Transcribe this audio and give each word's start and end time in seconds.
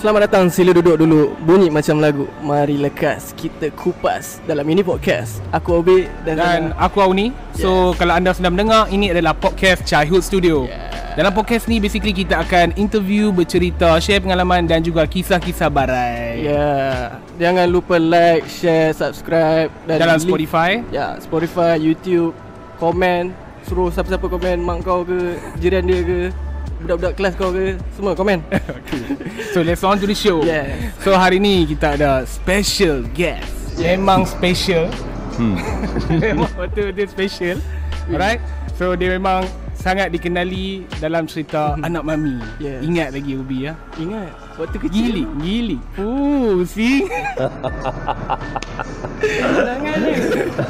Selamat 0.00 0.32
datang 0.32 0.48
sila 0.48 0.72
duduk 0.72 0.96
dulu. 0.96 1.36
Bunyi 1.44 1.68
macam 1.68 2.00
lagu. 2.00 2.24
Mari 2.40 2.80
lekas 2.80 3.36
Kita 3.36 3.68
kupas 3.76 4.40
Dalam 4.48 4.64
ini 4.64 4.80
podcast. 4.80 5.44
Aku 5.52 5.84
Obi 5.84 6.08
Dan, 6.24 6.40
Dan 6.40 6.60
aku 6.80 7.04
Auni. 7.04 7.36
So 7.52 7.92
kalau 8.00 8.16
anda 8.16 8.32
sedang 8.32 8.56
mendengar 8.56 8.88
Ini 8.88 9.12
adalah 9.12 9.36
podcast 9.36 9.84
Childhood 9.84 10.24
Studio. 10.24 10.64
Yeah. 10.64 11.20
Dalam 11.20 11.36
podcast 11.36 11.68
ni 11.68 11.84
Basically 11.84 12.16
kita 12.16 12.40
akan 12.40 12.72
interview 12.80 13.28
Bercerita 13.28 14.00
Share 14.00 14.24
pengalaman 14.24 14.64
Dan 14.64 14.80
juga 14.80 15.04
kisah-kisah 15.04 15.68
barai. 15.68 16.48
Ya 16.48 17.20
Jangan 17.36 17.68
lupa 17.68 18.00
like 18.00 18.48
Share 18.48 18.96
Subscribe 18.96 19.68
dan 19.84 20.00
Dalam 20.00 20.16
link- 20.16 20.32
Spotify. 20.32 20.80
Ya 20.88 21.20
Spotify 21.20 21.76
YouTube. 21.76 22.32
Komen. 22.80 23.36
Suruh 23.68 23.92
siapa-siapa 23.92 24.32
komen 24.32 24.64
Mak 24.64 24.80
kau 24.80 25.04
ke 25.04 25.36
Jiran 25.60 25.84
dia 25.84 26.00
ke 26.00 26.18
Budak-budak 26.80 27.12
kelas 27.20 27.32
kau 27.36 27.52
ke? 27.52 27.76
Semua 27.96 28.12
komen. 28.16 28.40
So 29.50 29.66
let's 29.66 29.82
on 29.82 29.98
to 29.98 30.06
the 30.06 30.14
show. 30.14 30.46
Yes. 30.46 30.94
So 31.02 31.18
hari 31.18 31.42
ni 31.42 31.66
kita 31.66 31.98
ada 31.98 32.22
Special 32.22 33.02
guest. 33.12 33.50
Memang 33.82 34.22
special. 34.22 34.86
Memang 36.22 36.46
betul-betul 36.54 37.08
special. 37.10 37.56
Alright? 38.12 38.38
So 38.78 38.94
dia 38.94 39.16
memang 39.18 39.48
Sangat 39.80 40.12
dikenali 40.12 40.84
Dalam 41.00 41.24
cerita 41.24 41.72
Anak 41.88 42.04
Mami. 42.04 42.36
Yes. 42.60 42.84
Ingat 42.84 43.16
lagi 43.16 43.32
Ubi 43.32 43.64
ya? 43.66 43.74
Ingat. 43.96 44.30
Waktu 44.60 44.76
kecil. 44.76 44.92
Gili 44.92 45.24
Gili 45.40 45.78
Oh 45.96 46.60
see 46.68 47.08
Jangan 49.40 49.96
ni. 50.04 50.12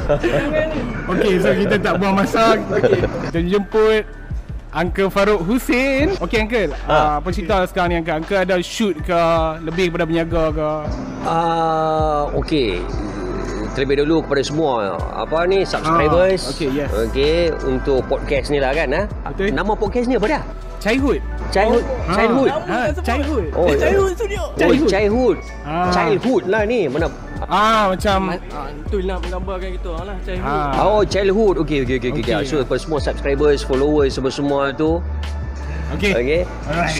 Jangan 0.07 0.65
ni. 0.71 0.81
Okay 1.11 1.33
so 1.43 1.49
kita 1.51 1.75
tak 1.75 1.93
buang 1.99 2.15
masa. 2.15 2.55
Okay. 2.55 3.03
Kita 3.29 3.39
jemput 3.43 4.03
Uncle 4.71 5.11
Farouk 5.11 5.43
Hussein 5.43 6.15
Okay 6.17 6.47
Uncle 6.47 6.71
uh, 6.87 7.19
Apa 7.19 7.27
cerita 7.29 7.67
sekarang 7.67 7.89
ni 7.91 7.95
Uncle 7.99 8.15
Uncle 8.23 8.39
ada 8.39 8.55
shoot 8.63 8.95
ke 9.03 9.21
Lebih 9.61 9.91
daripada 9.91 10.05
berniaga 10.07 10.43
ke 10.51 10.69
Ah, 11.21 12.25
okey. 12.33 12.81
Terlebih 13.77 14.01
dahulu 14.01 14.25
kepada 14.25 14.41
semua 14.41 14.97
apa 15.13 15.45
ni 15.45 15.61
subscribers. 15.61 16.43
Ah, 16.43 16.51
okey, 16.57 16.69
yes. 16.73 16.89
Okey, 16.89 17.53
untuk 17.69 18.01
podcast 18.09 18.49
ni 18.49 18.57
lah 18.57 18.73
kan 18.73 18.89
ah. 18.89 19.05
Betul. 19.29 19.53
Nama 19.53 19.71
podcast 19.77 20.09
ni 20.09 20.17
apa 20.17 20.27
dah? 20.27 20.43
Childhood 20.81 21.21
Childhood. 21.51 21.83
Ah. 22.07 22.15
Childhood. 22.15 22.49
Sebab- 22.49 23.05
childhood. 23.05 23.43
Oh, 23.51 23.67
Eh, 23.67 23.75
Childhood 23.75 24.13
studio 24.15 24.41
Oh, 24.41 24.57
Childhood. 24.57 24.89
childhood. 24.89 25.37
Ah. 25.67 25.91
Childhood 25.91 26.43
lah 26.47 26.61
ni. 26.63 26.87
Mana 26.87 27.07
Ah 27.41 27.89
macam 27.89 28.17
Ma- 28.29 28.37
ah, 28.53 28.69
Itu 28.69 29.01
nak 29.01 29.17
menggambarkan 29.25 29.69
kita 29.75 29.91
lah 29.97 30.15
Childhood 30.21 30.45
Ah. 30.47 30.85
Oh, 30.85 31.01
childhood. 31.03 31.55
Okey, 31.59 31.83
okey, 31.83 31.95
okey, 31.99 32.09
okey. 32.13 32.23
Okey. 32.23 32.45
So, 32.45 32.61
kepada 32.61 32.79
semua 32.79 32.99
subscribers, 33.01 33.59
followers 33.61 34.11
semua 34.13 34.31
semua 34.31 34.61
tu. 34.71 35.01
Okay, 35.99 36.13
Okey. 36.15 36.41
Alright. 36.71 36.95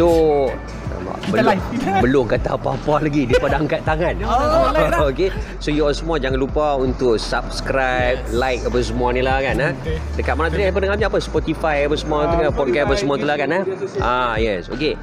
Kita 1.01 1.33
belum, 1.33 1.49
live, 1.49 1.63
belum 2.01 2.25
kata 2.27 2.49
apa-apa 2.53 2.93
lagi 3.01 3.21
dia 3.25 3.37
pada 3.37 3.55
angkat 3.57 3.81
tangan. 3.83 4.13
Oh, 4.23 5.09
Okey. 5.09 5.29
So 5.57 5.69
you 5.69 5.85
all 5.85 5.93
semua 5.93 6.17
jangan 6.17 6.37
lupa 6.37 6.77
untuk 6.77 7.17
subscribe, 7.17 8.21
like 8.31 8.61
apa 8.63 8.79
semua 8.81 9.09
ni 9.11 9.21
lah 9.21 9.41
kan 9.41 9.55
ha. 9.57 9.69
Betul. 9.73 9.97
Dekat 10.15 10.33
mana 10.37 10.47
tadi 10.49 10.63
apa 10.65 10.79
dengar 10.79 10.97
apa 10.97 11.19
Spotify 11.19 11.85
apa 11.85 11.95
semua 11.97 12.25
tu 12.25 12.35
Ah, 12.37 12.39
kan 12.41 12.53
podcast 12.53 12.85
apa 12.85 12.95
semua 12.95 13.15
tu 13.17 13.25
lah 13.25 13.35
kan 13.35 13.49
ha. 13.49 13.59
Ah 13.99 14.33
yes. 14.37 14.69
Okey. 14.69 14.95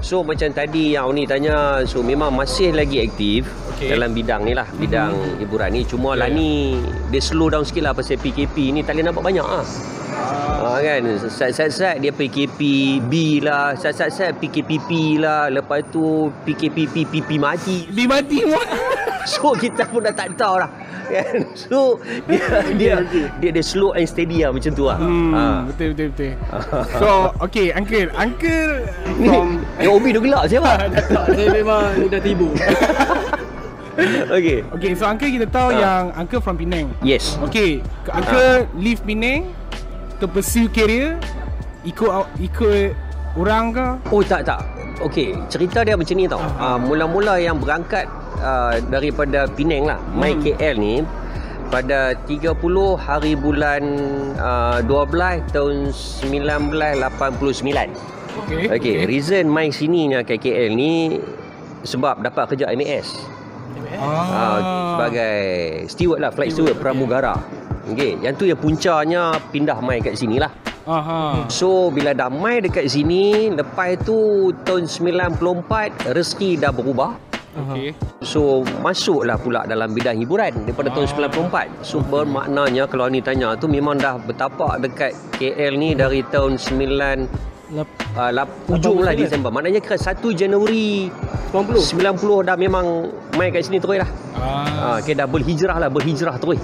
So 0.00 0.24
macam 0.24 0.48
tadi 0.50 0.96
yang 0.96 1.12
Oni 1.12 1.28
tanya 1.28 1.84
So 1.84 2.00
memang 2.00 2.32
masih 2.32 2.72
lagi 2.72 3.04
aktif 3.04 3.44
Okey. 3.76 3.92
Dalam 3.92 4.16
bidang 4.16 4.48
ni 4.48 4.56
lah 4.56 4.64
Bidang 4.72 5.12
hiburan 5.36 5.70
ni 5.70 5.84
Cuma 5.84 6.16
Ya, 6.16 6.24
lah 6.24 6.28
ya. 6.28 6.36
ni 6.36 6.80
Dia 7.12 7.20
slow 7.20 7.52
down 7.52 7.62
sikit 7.62 7.84
lah 7.84 7.92
Pasal 7.92 8.16
PKP 8.16 8.72
ni 8.72 8.80
Tak 8.80 8.96
boleh 8.96 9.04
nampak 9.06 9.22
banyak 9.22 9.44
ah. 9.44 9.64
Ah 10.60 10.78
kan 10.80 11.02
Sat-sat 11.28 12.00
dia 12.00 12.12
PKP 12.12 12.60
B 13.04 13.12
lah 13.40 13.76
Sat-sat 13.76 14.36
PKPP 14.36 15.20
lah 15.20 15.48
Lepas 15.48 15.84
tu 15.88 16.32
PKPP 16.44 17.04
PP 17.06 17.28
mati 17.36 17.84
Bi 17.88 18.04
mati 18.08 18.40
So 19.30 19.52
kita 19.52 19.84
pun 19.84 20.00
dah 20.00 20.12
tak 20.12 20.32
tahu 20.34 20.56
lah 20.56 20.70
kan? 21.06 21.36
So 21.60 21.98
dia 22.24 22.40
dia, 22.74 22.94
dia 23.36 23.50
dia 23.50 23.62
slow 23.62 23.92
and 23.92 24.04
steady 24.04 24.40
lah 24.40 24.50
macam 24.50 24.70
tu 24.70 24.84
lah 24.84 24.96
Hmm, 24.96 25.30
ha. 25.30 25.44
betul 25.64 25.92
betul 25.92 26.08
betul. 26.10 26.32
So, 26.94 27.08
okay, 27.38 27.66
uncle, 27.70 28.08
uncle 28.12 28.70
Ni 29.20 29.26
from 29.26 29.48
Yang 29.76 29.92
Obi 29.92 30.08
dah 30.10 30.22
gelak 30.22 30.44
siapa? 30.46 30.72
Tak, 30.88 31.24
saya 31.30 31.48
memang 31.50 31.82
dah 32.06 32.20
tibu 32.20 32.48
okay 34.30 34.62
Okay, 34.70 34.92
so 34.94 35.04
uncle 35.04 35.28
kita 35.28 35.46
tahu 35.46 35.68
Ah. 35.70 35.76
yang 35.76 36.02
uncle 36.14 36.40
from 36.40 36.56
Penang. 36.56 36.88
Yes 37.00 37.36
Okay, 37.42 37.82
uncle 38.08 38.64
leave 38.74 39.02
Penang 39.02 39.50
to 40.16 40.26
pursue 40.26 40.68
career 40.68 41.16
ikut 41.82 42.08
ikut 42.38 42.92
orang 43.34 43.72
ke? 43.72 43.86
Oh 44.08 44.20
tak 44.20 44.44
tak 44.44 44.60
Okay 45.00 45.32
cerita 45.48 45.80
dia 45.80 45.96
macam 45.96 46.12
ni 46.12 46.24
tau 46.24 46.38
uh, 46.38 46.76
Mula-mula 46.76 47.36
yang 47.36 47.56
berangkat 47.56 48.04
uh, 48.40 48.80
Daripada 48.88 49.44
Penang 49.52 49.84
lah 49.86 49.98
Hmm. 50.00 50.42
KL 50.42 50.74
ni 50.80 51.04
pada 51.70 52.18
30 52.26 52.58
hari 52.98 53.38
bulan 53.38 53.82
uh, 54.42 54.82
12 54.82 55.54
tahun 55.54 55.94
1989 55.94 58.10
Okay. 58.30 58.70
Okay, 58.70 58.96
reason 59.10 59.50
mai 59.50 59.74
sininya 59.74 60.22
ke 60.22 60.38
KL 60.38 60.70
ni 60.74 61.18
sebab 61.82 62.22
dapat 62.22 62.54
kerja 62.54 62.70
MAS. 62.78 63.18
Ah. 64.00 64.00
Ah. 64.00 64.56
sebagai 64.96 65.36
steward 65.90 66.20
lah, 66.22 66.30
flight 66.30 66.54
steward, 66.54 66.78
Steward, 66.78 66.82
pramugara. 66.82 67.34
Okay, 67.90 68.14
yang 68.22 68.38
tu 68.38 68.46
yang 68.46 68.60
puncanya 68.60 69.34
pindah 69.50 69.82
mai 69.82 69.98
kat 69.98 70.14
sini 70.14 70.38
lah. 70.38 70.52
Aha. 70.86 71.44
So 71.52 71.92
bila 71.92 72.16
dah 72.16 72.32
mai 72.32 72.64
dekat 72.64 72.88
sini, 72.88 73.52
lepas 73.52 74.00
tu 74.06 74.50
tahun 74.64 74.88
94 74.88 76.14
rezeki 76.14 76.62
dah 76.62 76.72
berubah. 76.72 77.29
Okay. 77.50 77.90
So 78.22 78.62
masuklah 78.78 79.34
pula 79.34 79.66
dalam 79.66 79.90
bidang 79.90 80.16
hiburan 80.16 80.54
daripada 80.62 80.88
tahun 80.88 81.04
Ah. 81.04 81.12
94. 81.66 81.66
So 81.82 81.98
bermaknanya 81.98 82.86
kalau 82.86 83.06
ni 83.06 83.18
tanya 83.18 83.54
tu 83.54 83.66
memang 83.66 83.96
dah 83.96 84.16
bertapak 84.16 84.78
dekat 84.78 85.10
KL 85.34 85.74
ni 85.74 85.92
dari 85.92 86.22
tahun 86.22 86.54
9 86.56 87.26
Lep- 87.70 87.86
uh, 88.12 88.30
lap, 88.32 88.50
ujung 88.66 88.98
lah 88.98 89.14
89. 89.14 89.18
Disember. 89.20 89.50
Maknanya 89.52 89.78
kira 89.78 89.94
1 89.94 90.30
Januari 90.32 91.06
90 91.48 91.86
90 91.86 92.42
dah 92.44 92.56
memang 92.56 92.86
main 93.32 93.50
kat 93.50 93.62
sini 93.62 93.78
terus 93.78 93.98
lah. 93.98 94.10
Ah. 94.32 94.66
Ah, 94.66 94.94
okay, 94.98 95.14
dah 95.14 95.26
berhijrah 95.26 95.76
lah, 95.76 95.86
berhijrah 95.86 96.34
terus. 96.36 96.58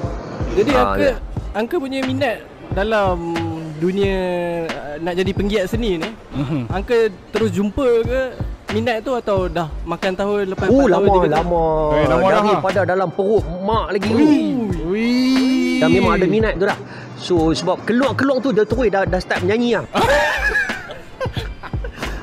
Jadi 0.53 0.71
Ah, 0.73 0.83
Angka 0.89 1.03
ya. 1.05 1.15
Angka 1.53 1.77
punya 1.77 2.01
minat 2.01 2.41
Dalam 2.69 3.33
Dunia 3.77 4.19
uh, 4.65 4.97
Nak 4.99 5.15
jadi 5.15 5.31
penggiat 5.31 5.65
seni 5.67 5.97
ni 5.97 6.11
Mhm. 6.33 6.69
Angka 6.69 6.97
terus 7.31 7.51
jumpa 7.51 7.85
ke 8.03 8.21
Minat 8.67 8.99
tu 9.01 9.15
atau 9.15 9.47
dah 9.47 9.71
makan 9.87 10.13
tahun 10.13 10.41
lepas 10.51 10.67
Oh, 10.67 10.75
empat 10.75 10.83
tahun, 10.83 10.91
lama, 10.91 11.07
tiga 11.09 11.21
tahun? 11.23 11.33
lama. 11.33 11.65
Eh, 11.95 12.07
lama 12.07 12.27
dah, 12.27 12.43
Daripada 12.43 12.81
dalam 12.85 13.09
perut 13.09 13.45
mak 13.63 13.87
lagi. 13.95 14.11
Wih. 14.11 15.79
Dah 15.79 15.89
memang 15.89 16.13
ada 16.15 16.27
minat 16.27 16.53
tu 16.57 16.67
dah. 16.67 16.79
So 17.17 17.35
sebab 17.53 17.87
keluar-keluar 17.87 18.43
tu 18.43 18.51
dia 18.51 18.63
terus 18.63 18.89
dah, 18.89 19.07
dah 19.07 19.21
start 19.21 19.41
menyanyi 19.41 19.79
lah. 19.79 19.85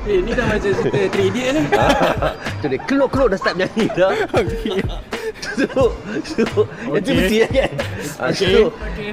Eh 0.04 0.20
ni 0.20 0.36
dah 0.36 0.44
macam 0.44 0.68
cerita 0.68 1.00
3D 1.16 1.38
ni 1.56 1.62
tu 2.62 2.66
dia 2.68 2.80
keluar-keluar 2.84 3.28
dah 3.32 3.40
start 3.40 3.56
menyanyi 3.56 3.86
dah. 3.90 4.12
Okay. 4.36 4.84
So, 5.54 5.66
so 6.26 6.44
okay. 6.90 7.00
itu 7.00 7.10
Okey. 7.10 7.16
mesti 7.16 7.38
kan. 7.46 7.72
Ah, 8.20 8.30
Okey. 8.30 8.50
So, 8.50 8.60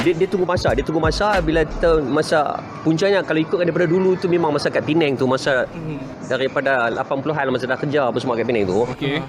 dia, 0.00 0.12
dia 0.16 0.26
tunggu 0.26 0.46
masa, 0.46 0.68
dia 0.72 0.82
tunggu 0.82 0.98
masa 0.98 1.38
bila 1.38 1.62
tahun 1.78 2.08
masa 2.08 2.38
puncanya 2.80 3.20
kalau 3.20 3.38
ikutkan 3.38 3.64
daripada 3.64 3.86
dulu 3.86 4.16
tu 4.16 4.26
memang 4.26 4.50
masa 4.50 4.68
kat 4.68 4.82
Penang 4.82 5.14
tu 5.14 5.24
masa 5.24 5.64
Hmm. 5.70 6.00
daripada 6.26 6.88
80-an 6.90 7.50
masa 7.50 7.64
dah 7.66 7.78
kerja 7.78 8.00
apa 8.08 8.18
semua 8.18 8.34
kat 8.34 8.46
Penang 8.46 8.64
tu. 8.66 8.82
Okay. 8.90 9.22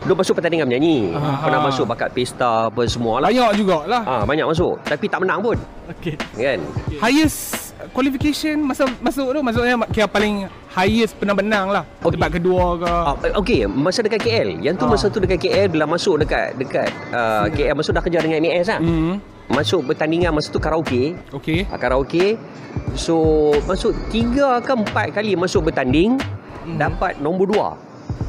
Dia 0.00 0.16
masuk 0.16 0.32
pertandingan 0.32 0.64
menyanyi. 0.64 1.12
Aha. 1.12 1.44
Pernah 1.44 1.60
masuk 1.60 1.84
bakat 1.84 2.08
pesta 2.12 2.72
apa 2.72 2.88
semua 2.88 3.20
lah. 3.20 3.28
Banyak 3.28 3.52
jugalah. 3.52 4.02
Ah 4.08 4.22
banyak 4.24 4.48
masuk 4.48 4.80
tapi 4.80 5.12
tak 5.12 5.20
menang 5.20 5.44
pun. 5.44 5.56
Okay 5.92 6.16
Kan? 6.32 6.58
Highest 7.00 7.69
qualification 7.90 8.60
masa 8.60 8.84
masuk 9.00 9.32
tu 9.32 9.40
maksudnya 9.40 9.74
kira 9.88 10.06
paling 10.06 10.46
highest 10.70 11.16
pernah 11.16 11.34
menang 11.34 11.66
lah. 11.68 11.84
Okey. 12.00 12.14
Tempat 12.16 12.30
kedua 12.30 12.64
ke. 12.76 12.86
Ah, 12.86 13.14
okey, 13.38 13.60
masa 13.66 14.00
dekat 14.00 14.20
KL. 14.20 14.48
Yang 14.60 14.74
tu 14.78 14.84
Ah. 14.84 14.90
masa 14.90 15.06
tu 15.08 15.18
dekat 15.18 15.38
KL 15.38 15.66
bila 15.66 15.84
masuk 15.84 16.20
dekat 16.20 16.54
dekat 16.54 16.88
uh, 17.10 17.48
KL 17.48 17.74
masuk 17.74 17.92
dah 17.92 18.02
kerja 18.02 18.18
dengan 18.20 18.38
MAS 18.40 18.68
lah. 18.68 18.78
Hmm. 18.78 19.14
Masuk 19.50 19.82
pertandingan 19.82 20.30
masa 20.30 20.48
tu 20.48 20.62
karaoke. 20.62 21.18
Okay. 21.32 21.66
Ah, 21.66 21.78
karaoke. 21.78 22.38
So 22.94 23.16
masuk 23.64 23.96
tiga 24.08 24.62
ke 24.62 24.70
empat 24.70 25.10
kali 25.10 25.34
masuk 25.34 25.66
bertanding 25.66 26.20
Hmm. 26.60 26.76
dapat 26.76 27.16
nombor 27.18 27.48
dua. 27.48 27.68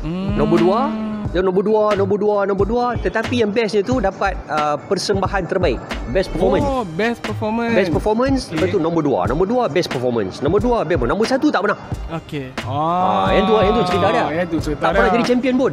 Hmm. 0.02 0.34
Nombor 0.34 0.58
dua 0.58 0.82
dia 1.32 1.40
nombor 1.40 1.64
dua, 1.64 1.84
nombor 1.94 2.18
dua, 2.18 2.38
nombor 2.44 2.66
dua. 2.66 2.86
Tetapi 2.94 3.40
yang 3.40 3.50
bestnya 3.50 3.82
tu 3.82 3.98
dapat 3.98 4.36
uh, 4.46 4.76
persembahan 4.78 5.44
terbaik. 5.44 5.80
Best 6.10 6.28
performance. 6.30 6.62
Oh, 6.62 6.84
best 6.86 7.20
performance. 7.20 7.74
Best 7.74 7.90
performance 7.90 8.40
Okay. 8.44 8.56
Lepas 8.58 8.68
tu 8.70 8.80
nombor 8.80 9.02
dua 9.02 9.20
Nombor 9.26 9.46
dua 9.46 9.64
best 9.66 9.88
performance 9.88 10.34
Nombor 10.40 10.60
dua 10.60 10.84
best 10.84 11.00
Nombor 11.00 11.24
satu 11.24 11.48
tak 11.48 11.62
pernah 11.62 11.80
Okay 12.12 12.52
Ah, 12.62 13.24
Ah, 13.24 13.28
yang 13.32 13.46
tu 13.46 13.54
yang 13.56 13.72
tu 13.72 13.84
cerita 13.86 14.08
dia. 14.10 14.26
Yang 14.30 14.48
tu 14.50 14.58
cerita 14.62 14.82
Tak 14.82 14.90
dia. 14.90 14.98
pernah 14.98 15.12
jadi 15.14 15.24
champion 15.26 15.56
pun 15.56 15.72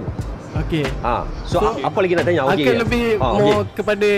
Okay 0.57 0.85
Ah, 1.01 1.27
so, 1.43 1.59
So, 1.59 1.75
a- 1.75 1.83
apa 1.83 1.99
lagi 1.99 2.15
nak 2.15 2.25
tanya? 2.25 2.43
Angka 2.45 2.63
Okey. 2.63 2.77
lebih 2.79 3.05
Ah, 3.17 3.33
more 3.35 3.51
okey. 3.59 3.75
kepada 3.75 4.09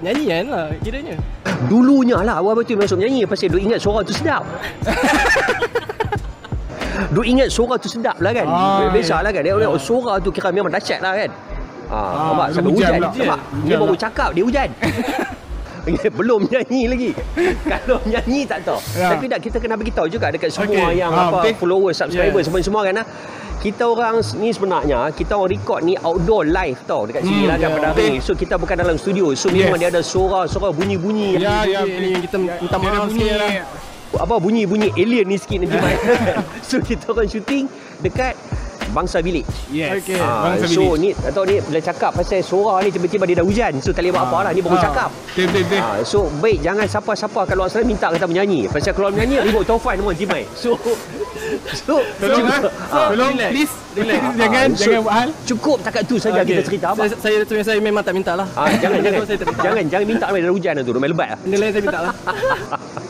nyanyian 0.00 0.44
lah 0.46 0.66
kiranya 0.80 1.16
Dulunya 1.66 2.16
lah 2.18 2.40
awal 2.40 2.56
betul 2.56 2.78
masuk 2.78 2.96
menyanyi 2.96 3.22
pasal 3.24 3.50
duk 3.50 3.60
ingat 3.60 3.78
suara 3.78 4.00
tu 4.00 4.14
sedap. 4.14 4.40
Duk 7.08 7.24
ingat 7.24 7.48
suara 7.48 7.74
tu 7.76 7.86
sedap 7.86 8.16
lah 8.18 8.32
kan. 8.32 8.44
Ah, 8.44 8.88
Biasa 8.88 9.20
lah 9.20 9.30
kan. 9.30 9.40
Dia 9.40 9.54
oh, 9.54 9.78
suara 9.78 10.18
tu 10.18 10.28
kira 10.28 10.48
memang 10.48 10.68
dahsyat 10.68 10.98
lah 10.98 11.14
kan. 11.16 11.30
Ah, 11.86 11.94
Ah, 11.94 12.10
nampak 12.28 12.46
sampai 12.52 12.70
hujan 12.70 12.90
hujan. 12.90 12.92
pula. 12.92 13.08
Nampak? 13.08 13.40
Hujan 13.40 13.64
Dia 13.64 13.76
baru 13.76 13.86
pula. 13.88 14.02
cakap 14.02 14.28
dia 14.30 14.44
hujan. 14.44 14.68
Belum 16.12 16.40
nyanyi 16.44 16.82
lagi. 16.84 17.10
Kalau 17.64 17.96
nyanyi 18.04 18.44
tak 18.44 18.60
tahu. 18.60 18.76
Ya. 18.92 19.08
Tapi 19.08 19.24
tak 19.26 19.40
kita 19.40 19.56
kena 19.56 19.72
beritahu 19.72 20.04
juga 20.06 20.28
dekat 20.28 20.52
semua 20.52 20.68
Okey. 20.84 21.00
yang 21.00 21.08
Ah, 21.10 21.32
apa 21.32 21.48
betul. 21.48 21.56
followers, 21.58 21.96
subscriber 21.96 22.28
Yeah. 22.34 22.44
semua 22.44 22.60
semua 22.60 22.82
kan. 22.84 22.94
ah. 22.98 23.06
Kita 23.58 23.82
orang 23.84 24.20
ni 24.36 24.52
sebenarnya 24.52 25.10
kita 25.10 25.34
orang 25.34 25.50
record 25.50 25.80
ni 25.82 25.98
outdoor 25.98 26.46
live 26.46 26.78
tau 26.84 27.02
dekat 27.02 27.24
sini 27.24 27.42
Hmm, 27.42 27.48
lah 27.48 27.56
kan 27.56 27.64
ya. 27.64 27.74
pada 27.74 27.86
hari 27.90 28.04
ni. 28.06 28.18
So 28.20 28.30
kita 28.32 28.54
bukan 28.54 28.76
dalam 28.76 28.94
studio. 28.94 29.32
So 29.32 29.48
memang 29.48 29.74
Yes. 29.74 29.80
dia 29.80 29.88
ada 29.90 30.02
suara-suara 30.04 30.68
bunyi-bunyi 30.70 31.40
Ya, 31.40 31.64
ya. 31.64 31.82
Yang 31.82 32.22
kita 32.22 32.36
minta 32.36 32.76
maaf 32.76 33.08
bunyi 33.08 33.18
sikit 33.24 33.34
lah. 33.34 33.50
Apa 34.10 34.34
bunyi-bunyi 34.36 34.88
alien 34.94 35.26
ni 35.26 35.36
sikit 35.36 35.60
nanti 35.60 35.76
main. 35.76 35.98
so 36.68 36.80
kita 36.80 37.10
orang 37.10 37.26
syuting 37.26 37.68
dekat 37.98 38.32
Bangsa 38.88 39.20
Village. 39.20 39.44
Yes. 39.68 40.00
Okey. 40.00 40.16
Ah, 40.16 40.48
Bangsa 40.48 40.64
so 40.66 40.80
Village. 40.88 40.96
ni 40.98 41.08
tak 41.12 41.30
tahu 41.30 41.44
ni 41.44 41.56
bila 41.60 41.76
cakap 41.78 42.10
pasal 42.10 42.40
suara 42.40 42.80
ni 42.80 42.88
tiba-tiba 42.88 43.28
dia 43.28 43.36
dah 43.36 43.44
hujan. 43.44 43.72
So 43.78 43.92
tak 43.92 44.00
boleh 44.00 44.16
buat 44.16 44.24
apa 44.24 44.38
lah 44.40 44.52
ni 44.56 44.60
baru 44.64 44.76
Ah. 44.76 44.82
cakap. 44.82 45.08
Betul, 45.28 45.44
betul, 45.46 45.62
betul. 45.62 45.80
Ah, 45.84 45.98
so 46.02 46.18
baik 46.40 46.58
jangan 46.58 46.86
siapa-siapa 46.88 47.40
kalau 47.44 47.68
sana 47.68 47.84
minta 47.84 48.08
kita 48.08 48.24
menyanyi. 48.24 48.64
Pasal 48.66 48.96
kalau 48.96 49.12
menyanyi 49.12 49.44
remote 49.44 49.68
taufan 49.68 49.92
semua 49.94 50.16
Jimai. 50.16 50.48
So 50.56 50.72
so 51.68 52.00
Tolong 52.16 52.48
ah. 52.48 52.60
Ah. 52.88 53.08
Tolong 53.12 53.36
relax. 53.36 53.50
please. 53.52 53.74
Relax. 53.92 54.20
Jangan 54.38 54.66
so, 54.72 54.80
jangan 54.80 55.00
buat 55.04 55.14
hal. 55.14 55.28
Cukup 55.44 55.76
takat 55.84 56.02
tu 56.08 56.16
saja 56.16 56.40
Okey. 56.40 56.48
kita 56.48 56.62
cerita 56.64 56.86
apa. 56.88 57.02
Saya, 57.12 57.44
saya 57.44 57.54
yang 57.54 57.66
saya 57.66 57.78
memang 57.84 58.00
tak 58.00 58.16
minta 58.16 58.32
lah. 58.32 58.48
Ah, 58.56 58.72
jangan 58.72 58.98
jangan 59.04 59.20
saya 59.22 59.36
jangan 59.36 59.82
jangan 59.84 60.06
minta 60.08 60.24
main 60.32 60.40
dalam 60.40 60.56
hujan 60.56 60.72
tu 60.80 60.90
main 60.96 61.12
lebat 61.12 61.28
lah. 61.36 61.38
Benda 61.44 61.56
lain 61.60 61.70
saya 61.70 61.82
minta 61.84 62.00
lah. 62.00 62.14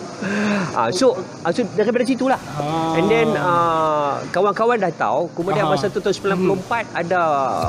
Ah, 0.78 0.88
so, 0.94 1.16
ah, 1.42 1.50
so 1.50 1.64
daripada 1.74 2.04
situ 2.06 2.30
lah. 2.30 2.38
Ah. 2.54 2.98
And 2.98 3.06
then 3.10 3.28
uh, 3.34 4.22
kawan-kawan 4.30 4.78
dah 4.78 4.92
tahu. 4.94 5.32
Kemudian 5.34 5.66
Aha. 5.66 5.72
masa 5.74 5.90
tu 5.90 5.98
tahun 5.98 6.38
94 6.38 6.92
ada 6.94 7.20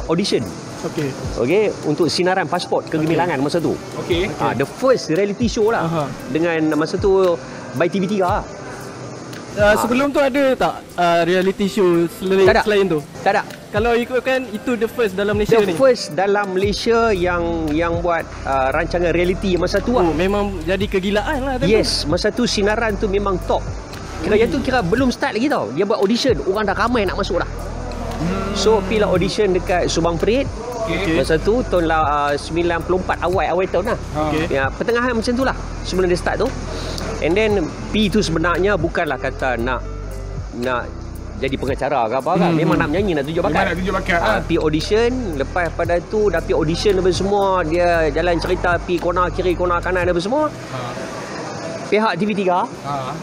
audition. 0.06 0.44
Okey. 0.79 1.09
Okay, 1.35 1.63
untuk 1.83 2.07
sinaran 2.07 2.47
pasport 2.47 2.88
kegemilangan 2.88 3.41
masa 3.44 3.59
tu. 3.59 3.75
Okey. 4.06 4.31
Ah, 4.39 4.56
the 4.56 4.67
first 4.67 5.11
reality 5.11 5.51
show 5.51 5.71
lah. 5.73 5.83
Aha. 5.88 6.03
Dengan 6.31 6.77
masa 6.79 6.95
tu 6.95 7.35
by 7.75 7.88
TV3 7.91 8.13
lah. 8.23 8.41
Uh, 9.51 9.75
sebelum 9.75 10.09
tu 10.09 10.19
ada 10.19 10.43
tak 10.53 10.73
uh, 10.93 11.21
reality 11.23 11.65
show 11.65 11.87
selain, 12.11 12.45
Tak 12.45 12.53
ada. 12.53 12.63
selain 12.63 12.85
tu? 12.85 12.99
Tak 13.21 13.31
ada. 13.33 13.41
Kalau 13.69 13.93
ikutkan 13.93 14.49
itu 14.49 14.73
the 14.73 14.85
first 14.87 15.13
dalam 15.13 15.37
Malaysia 15.37 15.57
The 15.57 15.69
ni. 15.69 15.75
first 15.75 16.13
dalam 16.13 16.53
Malaysia 16.53 17.09
yang 17.09 17.41
yang 17.69 17.97
buat 17.99 18.25
uh, 18.41 18.69
rancangan 18.71 19.09
reality 19.09 19.57
masa 19.57 19.77
tu 19.77 19.93
lah. 19.93 20.05
Oh, 20.05 20.13
memang 20.13 20.57
jadi 20.63 20.85
kegilaan 20.85 21.37
lah. 21.39 21.53
time 21.57 21.65
tu. 21.65 21.69
Yes, 21.69 22.05
masa 22.05 22.29
tu 22.29 22.45
sinaran 22.45 22.97
tu 22.97 23.05
memang 23.05 23.37
top. 23.45 23.61
Kira 24.19 24.35
yang 24.35 24.49
tu 24.49 24.59
kira 24.59 24.81
belum 24.81 25.09
start 25.09 25.33
lagi 25.33 25.47
tau. 25.47 25.69
Dia 25.71 25.85
buat 25.85 25.97
audition, 25.97 26.35
orang 26.45 26.65
dah 26.65 26.75
ramai 26.75 27.05
nak 27.05 27.15
masuk 27.15 27.39
dah. 27.39 27.49
So, 28.51 28.83
pergi 28.83 28.99
lah 28.99 29.07
audition 29.07 29.55
dekat 29.55 29.87
Subang 29.87 30.19
Perit. 30.19 30.43
Okey. 30.83 31.15
Masa 31.15 31.37
tu 31.37 31.61
tahun 31.63 31.85
lah, 31.85 32.01
uh, 32.27 32.35
94 32.35 32.89
awal 33.21 33.45
awal 33.47 33.65
tahun 33.69 33.93
lah. 33.93 33.97
Okey. 34.27 34.49
Ya, 34.49 34.67
pertengahan 34.67 35.13
macam 35.13 35.31
tu 35.31 35.45
lah 35.45 35.53
sebelum 35.85 36.09
dia 36.09 36.17
start 36.17 36.41
tu. 36.41 36.49
And 37.19 37.36
then 37.36 37.51
P 37.92 38.07
tu 38.07 38.24
sebenarnya 38.24 38.80
bukanlah 38.80 39.19
kata 39.19 39.60
nak 39.60 39.83
nak 40.60 40.88
jadi 41.39 41.56
pengacara 41.56 42.07
ke 42.12 42.16
apa 42.19 42.31
kan. 42.36 42.51
Memang 42.51 42.75
hmm. 42.75 42.83
nak 42.83 42.89
menyanyi 42.92 43.12
nak 43.16 43.24
tunjuk 43.27 43.44
bakat. 43.44 43.56
Memang 43.56 43.68
nak 43.71 43.77
tunjuk 43.80 43.95
bakat, 43.95 44.19
Ah, 44.19 44.27
ah. 44.27 44.39
Pi 44.44 44.56
audition, 44.60 45.12
lepas 45.39 45.71
pada 45.71 45.95
tu 46.12 46.27
dah 46.27 46.44
pi 46.44 46.51
audition 46.51 47.00
apa 47.00 47.12
semua, 47.16 47.63
dia 47.63 48.12
jalan 48.12 48.36
cerita 48.44 48.75
pi 48.83 49.00
kona 49.00 49.31
kiri 49.31 49.56
kona 49.56 49.80
kanan 49.80 50.04
apa 50.04 50.19
semua. 50.19 50.51
Pihak 51.89 52.21
TV3 52.21 52.42
Ah. 52.54 52.62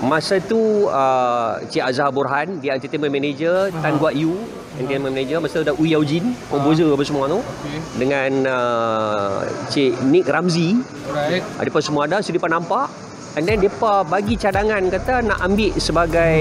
Masa 0.02 0.42
tu 0.42 0.90
uh, 0.90 1.54
Cik 1.70 1.86
Azhar 1.86 2.10
Burhan 2.10 2.58
Dia 2.58 2.74
entertainment 2.74 3.14
manager 3.14 3.70
Tan 3.78 3.94
Guat 3.94 4.18
Yu 4.18 4.34
Entertainment 4.74 5.14
manager 5.14 5.38
Masa 5.38 5.62
tu 5.62 5.70
ada 5.70 5.74
Uy 5.78 5.94
Yaujin 5.94 6.34
Komposer 6.50 6.90
apa 6.90 7.04
semua 7.06 7.30
tu 7.30 7.38
Okey. 7.38 7.78
Dengan 7.94 8.30
uh, 8.50 9.46
Cik 9.70 10.02
Nick 10.10 10.26
Ramzi 10.26 10.82
Alright. 10.82 11.46
Mereka 11.62 11.78
semua 11.78 12.10
ada 12.10 12.18
So 12.18 12.34
mereka 12.34 12.50
nampak 12.50 12.90
And 13.36 13.44
then 13.44 13.60
mereka 13.60 14.00
bagi 14.08 14.34
cadangan 14.40 14.80
Kata 14.88 15.20
nak 15.20 15.38
ambil 15.44 15.76
sebagai 15.76 16.40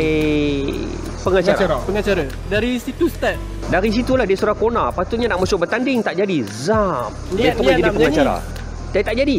Pengacara. 1.26 1.58
Pengacara. 1.58 1.76
Pengacara. 1.90 2.24
Dari 2.54 2.72
situ 2.78 3.10
start. 3.10 3.42
Dari 3.66 3.90
situlah 3.90 4.30
dia 4.30 4.38
suruh 4.38 4.54
kona. 4.54 4.94
Patutnya 4.94 5.26
nak 5.26 5.42
masuk 5.42 5.66
bertanding 5.66 6.06
Tak 6.06 6.22
jadi. 6.22 6.46
Zam. 6.46 7.10
Dia 7.34 7.58
niat 7.58 7.82
jadi 7.82 7.92
pengacara. 7.92 8.36
Tapi 8.94 9.04
tak 9.04 9.16
jadi. 9.18 9.38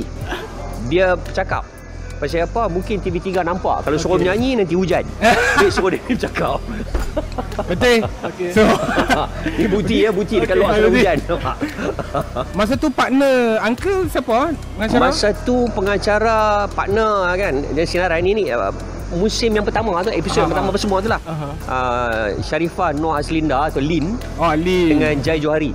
Dia 0.91 1.14
cakap 1.31 1.75
Pasal 2.17 2.43
apa 2.43 2.63
Mungkin 2.67 2.97
TV3 2.99 3.27
nampak 3.43 3.83
Kalau 3.83 3.95
suruh 3.95 4.15
Okey. 4.15 4.25
menyanyi 4.25 4.51
Nanti 4.57 4.73
hujan 4.73 5.05
Dia 5.59 5.69
suruh 5.69 5.89
dia 5.89 6.01
bercakap 6.07 6.59
Betul. 7.63 8.05
Okey. 8.23 8.49
So, 8.51 8.63
Ini 9.57 9.67
bukti 9.67 9.95
ya 9.99 10.11
Bukti 10.11 10.35
dekat 10.37 10.57
luar 10.57 10.71
sana 10.73 10.81
betul. 10.83 10.95
hujan 10.95 11.19
masa 12.53 12.73
tu 12.75 12.89
partner 12.89 13.35
uncle 13.61 14.05
siapa? 14.07 14.53
Pengacara? 14.75 15.01
Masa 15.03 15.29
tu 15.39 15.57
pengacara 15.71 16.37
Partner 16.69 17.13
kan 17.35 17.55
Dia 17.73 17.85
sinaran 17.85 18.21
ini 18.21 18.49
uh, 18.49 18.73
Musim 19.13 19.53
yang 19.53 19.63
pertama 19.63 19.95
tu 20.01 20.11
Episod 20.11 20.43
yang 20.43 20.47
Ah, 20.47 20.53
pertama 20.53 20.69
apa 20.69 20.79
semua 20.79 20.99
tu 20.99 21.09
lah 21.09 21.21
Aha. 21.23 21.49
uh, 21.65 22.27
Sharifah 22.41 22.93
Noor 22.93 23.17
Aslinda 23.17 23.65
Atau 23.65 23.79
Lin 23.79 24.17
Oh, 24.37 24.45
Ali. 24.47 24.91
Dengan 24.91 25.17
Jai 25.19 25.39
Johari 25.39 25.73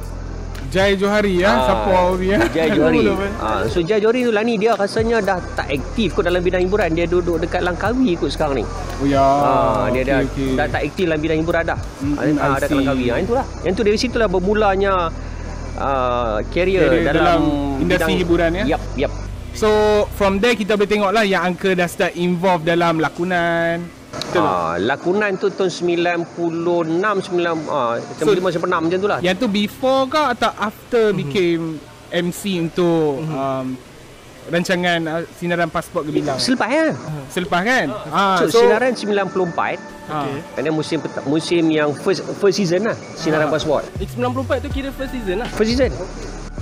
Jai 0.71 0.95
Johari 0.95 1.43
ya. 1.43 1.51
Ah, 1.51 1.59
Siapa 1.67 2.15
dia? 2.15 2.39
Jai 2.47 2.69
Johari. 2.71 3.03
Ah, 3.43 3.67
so 3.67 3.83
Jai 3.83 3.99
Johari 3.99 4.23
tu 4.23 4.31
lah 4.31 4.39
ni 4.47 4.55
dia 4.55 4.71
rasanya 4.79 5.19
dah 5.19 5.37
tak 5.53 5.67
aktif 5.67 6.15
kot 6.15 6.23
dalam 6.23 6.39
bidang 6.39 6.63
hiburan. 6.63 6.95
Dia 6.95 7.05
duduk 7.11 7.43
dekat 7.43 7.59
Langkawi 7.59 8.15
kot 8.15 8.31
sekarang 8.31 8.63
ni. 8.63 8.65
Oh 9.03 9.05
ya. 9.05 9.19
Ah, 9.19 9.85
dia 9.91 10.07
dah, 10.07 10.17
okey, 10.23 10.31
okey. 10.31 10.49
dah 10.55 10.65
tak 10.71 10.81
aktif 10.87 11.03
dalam 11.11 11.19
bidang 11.19 11.39
hiburan 11.43 11.63
dah. 11.67 11.79
Hmm, 11.99 12.15
ah, 12.15 12.23
I 12.23 12.61
dah 12.63 12.67
kat. 12.71 12.71
Langkawi. 12.71 13.05
Ah, 13.11 13.17
itulah. 13.19 13.45
Yang 13.67 13.73
tu 13.75 13.81
dari 13.83 13.97
situlah 13.99 14.27
bermulanya 14.31 14.93
uh, 15.75 16.37
career 16.55 16.87
Career 16.87 17.03
dalam, 17.03 17.19
dalam 17.19 17.39
industri 17.83 18.13
hiburan, 18.23 18.49
ya? 18.63 18.77
Yap, 18.77 18.81
yap. 18.95 19.11
So 19.51 19.69
from 20.15 20.39
there 20.39 20.55
kita 20.55 20.79
boleh 20.79 20.87
tengok 20.87 21.11
lah 21.11 21.27
yang 21.27 21.51
uncle 21.51 21.75
dah 21.75 21.87
start 21.91 22.15
involved 22.15 22.63
dalam 22.63 23.03
lakonan. 23.03 24.00
Betul. 24.11 24.41
Ah, 24.41 24.75
lakonan 24.77 25.35
tu 25.35 25.47
tahun 25.47 25.71
96 25.71 26.35
9 26.35 27.31
ah 27.67 27.95
95 28.19 28.59
96 28.59 28.67
macam 28.67 28.97
tu 28.97 29.07
lah. 29.07 29.19
Yang 29.19 29.35
tu 29.37 29.47
before 29.47 30.03
ke 30.05 30.21
atau 30.35 30.51
after 30.53 31.05
Mhm. 31.09 31.17
became 31.17 31.63
MC 32.11 32.41
untuk 32.59 33.23
um, 33.23 33.79
rancangan 34.43 34.99
uh, 35.05 35.21
sinaran 35.31 35.67
pasport 35.67 36.03
Gemilang? 36.03 36.35
Selepas 36.37 36.67
ya. 36.67 36.87
Selepas 37.29 37.61
kan? 37.61 37.87
Ah, 38.09 38.43
So, 38.43 38.59
sinaran 38.59 38.91
94 38.91 39.79
ah, 40.09 40.27
Okey. 40.27 40.37
and 40.57 40.61
then 40.61 40.73
musim 40.73 40.99
peta- 40.99 41.23
musim 41.23 41.63
yang 41.67 41.93
first 41.93 42.19
first 42.35 42.57
season 42.57 42.83
lah 42.83 42.97
sinaran 43.15 43.47
Ah. 43.47 43.53
pasport. 43.53 43.87
It's 43.97 44.11
94 44.13 44.59
tu 44.59 44.67
kira 44.67 44.91
first 44.91 45.13
season 45.13 45.39
lah. 45.39 45.47
First 45.49 45.71
season. 45.71 45.91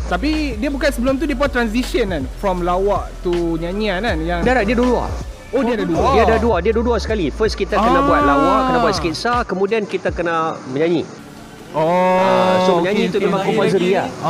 Tapi 0.05 0.53
dia 0.55 0.69
bukan 0.69 0.89
sebelum 0.89 1.17
tu 1.17 1.25
dia 1.25 1.33
pun 1.33 1.45
transition 1.47 2.09
kan 2.09 2.25
from 2.37 2.61
lawak 2.61 3.09
to 3.21 3.29
nyanyian 3.57 4.01
kan 4.01 4.17
yang 4.19 4.41
dah 4.41 4.61
dia 4.61 4.73
dua. 4.73 5.05
Oh 5.49 5.61
dia 5.61 5.73
ada 5.73 5.85
dua. 5.85 6.05
Dia 6.13 6.23
ada 6.25 6.37
dua, 6.37 6.55
dia 6.61 6.71
dua-dua 6.71 6.97
sekali. 6.97 7.27
First 7.29 7.55
kita 7.55 7.73
kena 7.73 7.99
Ah. 7.99 8.05
buat 8.05 8.21
lawak, 8.21 8.59
kena 8.65 8.77
buat 8.79 8.93
sketsa, 8.93 9.41
kemudian 9.43 9.81
kita 9.83 10.13
kena 10.13 10.53
menyanyi. 10.69 11.01
Oh. 11.69 11.85
Ah, 12.17 12.65
so 12.65 12.71
menyanyi 12.77 13.07
itu 13.07 13.17
okey. 13.17 13.25
memang 13.25 13.41
Lahir 13.41 13.49
compulsory 13.53 13.89
lah. 13.93 14.07
Ah, 14.19 14.29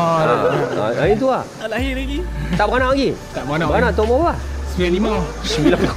Ah, 0.79 0.91
ah, 0.95 1.07
itu 1.07 1.25
lah. 1.25 1.43
Tak 1.55 1.67
lahir 1.69 1.93
lagi. 1.95 2.19
Tak 2.53 2.65
beranak 2.67 2.89
lagi. 2.91 3.09
tak 3.31 3.43
mana 3.43 3.63
Beranak 3.65 3.91
tahun 3.93 4.07
berapa? 4.09 4.33
95. 4.75 5.19
Sembilan 5.43 5.79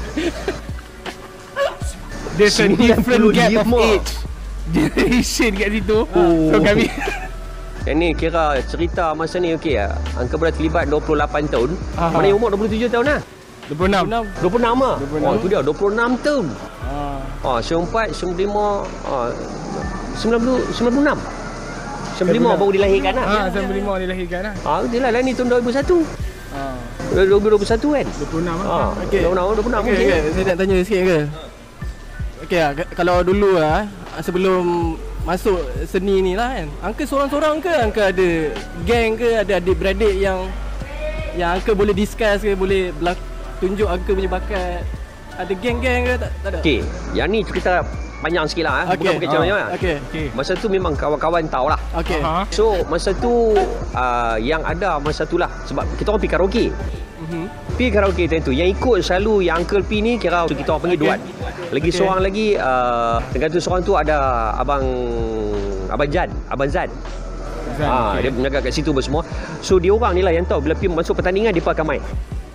There's 2.33 2.57
a 2.59 2.67
different 2.67 3.25
gap 3.31 3.51
of 3.53 3.67
95. 3.69 3.91
age. 3.93 4.11
Generation 4.73 5.51
kat 5.53 5.69
situ. 5.71 5.99
Oh. 6.09 6.49
So 6.49 6.57
kami 6.59 6.87
Yang 7.87 7.97
ni 7.99 8.09
kira 8.15 8.63
cerita 8.63 9.11
masa 9.11 9.43
ni 9.43 9.59
okey 9.59 9.75
lah. 9.75 9.99
Angka 10.15 10.39
dah 10.39 10.55
terlibat 10.55 10.87
28 10.87 11.51
tahun. 11.51 11.71
Aha. 11.99 12.15
Mana 12.15 12.31
umur 12.31 12.55
27 12.55 12.87
tahun 12.87 13.07
lah. 13.09 13.21
26. 13.73 14.07
6 14.07 14.25
26 14.41 14.79
lah. 14.79 14.97
26. 14.99 15.25
Oh, 15.25 15.35
tu 15.37 15.47
dia 15.47 15.61
26 15.61 16.11
tahun. 16.21 16.47
Ah. 16.83 17.19
Ah, 17.43 17.59
94, 17.59 18.13
95, 18.13 18.87
ah, 19.05 19.29
90, 20.15 20.63
96. 20.71 21.19
95 22.13 22.55
baru 22.55 22.71
dilahirkan 22.71 23.13
lah. 23.17 23.25
Ah, 23.25 23.47
95 23.49 23.99
dilahirkan 23.99 24.41
lah. 24.45 24.55
Ah, 24.63 24.79
dia 24.85 24.99
lah, 25.01 25.11
lah 25.11 25.21
ni 25.21 25.33
tahun 25.33 25.49
2001. 25.51 26.05
Ah. 26.53 26.77
2021 27.11 27.89
kan? 27.91 28.07
26 28.07 28.57
Ah, 28.63 28.89
ah. 28.89 28.91
Okey. 29.03 29.21
26, 29.21 29.57
26 29.57 29.81
Okey, 29.81 29.81
mungkin. 29.83 29.97
okey. 29.97 30.21
Saya 30.31 30.45
nak 30.45 30.57
tanya 30.57 30.77
sikit 30.81 31.03
ke? 31.03 31.19
Okey 32.43 32.59
lah, 32.59 32.71
kalau 32.93 33.17
dulu 33.23 33.51
lah, 33.57 33.87
sebelum 34.19 34.95
masuk 35.23 35.59
seni 35.87 36.21
ni 36.21 36.33
lah 36.35 36.51
kan. 36.53 36.69
Angka 36.83 37.03
seorang-seorang 37.03 37.57
ke? 37.59 37.73
Angka 37.73 38.03
ada 38.11 38.29
geng 38.83 39.15
ke? 39.15 39.29
Ada 39.39 39.53
adik-beradik 39.59 40.15
yang 40.15 40.51
yang 41.33 41.57
Angka 41.57 41.73
boleh 41.73 41.95
discuss 41.95 42.43
ke? 42.43 42.53
Boleh 42.53 42.93
belak- 42.93 43.32
tunjuk 43.63 43.87
Angka 43.87 44.11
punya 44.11 44.27
bakat? 44.29 44.83
Ada 45.33 45.53
geng-geng 45.55 46.03
ke? 46.03 46.15
Tak, 46.19 46.31
tak 46.43 46.51
ada? 46.51 46.59
Okey, 46.61 46.79
yang 47.15 47.31
ni 47.31 47.41
cerita 47.41 47.81
panjang 48.21 48.45
sikit 48.45 48.65
lah. 48.67 48.75
Eh. 48.85 48.85
Okey. 48.85 48.99
Bukan 48.99 49.13
pakai 49.15 49.23
Ah. 49.23 49.31
macam-macam 49.31 49.57
lah. 49.57 49.69
Okey. 49.73 49.95
Okey. 50.03 50.27
Masa 50.35 50.53
tu 50.55 50.67
memang 50.69 50.93
kawan-kawan 50.93 51.43
tahu 51.47 51.67
lah. 51.71 51.81
Okey. 51.97 52.21
Aha. 52.21 52.43
So, 52.51 52.65
masa 52.87 53.15
tu 53.15 53.55
uh, 53.95 54.37
yang 54.37 54.61
ada 54.63 54.99
masa 54.99 55.23
tu 55.25 55.39
lah. 55.39 55.49
Sebab 55.65 55.87
kita 55.95 56.11
orang 56.11 56.21
pergi 56.21 56.35
karaoke. 56.35 56.65
Mhm. 57.23 57.43
Pergi 57.73 57.89
karaoke 57.89 58.25
time 58.27 58.43
tu. 58.43 58.53
Yang 58.53 58.69
ikut 58.77 58.99
selalu 59.01 59.35
yang 59.43 59.57
Uncle 59.59 59.83
P 59.83 60.05
ni 60.05 60.19
kira 60.19 60.45
kita 60.45 60.69
orang 60.69 60.83
panggil 60.85 60.99
Okey. 60.99 61.07
duat. 61.09 61.21
Lagi 61.73 61.89
Okey. 61.89 61.97
seorang 61.97 62.21
lagi 62.21 62.47
uh, 62.55 63.17
dengan 63.33 63.49
tu 63.49 63.59
seorang 63.59 63.83
tu 63.83 63.93
ada 63.97 64.17
abang 64.55 64.85
abang 65.89 66.09
Jan, 66.11 66.29
abang 66.47 66.69
Zan. 66.69 66.93
Zan, 67.73 67.89
Ah, 67.89 68.13
okay. 68.13 68.29
dia 68.29 68.31
menjaga 68.31 68.59
kat 68.61 68.73
situ 68.77 68.93
semua. 69.01 69.25
So 69.65 69.81
dia 69.81 69.91
orang 69.91 70.13
ni 70.13 70.21
lah 70.21 70.31
yang 70.31 70.45
tahu 70.45 70.61
bila 70.61 70.77
pergi 70.77 70.93
masuk 70.93 71.17
pertandingan 71.17 71.57
dia 71.57 71.65
pun 71.65 71.73
akan 71.73 71.87
main. 71.89 72.03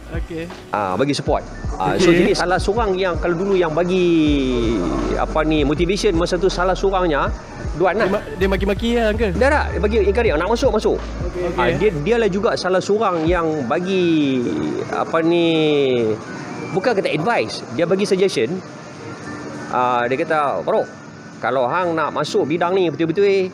Okey. 0.08 0.48
Ah, 0.72 0.96
bagi 0.96 1.12
support. 1.12 1.44
Ah, 1.76 2.00
so 2.00 2.10
Okey. 2.10 2.24
jadi 2.24 2.32
salah 2.34 2.56
seorang 2.56 2.96
yang 2.96 3.20
kalau 3.20 3.36
dulu 3.36 3.54
yang 3.54 3.76
bagi 3.76 4.08
apa 5.20 5.44
ni 5.44 5.68
motivation 5.68 6.16
masa 6.16 6.40
tu 6.40 6.48
salah 6.48 6.74
seorangnya 6.74 7.28
Duan 7.78 7.94
lah. 7.94 8.10
dia 8.42 8.50
maki-maki 8.50 8.98
lah 8.98 9.14
uncle. 9.14 9.30
Dah 9.38 9.50
tak? 9.54 9.66
Dia 9.76 9.80
bagi 9.84 9.98
encourage 10.02 10.34
nak 10.34 10.50
masuk 10.50 10.72
masuk. 10.74 10.98
Okey. 10.98 11.60
Ah, 11.60 11.70
dia 11.76 11.90
dia 11.94 12.16
lah 12.18 12.30
juga 12.32 12.56
salah 12.58 12.82
seorang 12.82 13.28
yang 13.28 13.68
bagi 13.70 14.42
apa 14.90 15.22
ni 15.22 15.46
bukan 16.74 16.92
kata 16.96 17.10
advice, 17.12 17.62
dia 17.78 17.86
bagi 17.86 18.08
suggestion. 18.08 18.58
Ah, 19.70 20.08
dia 20.08 20.16
kata, 20.18 20.64
"Bro, 20.64 20.88
kalau 21.38 21.68
hang 21.70 21.94
nak 21.94 22.16
masuk 22.16 22.48
bidang 22.48 22.74
ni 22.74 22.90
betul-betul 22.90 23.28
eh, 23.28 23.52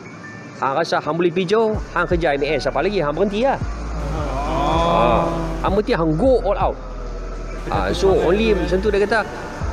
hang 0.56 0.72
rasa 0.72 1.02
hang 1.02 1.18
boleh 1.18 1.28
pijau, 1.28 1.76
hang 1.92 2.06
kerja 2.08 2.32
MAS 2.32 2.64
apa 2.64 2.80
lagi, 2.80 3.02
hang 3.02 3.12
berhenti 3.12 3.44
lah. 3.44 3.58
Ah, 4.14 5.26
hang 5.64 5.74
hang 5.80 6.12
go 6.20 6.38
all 6.44 6.58
out. 6.58 6.76
Ah, 7.72 7.88
so 7.96 8.12
only 8.12 8.52
macam 8.52 8.76
tu 8.76 8.92
dia 8.92 9.00
kata, 9.08 9.24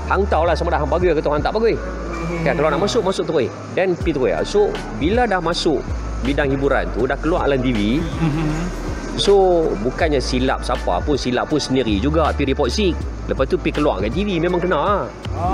hang 0.08 0.24
tahulah 0.32 0.56
sama 0.56 0.72
dah 0.72 0.80
hang 0.80 0.88
bagus 0.88 1.12
ke 1.12 1.20
tu 1.20 1.28
hang 1.28 1.44
tak 1.44 1.52
bagus. 1.52 1.76
Kan 2.48 2.56
kalau 2.56 2.72
nak 2.72 2.80
masuk 2.80 3.04
masuk 3.04 3.28
terus. 3.28 3.52
Dan 3.76 3.94
pergi 4.00 4.16
terus. 4.16 4.34
So 4.48 4.72
bila 4.96 5.28
dah 5.28 5.44
masuk 5.44 5.84
bidang 6.24 6.54
hiburan 6.56 6.88
tu 6.96 7.04
dah 7.04 7.18
keluar 7.20 7.44
alam 7.44 7.60
TV, 7.60 8.00
So 9.20 9.68
bukannya 9.84 10.24
silap 10.24 10.64
siapa 10.64 11.04
pun 11.04 11.20
silap 11.20 11.52
pun 11.52 11.60
sendiri 11.60 12.00
juga 12.00 12.32
pergi 12.32 12.56
report 12.56 12.72
sick. 12.72 12.96
Lepas 13.28 13.44
tu 13.52 13.60
pergi 13.60 13.84
keluar 13.84 14.00
kat 14.00 14.16
TV 14.16 14.40
memang 14.40 14.64
kena 14.64 14.80
ah. 14.80 15.04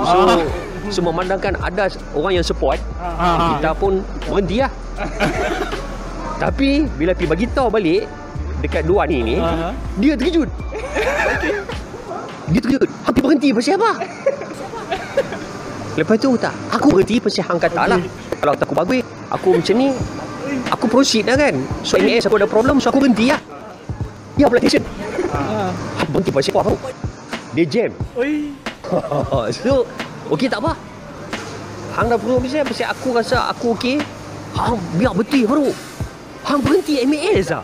So 0.06 0.18
semua 0.94 1.10
memandangkan 1.10 1.58
ada 1.58 1.90
orang 2.14 2.38
yang 2.38 2.46
support, 2.46 2.78
Ah. 3.02 3.58
kita 3.58 3.74
pun 3.74 3.98
berhenti 4.30 4.62
lah. 4.62 4.70
Tapi 6.42 6.86
bila 6.94 7.18
pergi 7.18 7.28
bagi 7.28 7.46
tahu 7.50 7.66
balik 7.66 8.06
dekat 8.62 8.82
dua 8.86 9.06
ni 9.06 9.22
ni, 9.22 9.36
Aha. 9.38 9.70
dia 10.02 10.12
terkejut. 10.18 10.50
dia 12.50 12.60
terkejut. 12.62 12.90
Aku 13.06 13.18
berhenti 13.22 13.48
pasal 13.54 13.78
apa? 13.78 13.92
Lepas 15.98 16.16
tu 16.22 16.30
tak, 16.38 16.54
aku 16.70 16.86
berhenti 16.94 17.18
pasal 17.18 17.42
hang 17.46 17.58
kata 17.58 17.82
lah. 17.86 18.00
Kalau 18.38 18.54
tak 18.54 18.66
aku 18.70 18.74
bagus, 18.74 19.02
aku 19.30 19.48
macam 19.58 19.74
ni, 19.74 19.88
aku 20.70 20.84
proceed 20.86 21.26
dah 21.26 21.36
kan. 21.38 21.54
So 21.82 21.98
MAS 21.98 22.26
aku 22.26 22.38
ada 22.38 22.46
problem, 22.46 22.78
so 22.78 22.90
aku 22.90 23.02
berhenti 23.02 23.30
lah. 23.30 23.40
Ya 24.38 24.46
pula 24.46 24.62
station. 24.62 24.82
Ah. 25.34 25.74
Berhenti 26.10 26.30
pasal 26.30 26.54
apa? 26.62 26.72
Dia 27.54 27.64
jam. 27.66 27.90
Oi. 28.14 28.54
so, 29.58 29.84
okey 30.30 30.46
tak 30.46 30.62
apa. 30.62 30.72
Hang 31.98 32.06
dah 32.10 32.18
perlu 32.18 32.38
pasal, 32.38 32.62
pasal 32.62 32.86
aku 32.94 33.08
rasa 33.14 33.36
aku 33.50 33.74
okey. 33.74 33.98
Hang 34.54 34.78
biar 34.98 35.14
betul 35.14 35.46
baru. 35.46 35.70
Hang 36.48 36.64
berhenti 36.64 37.04
MAS 37.04 37.52
lah. 37.52 37.60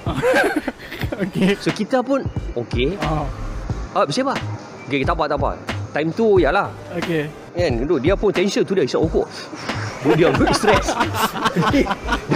Okey. 1.25 1.57
So 1.57 1.73
kita 1.73 2.05
pun 2.05 2.21
okey. 2.53 3.01
Ah. 3.01 3.25
Ah, 3.97 4.05
pasal 4.05 4.29
apa? 4.29 4.37
Okey, 4.85 5.01
tak 5.09 5.17
apa, 5.17 5.25
tak 5.25 5.39
apa. 5.41 5.51
Time 5.97 6.11
tu 6.13 6.37
yalah. 6.37 6.69
Okey. 6.93 7.33
Kan, 7.55 7.73
duduk 7.87 8.03
dia 8.05 8.13
pun 8.19 8.29
tension 8.35 8.61
tu 8.61 8.77
dia 8.77 8.85
isap 8.85 9.07
rokok. 9.09 9.25
Oh, 10.05 10.13
dia 10.13 10.29
good 10.37 10.53
stress. 10.53 10.93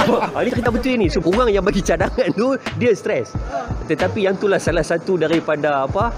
Ah, 0.09 0.41
ni 0.41 0.49
cerita 0.49 0.73
betul 0.73 0.97
ni. 0.97 1.13
So, 1.13 1.21
orang 1.21 1.53
yang 1.53 1.61
bagi 1.61 1.85
cadangan 1.85 2.33
tu, 2.33 2.57
dia 2.81 2.97
stres. 2.97 3.29
Tetapi 3.85 4.25
yang 4.25 4.41
itulah 4.41 4.57
salah 4.57 4.81
satu 4.81 5.21
daripada 5.21 5.85
apa 5.85 6.15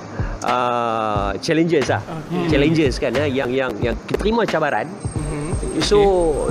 uh, 0.47 1.31
challenges 1.43 1.91
lah. 1.91 1.99
Okay. 1.99 2.55
Challenges 2.55 2.95
kan 3.03 3.13
eh, 3.19 3.29
yang 3.35 3.51
yang 3.51 3.73
yang 3.83 3.97
kita 4.07 4.21
terima 4.21 4.47
cabaran. 4.47 4.87
Mhm. 5.61 5.81
So 5.81 5.99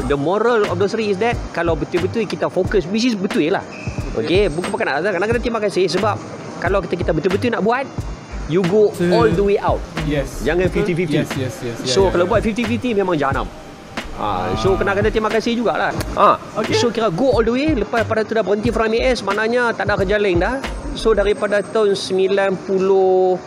the 0.06 0.14
moral 0.14 0.66
of 0.66 0.78
the 0.78 0.86
story 0.86 1.10
is 1.10 1.18
that 1.18 1.34
kalau 1.50 1.74
betul-betul 1.74 2.26
kita 2.26 2.46
fokus 2.48 2.86
which 2.86 3.04
is 3.04 3.14
betul 3.14 3.42
lah. 3.50 3.66
Okay, 4.16 4.48
bukan 4.48 4.70
bukan 4.70 4.86
nak 4.86 5.02
kadang-kadang 5.02 5.42
terima 5.42 5.60
kasih 5.60 5.86
sebab 5.88 6.18
kalau 6.58 6.82
kita 6.82 6.94
kita 6.98 7.12
betul-betul 7.12 7.50
nak 7.50 7.62
buat 7.62 7.86
you 8.48 8.62
go 8.64 8.90
Se- 8.92 9.10
all 9.10 9.30
the 9.30 9.42
way 9.42 9.58
out. 9.58 9.80
Yes. 10.04 10.42
Jangan 10.42 10.68
50-50. 10.68 11.10
Yes, 11.16 11.30
yes, 11.34 11.54
yes. 11.62 11.78
Ya, 11.80 11.88
So 11.88 12.06
ya, 12.06 12.14
kalau 12.14 12.26
ya. 12.26 12.30
buat 12.30 12.42
50-50 12.42 12.94
memang 12.96 13.16
jahanam. 13.16 13.46
Ha, 14.20 14.52
so 14.60 14.76
kena 14.76 14.92
kata 14.92 15.08
terima 15.08 15.32
kasih 15.32 15.56
jugalah. 15.56 15.96
Ha, 16.14 16.36
Okey. 16.60 16.76
So 16.76 16.92
kira 16.92 17.08
go 17.08 17.32
all 17.32 17.42
the 17.42 17.56
way 17.56 17.72
lepas 17.72 18.04
pada 18.04 18.22
tu 18.22 18.36
dah 18.36 18.44
berhenti 18.44 18.68
from 18.68 18.92
MAS 18.92 19.24
maknanya 19.24 19.72
tak 19.72 19.88
ada 19.88 19.96
kerja 19.96 20.20
lain 20.20 20.38
dah. 20.38 20.60
So 20.94 21.16
daripada 21.16 21.64
tahun 21.64 21.96
94 21.96 23.40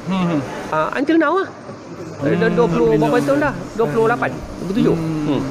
Hmm. 0.00 0.40
uh, 0.72 0.88
until 0.96 1.20
now 1.20 1.36
lah. 1.36 1.48
Dah 2.20 2.50
20 2.52 3.00
berapa 3.00 3.18
tahun 3.24 3.38
dah? 3.40 3.54
28, 3.80 4.68
27. 4.68 4.92
Hmm. 4.92 5.42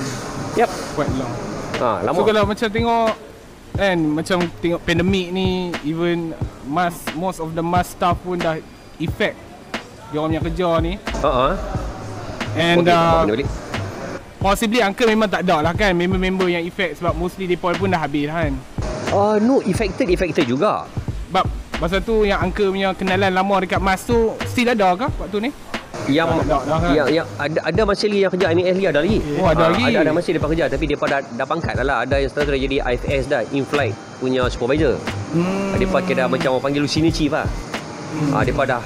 Yep. 0.53 0.69
Quite 0.93 1.11
long. 1.17 1.33
Ha, 1.79 1.89
lama. 2.03 2.15
So 2.15 2.21
kalau 2.27 2.43
macam 2.45 2.67
tengok 2.69 3.09
kan 3.71 3.95
macam 3.95 4.37
tengok 4.59 4.81
pandemik 4.83 5.27
ni 5.31 5.47
even 5.87 6.35
mass 6.67 6.99
most 7.15 7.39
of 7.39 7.55
the 7.55 7.63
mass 7.63 7.95
staff 7.95 8.19
pun 8.19 8.35
dah 8.35 8.59
effect 8.99 9.39
dia 10.11 10.19
orang 10.19 10.35
punya 10.35 10.43
kerja 10.51 10.69
ni 10.83 10.93
Ha 11.23 11.31
ah. 11.31 11.53
and 12.59 12.83
Okey, 12.83 12.91
uh, 12.91 13.23
balik. 13.23 13.47
possibly 14.35 14.83
uncle 14.83 15.07
memang 15.07 15.31
tak 15.31 15.47
ada 15.47 15.63
lah 15.63 15.71
kan 15.71 15.95
member-member 15.95 16.51
yang 16.51 16.65
effect 16.67 16.99
sebab 16.99 17.15
mostly 17.15 17.47
mereka 17.47 17.79
pun 17.79 17.87
dah 17.87 18.01
habis 18.03 18.27
kan 18.27 18.51
Uh, 19.09 19.41
no, 19.41 19.57
affected, 19.65 20.05
affected 20.05 20.45
juga. 20.45 20.85
sebab 21.31 21.41
masa 21.81 21.97
tu 21.97 22.29
yang 22.29 22.45
uncle 22.45 22.69
punya 22.69 22.93
kenalan 22.93 23.33
lama 23.33 23.55
dekat 23.63 23.81
mas 23.81 24.05
tu 24.05 24.37
still 24.45 24.69
ada 24.69 24.93
ke 24.93 25.07
waktu 25.17 25.49
ni? 25.49 25.51
Yang 26.09 26.27
yang, 26.89 27.07
yang 27.13 27.27
ada 27.37 27.59
ada 27.63 27.81
masih 27.83 28.05
lagi 28.07 28.19
yang 28.19 28.31
kerja 28.31 28.45
MAS 28.49 28.75
lagi 28.75 28.87
ada 28.87 28.99
lagi. 28.99 29.17
Oh, 29.35 29.45
ada 29.45 29.61
Ah, 29.61 29.67
lagi. 29.69 29.83
Ada 29.85 29.99
ada 30.01 30.11
masih 30.11 30.31
depa 30.33 30.47
kerja 30.47 30.65
tapi 30.65 30.85
depa 30.85 31.05
dah 31.05 31.19
dah 31.23 31.45
pangkat 31.45 31.73
dah 31.75 31.85
lah. 31.85 31.97
Ada 32.03 32.15
yang 32.17 32.29
sekarang 32.29 32.49
dah 32.49 32.59
jadi 32.59 32.77
IFS 32.83 33.23
dah, 33.27 33.41
in-flight 33.51 33.93
punya 34.17 34.41
supervisor. 34.47 34.95
Hmm. 35.31 35.75
Depa 35.75 36.01
kira 36.01 36.25
macam 36.25 36.49
orang 36.51 36.63
panggil 36.65 36.83
senior 36.85 37.11
chief 37.11 37.29
lah. 37.29 37.45
Ah, 38.31 38.41
depa 38.41 38.65
dah 38.65 38.81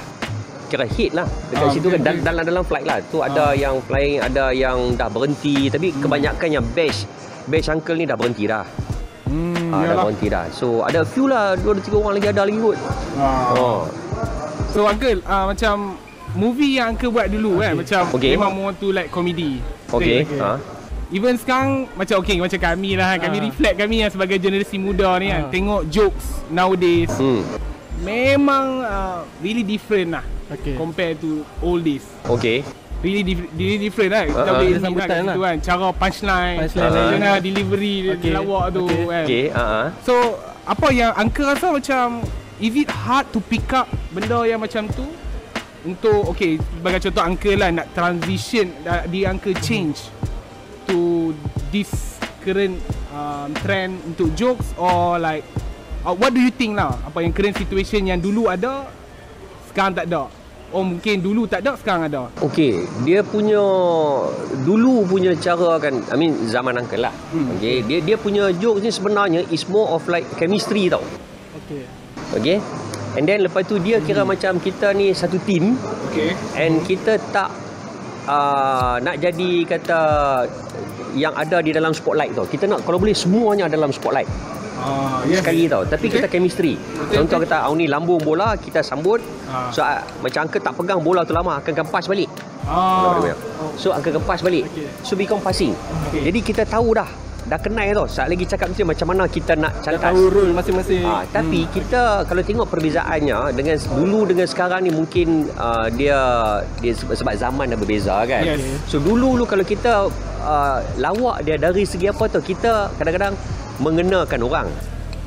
kira 0.66 0.84
head 0.86 1.12
lah 1.12 1.28
dekat 1.48 1.60
Ah, 1.60 1.70
situ 1.70 1.86
okay, 1.86 1.94
kan 1.94 2.00
dal- 2.02 2.14
okay. 2.14 2.24
dalam 2.24 2.42
dalam 2.44 2.62
flight 2.62 2.84
lah. 2.84 2.98
Tu 3.04 3.18
ada 3.18 3.44
yang 3.52 3.74
flying, 3.80 4.18
ada 4.18 4.44
yang 4.50 4.76
dah 4.92 5.08
berhenti 5.08 5.68
tapi 5.68 5.88
Hmm. 5.90 6.00
kebanyakan 6.00 6.48
yang 6.50 6.64
batch 6.70 7.08
batch 7.46 7.68
uncle 7.68 7.94
ni 7.94 8.04
dah 8.04 8.14
berhenti 8.14 8.44
dah. 8.44 8.64
Hmm, 9.24 9.70
Ah, 9.70 9.84
dah 9.86 9.96
berhenti 10.02 10.26
dah. 10.26 10.44
So 10.50 10.82
ada 10.82 11.00
few 11.02 11.26
lah, 11.26 11.56
dua 11.56 11.72
tiga 11.76 11.96
orang 11.96 12.14
lagi 12.14 12.28
ada 12.28 12.42
lagi 12.42 12.58
kot. 12.58 12.76
Ah. 13.16 13.54
Oh. 13.54 13.80
So 14.68 14.84
uncle 14.84 15.22
uh, 15.22 15.44
macam 15.46 15.94
movie 16.34 16.76
yang 16.76 16.92
uncle 16.92 17.10
buat 17.10 17.26
dulu 17.26 17.58
kan 17.58 17.72
macam 17.74 18.02
Okay. 18.12 18.34
memang 18.34 18.52
more 18.52 18.72
to 18.72 18.90
like 18.90 19.08
comedy. 19.08 19.62
Okey. 19.88 20.22
Okey. 20.22 20.38
Ha. 20.38 20.58
Even 21.08 21.34
sekarang 21.34 21.86
macam 21.94 22.18
okay 22.18 22.36
macam 22.36 22.58
kami 22.58 22.94
lah 22.94 23.14
kan. 23.14 23.30
Kami 23.30 23.38
Ah. 23.38 23.44
reflect 23.46 23.76
kami 23.76 23.96
yang 23.98 24.10
sebagai 24.10 24.36
generasi 24.36 24.76
muda 24.76 25.14
ni 25.16 25.28
kan 25.28 25.46
Ah. 25.46 25.50
tengok 25.50 25.82
jokes 25.86 26.26
nowadays 26.48 27.12
Hmm. 27.14 27.46
memang 28.00 28.82
uh, 28.82 29.22
really 29.38 29.62
different 29.62 30.10
lah 30.12 30.24
Okey. 30.50 30.74
compare 30.74 31.14
to 31.14 31.42
old 31.60 31.80
days. 31.80 32.02
Okey. 32.26 32.66
Really, 32.98 33.20
dif- 33.22 33.52
really 33.52 33.78
different 33.78 34.10
lah. 34.10 34.24
Kita 34.24 34.40
ah. 34.42 34.54
boleh 34.56 34.80
sambutan 34.80 35.06
kat 35.06 35.18
situ 35.20 35.28
lah. 35.36 35.44
kan. 35.44 35.56
Cara 35.60 35.86
punchline, 35.92 36.56
Punchline 36.58 36.88
macam 36.88 37.02
lah. 37.04 37.12
mana 37.12 37.30
delivery 37.38 37.94
okay. 38.10 38.32
lawak 38.32 38.64
tu 38.72 38.82
Okey. 38.82 39.04
kan. 39.04 39.24
Okey, 39.24 39.44
ha 39.50 39.62
ah. 39.62 39.86
So, 40.00 40.14
apa 40.64 40.86
yang 40.88 41.12
uncle 41.14 41.44
rasa 41.44 41.68
macam 41.68 42.04
is 42.56 42.72
it 42.72 42.88
hard 42.88 43.28
to 43.28 43.44
pick 43.44 43.68
up 43.70 43.84
benda 44.08 44.40
yang 44.42 44.56
macam 44.56 44.88
tu 44.88 45.04
untuk 45.84 46.32
okay 46.32 46.56
sebagai 46.58 47.08
contoh 47.08 47.22
uncle 47.24 47.56
lah 47.60 47.70
nak 47.70 47.86
transition 47.92 48.72
uh, 48.88 49.04
di 49.08 49.28
uncle 49.28 49.54
change 49.60 50.08
to 50.88 51.32
this 51.68 52.16
current 52.40 52.76
um, 53.12 53.52
trend 53.64 54.00
untuk 54.08 54.32
jokes 54.36 54.72
or 54.80 55.20
like 55.20 55.44
uh, 56.04 56.12
what 56.12 56.32
do 56.32 56.40
you 56.40 56.52
think 56.52 56.76
lah 56.76 56.96
apa 57.04 57.24
yang 57.24 57.32
current 57.32 57.56
situation 57.56 58.04
yang 58.08 58.20
dulu 58.20 58.48
ada 58.48 58.88
sekarang 59.72 59.92
tak 59.96 60.08
ada 60.08 60.28
oh 60.74 60.82
mungkin 60.82 61.22
dulu 61.22 61.46
tak 61.46 61.62
ada 61.62 61.78
sekarang 61.78 62.10
ada 62.10 62.26
Okey, 62.42 62.82
dia 63.06 63.22
punya 63.22 63.62
dulu 64.66 65.06
punya 65.06 65.30
cara 65.38 65.78
kan, 65.78 66.02
I 66.10 66.16
mean 66.18 66.34
zaman 66.50 66.74
uncle 66.74 66.98
lah. 66.98 67.14
Hmm. 67.30 67.54
Okey, 67.56 67.86
dia 67.86 67.98
dia 68.02 68.16
punya 68.18 68.50
jokes 68.50 68.82
ni 68.82 68.90
sebenarnya 68.90 69.46
is 69.54 69.62
more 69.70 69.94
of 69.94 70.02
like 70.10 70.26
chemistry 70.34 70.90
tau. 70.90 71.02
Okey. 71.62 71.86
Okey. 72.34 72.58
And 73.14 73.24
then 73.24 73.42
lepas 73.42 73.62
tu 73.62 73.78
dia 73.78 73.98
kira 73.98 74.22
macam 74.22 74.58
kita 74.58 74.90
ni 74.90 75.14
satu 75.14 75.38
team 75.42 75.78
okay 76.08 76.34
and 76.54 76.82
kita 76.82 77.16
tak 77.30 77.46
uh, 78.26 78.98
nak 78.98 79.16
jadi 79.18 79.50
kata 79.64 79.98
yang 81.14 81.30
ada 81.32 81.62
di 81.62 81.70
dalam 81.70 81.94
spotlight 81.94 82.34
tau. 82.34 82.42
Kita 82.42 82.66
nak 82.66 82.82
kalau 82.82 82.98
boleh 82.98 83.14
semuanya 83.14 83.70
dalam 83.70 83.94
spotlight 83.94 84.26
uh, 84.82 85.22
sekali 85.30 85.70
tau. 85.70 85.86
Tapi 85.86 86.10
Okay. 86.10 86.18
kita 86.18 86.26
chemistry. 86.26 86.74
Betul, 86.74 87.22
Contoh 87.22 87.38
betul. 87.38 87.54
kata, 87.54 87.70
oh 87.70 87.78
ni 87.78 87.86
lambung 87.86 88.18
bola, 88.18 88.58
kita 88.58 88.82
sambut. 88.82 89.22
Ah. 89.46 89.70
So 89.70 89.80
uh, 89.80 90.02
macam 90.18 90.50
uncle 90.50 90.58
tak 90.58 90.74
pegang 90.74 90.98
bola 90.98 91.22
tu 91.22 91.30
lama 91.30 91.62
akan 91.62 91.70
kempas 91.72 92.10
balik. 92.10 92.26
ah, 92.66 93.14
So 93.78 93.94
akan 93.94 94.18
kempas 94.18 94.42
balik. 94.42 94.66
Okey. 94.66 94.90
So 95.06 95.14
become 95.14 95.38
passing. 95.38 95.78
Okey. 96.10 96.26
Jadi 96.26 96.38
kita 96.42 96.62
tahu 96.66 96.98
dah 96.98 97.06
dah 97.44 97.58
kenal 97.60 97.84
tau. 97.92 98.06
Saat 98.08 98.32
lagi 98.32 98.44
cakap 98.48 98.72
mesti 98.72 98.84
macam 98.84 99.06
mana 99.12 99.28
kita 99.28 99.52
nak 99.56 99.72
Dah 99.80 99.92
cantas. 99.92 100.10
tahu 100.10 100.20
rule 100.32 100.52
masing-masing. 100.56 101.04
Ah, 101.04 101.24
tapi 101.28 101.64
hmm. 101.64 101.70
kita 101.72 102.00
kalau 102.24 102.42
tengok 102.42 102.66
perbezaannya 102.72 103.38
dengan 103.52 103.76
dulu 103.76 104.20
dengan 104.28 104.46
sekarang 104.48 104.80
ni 104.88 104.90
mungkin 104.92 105.52
uh, 105.56 105.88
dia 105.92 106.18
dia 106.80 106.92
sebab, 106.96 107.36
zaman 107.36 107.72
dah 107.72 107.78
berbeza 107.78 108.16
kan. 108.24 108.42
Yes. 108.44 108.60
So 108.88 108.96
dulu 109.00 109.36
lu 109.36 109.44
kalau 109.44 109.64
kita 109.64 110.08
uh, 110.44 110.78
lawak 110.96 111.44
dia 111.44 111.60
dari 111.60 111.84
segi 111.84 112.08
apa 112.08 112.24
tu 112.32 112.40
kita 112.40 112.92
kadang-kadang 112.96 113.36
mengenakan 113.80 114.40
orang. 114.44 114.68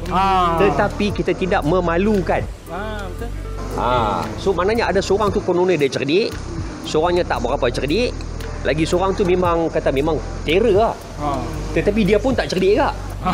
Ah. 0.10 0.58
Tetapi 0.58 1.14
kita 1.14 1.36
tidak 1.38 1.62
memalukan. 1.66 2.42
Ah, 2.72 3.06
betul. 3.12 3.30
Ha, 3.78 4.26
so 4.42 4.58
maknanya 4.58 4.90
ada 4.90 5.06
seorang 5.06 5.30
tu 5.30 5.38
kononnya 5.38 5.78
dia 5.78 5.86
cerdik, 5.86 6.34
seorangnya 6.90 7.22
tak 7.30 7.46
berapa 7.46 7.70
cerdik, 7.70 8.10
lagi 8.68 8.84
seorang 8.84 9.16
tu 9.16 9.24
memang 9.24 9.72
kata 9.72 9.96
memang 9.96 10.20
terror 10.44 10.76
lah. 10.76 10.94
Ah. 11.16 11.40
Tetapi 11.72 12.04
dia 12.04 12.20
pun 12.20 12.36
tak 12.36 12.52
cerdik 12.52 12.76
juga. 12.76 12.92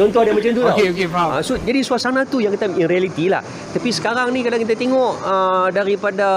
Contoh 0.00 0.24
dia 0.24 0.32
macam 0.32 0.50
tu 0.56 0.62
tau. 0.64 0.72
Okey, 0.72 0.86
okey, 0.96 1.06
faham. 1.12 1.28
Ah, 1.36 1.40
so 1.44 1.60
jadi 1.60 1.84
suasana 1.84 2.24
tu 2.24 2.40
yang 2.40 2.56
kita 2.56 2.72
in 2.72 2.88
reality 2.88 3.28
lah. 3.28 3.44
Tapi 3.44 3.92
sekarang 3.92 4.32
ni 4.32 4.40
kadang 4.40 4.64
kita 4.64 4.72
tengok 4.72 5.12
uh, 5.20 5.68
daripada 5.68 6.28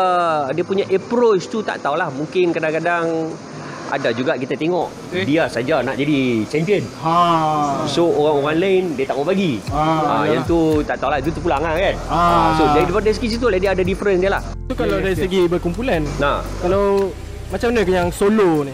dia 0.51 0.67
punya 0.67 0.83
approach 0.91 1.47
tu 1.47 1.63
tak 1.63 1.79
tahulah. 1.79 2.11
Mungkin 2.11 2.51
kadang-kadang 2.51 3.31
ada 3.87 4.09
juga 4.09 4.33
kita 4.35 4.57
tengok 4.57 4.89
Eh? 5.13 5.21
dia 5.21 5.45
saja 5.47 5.79
nak 5.79 5.95
jadi 5.95 6.43
champion. 6.49 6.83
Ha. 7.05 7.15
So 7.85 8.09
orang-orang 8.09 8.57
lain 8.59 8.83
dia 8.99 9.05
tak 9.07 9.15
mau 9.15 9.23
bagi. 9.23 9.63
Ah, 9.71 9.77
yalah. 9.77 10.23
yang 10.27 10.43
tu 10.43 10.83
tak 10.83 10.99
tahulah 10.99 11.23
itu 11.23 11.31
tu 11.31 11.39
pulang 11.39 11.63
lah 11.63 11.71
kan. 11.71 11.95
Ah. 12.11 12.57
so 12.59 12.63
dari 12.73 12.83
daripada 12.83 13.15
segi 13.15 13.37
situ 13.37 13.47
lah 13.47 13.59
dia 13.61 13.71
ada 13.71 13.83
difference 13.85 14.19
dia 14.19 14.31
lah. 14.33 14.41
Tu 14.67 14.75
kalau 14.75 14.99
Yes, 14.99 15.03
dari 15.07 15.15
yes. 15.15 15.23
segi 15.23 15.41
berkumpulan. 15.47 16.01
Nah, 16.19 16.43
Kalau 16.59 17.13
macam 17.53 17.69
mana 17.69 17.85
yang 17.85 18.09
solo 18.09 18.65
ni? 18.65 18.73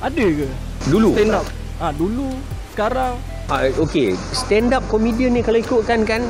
Ada 0.00 0.24
ke? 0.24 0.48
dulu 0.86 1.12
Stand 1.12 1.32
up. 1.34 1.46
Ah, 1.76 1.92
dulu, 1.92 2.28
sekarang 2.70 3.14
Ah, 3.44 3.60
okay, 3.76 4.16
stand 4.32 4.72
up 4.72 4.80
comedian 4.88 5.28
ni 5.30 5.44
kalau 5.44 5.60
ikutkan 5.60 6.00
kan 6.02 6.24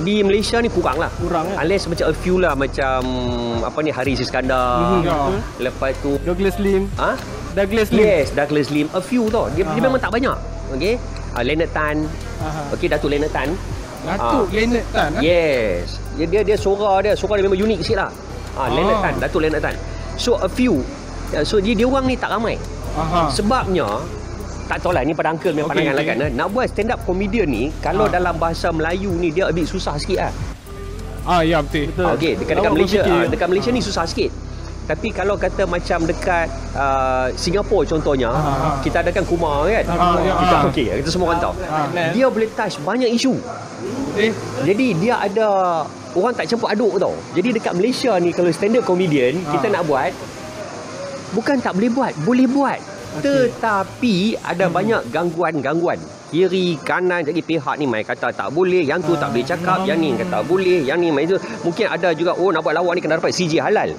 di 0.00 0.24
Malaysia 0.24 0.56
ni 0.56 0.72
kurang 0.72 0.96
lah. 0.96 1.12
kurang 1.14 1.44
kan? 1.44 1.60
Unless 1.60 1.84
macam 1.86 2.08
a 2.08 2.14
few 2.14 2.40
lah 2.40 2.56
macam 2.56 3.04
apa 3.60 3.78
ni 3.78 3.92
Haris 3.92 4.16
Iskandar. 4.18 4.80
Mhm, 4.96 5.04
Ya. 5.04 5.12
betul. 5.12 5.36
Lepas 5.60 5.92
tu 6.00 6.10
Douglas 6.24 6.56
Lim. 6.56 6.88
ah 6.96 7.20
Douglas 7.52 7.92
Lim. 7.92 8.00
yes 8.00 8.32
Douglas 8.32 8.72
Lim 8.72 8.88
a 8.90 9.02
few 9.02 9.28
tau. 9.28 9.52
Dia, 9.52 9.60
dia 9.62 9.76
Aha. 9.76 9.84
memang 9.84 10.00
tak 10.00 10.08
banyak. 10.08 10.32
Okay. 10.72 10.96
Uh, 11.30 11.44
Leonard 11.44 11.68
Tan. 11.70 11.96
Aha. 12.40 12.60
Okay 12.72 12.88
Datuk 12.88 13.12
Leonard 13.12 13.28
Tan. 13.30 13.48
Datuk 14.02 14.48
Leonard 14.48 14.86
Tan. 14.88 15.10
eh? 15.14 15.20
Yes. 15.20 16.00
Dia 16.16 16.26
dia 16.26 16.40
dia 16.42 16.56
suara 16.56 16.96
dia, 16.98 17.12
suara 17.12 17.36
dia 17.36 17.44
memang 17.44 17.60
unik 17.60 17.78
sikit 17.78 17.98
lah. 17.98 18.10
Ah, 18.56 18.68
Leonard 18.68 18.98
Ah. 18.98 19.02
Tan, 19.04 19.14
Datuk 19.20 19.44
Leonard 19.44 19.60
Tan. 19.60 19.76
So 20.16 20.36
a 20.36 20.46
few. 20.46 20.82
Uh, 21.30 21.42
So 21.42 21.58
dia 21.58 21.72
dia 21.72 21.84
orang 21.84 22.04
ni 22.04 22.14
tak 22.14 22.30
ramai. 22.30 22.54
Aha. 22.94 23.26
Sebabnya 23.28 23.86
tak 24.64 24.80
tahulah 24.80 25.02
ni 25.02 25.12
pada 25.12 25.28
uncle 25.28 25.50
punya 25.50 25.66
pandangan 25.66 25.92
lah 25.92 26.00
okey. 26.00 26.10
kan. 26.10 26.24
eh. 26.24 26.30
Nak 26.32 26.46
buat 26.48 26.66
stand 26.66 26.88
up 26.88 27.00
comedian 27.02 27.44
ni 27.46 27.68
kalau 27.78 28.06
Ha. 28.06 28.14
dalam 28.14 28.34
bahasa 28.34 28.70
Melayu 28.70 29.12
ni 29.12 29.28
dia 29.28 29.44
a 29.44 29.52
bit 29.52 29.66
susah 29.66 29.94
sikit 29.94 30.18
lah. 30.20 30.32
Ah, 31.24 31.40
ya 31.40 31.60
betul. 31.60 31.88
Betul. 31.88 32.06
Okey, 32.14 32.32
dekat 32.34 32.54
dekat 32.54 32.72
Malaysia 32.72 33.00
ah, 33.02 33.24
dekat 33.26 33.46
Malaysia 33.46 33.70
ni 33.70 33.80
susah 33.80 34.04
sikit. 34.04 34.30
Tapi 34.84 35.08
kalau 35.10 35.34
kata 35.34 35.64
macam 35.64 36.04
dekat 36.04 36.44
uh, 36.72 37.32
Singapura 37.34 37.88
contohnya, 37.88 38.28
Ha, 38.28 38.36
ha. 38.36 38.68
kita 38.78 39.00
adakan 39.00 39.24
Kumar 39.24 39.64
kan. 39.64 39.84
Ah, 39.88 40.16
ya, 40.18 40.32
kita 40.38 40.54
ah. 40.54 40.68
okey, 40.68 40.86
kita 41.00 41.08
semua 41.08 41.26
orang 41.28 41.40
tahu. 41.40 41.54
Ah. 41.64 41.88
Dia 42.12 42.26
boleh 42.28 42.48
touch 42.50 42.76
banyak 42.78 43.08
isu. 43.10 43.32
Eh, 44.14 44.32
Jadi 44.62 44.86
dia 44.94 45.18
ada 45.18 45.48
orang 46.14 46.32
tak 46.32 46.46
campur 46.46 46.70
aduk 46.70 46.96
tau. 46.96 47.14
Jadi 47.34 47.48
dekat 47.54 47.74
Malaysia 47.74 48.14
ni 48.16 48.30
kalau 48.30 48.50
stand 48.50 48.78
up 48.78 48.84
comedian 48.84 49.38
Ha. 49.38 49.50
kita 49.58 49.66
nak 49.68 49.82
buat 49.84 50.10
bukan 51.34 51.58
tak 51.58 51.74
boleh 51.74 51.90
buat, 51.90 52.12
boleh 52.22 52.46
buat. 52.46 52.78
Okey. 53.14 53.22
Tetapi 53.22 54.14
ada 54.42 54.66
Hmm. 54.66 54.74
banyak 54.74 55.02
gangguan-gangguan. 55.10 55.98
Kiri, 56.30 56.74
kanan 56.82 57.22
jadi 57.22 57.38
pihak 57.38 57.78
ni 57.78 57.86
mai 57.86 58.02
kata 58.02 58.34
tak 58.34 58.50
boleh, 58.50 58.82
yang 58.82 58.98
tu 58.98 59.14
tak 59.14 59.30
boleh 59.30 59.46
cakap, 59.46 59.86
yang 59.86 60.02
ni 60.02 60.18
kata 60.18 60.42
boleh, 60.42 60.82
yang 60.82 60.98
ni 60.98 61.14
mai 61.14 61.22
tu. 61.22 61.38
Mungkin 61.62 61.86
ada 61.86 62.10
juga 62.10 62.34
oh 62.34 62.50
nak 62.50 62.66
buat 62.66 62.74
lawak 62.74 62.98
ni 62.98 63.00
kena 63.02 63.22
dapat 63.22 63.30
CJ 63.30 63.62
halal. 63.62 63.94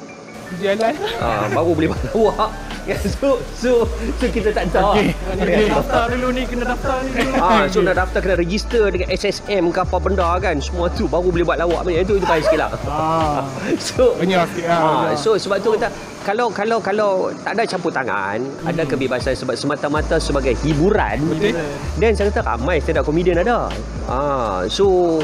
jalan. 0.60 0.94
Ah, 1.20 1.48
baru 1.50 1.72
boleh 1.72 1.90
buat 1.96 2.02
lawak. 2.12 2.50
Ya, 2.86 2.98
so, 3.18 3.42
so, 3.58 3.90
so 4.16 4.26
kita 4.30 4.54
tak 4.54 4.70
tahu. 4.70 4.94
Okey. 4.94 5.10
Kena 5.34 5.82
daftar 5.82 6.06
dulu 6.14 6.28
ni, 6.30 6.46
kena 6.46 6.64
daftar 6.70 7.02
ni 7.02 7.10
dulu. 7.12 7.34
Ah, 7.36 7.66
so 7.66 7.82
nak 7.82 7.98
daftar 7.98 8.20
kena 8.22 8.36
register 8.38 8.94
dengan 8.94 9.10
SSM 9.10 9.74
ke 9.74 9.80
apa 9.82 9.98
benda 9.98 10.38
kan. 10.38 10.62
Semua 10.62 10.86
tu 10.88 11.10
baru 11.10 11.34
boleh 11.34 11.42
buat 11.42 11.58
lawak 11.58 11.82
punya. 11.82 12.06
Itu 12.06 12.22
itu 12.22 12.26
payah 12.26 12.44
sikit 12.46 12.60
lah. 12.62 12.70
Ah. 12.86 13.42
So 13.82 14.14
Banyak 14.16 14.38
sikit 14.54 14.66
lah. 14.70 14.78
Ah, 14.78 15.10
so 15.18 15.34
sebab 15.34 15.58
tu 15.60 15.74
kita 15.74 15.90
kalau 16.22 16.50
kalau 16.50 16.78
kalau 16.78 17.12
tak 17.42 17.58
ada 17.58 17.66
campur 17.66 17.90
tangan, 17.90 18.38
ada 18.62 18.82
kebebasan 18.82 19.34
sebab 19.34 19.58
semata-mata 19.58 20.22
sebagai 20.22 20.54
hiburan. 20.62 21.26
Betul. 21.26 21.58
Dan 21.98 22.14
saya 22.14 22.30
kata 22.30 22.46
ramai 22.46 22.78
stand 22.82 23.02
up 23.02 23.06
comedian 23.06 23.42
ada. 23.42 23.70
Ah, 24.06 24.62
so 24.70 25.18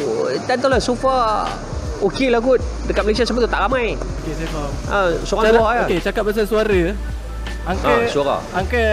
tak 0.50 0.58
tahu 0.58 0.74
lah 0.74 0.82
so 0.82 0.98
far 0.98 1.46
okey 2.02 2.34
lah 2.34 2.42
kot. 2.42 2.58
Dekat 2.90 3.06
Malaysia 3.06 3.22
sebab 3.22 3.46
tu 3.46 3.50
tak 3.50 3.62
ramai. 3.62 3.94
Okey, 3.94 4.34
saya 4.34 4.50
faham. 4.50 4.72
Ah, 4.90 5.10
seorang 5.22 5.46
Cara- 5.46 5.58
dua 5.58 5.70
ya. 5.70 5.84
Okey, 5.86 5.98
cakap 6.02 6.24
pasal 6.26 6.46
suara. 6.50 6.82
Angka 7.62 7.88
Ah, 7.88 8.00
suara. 8.08 8.38
Angka 8.52 8.84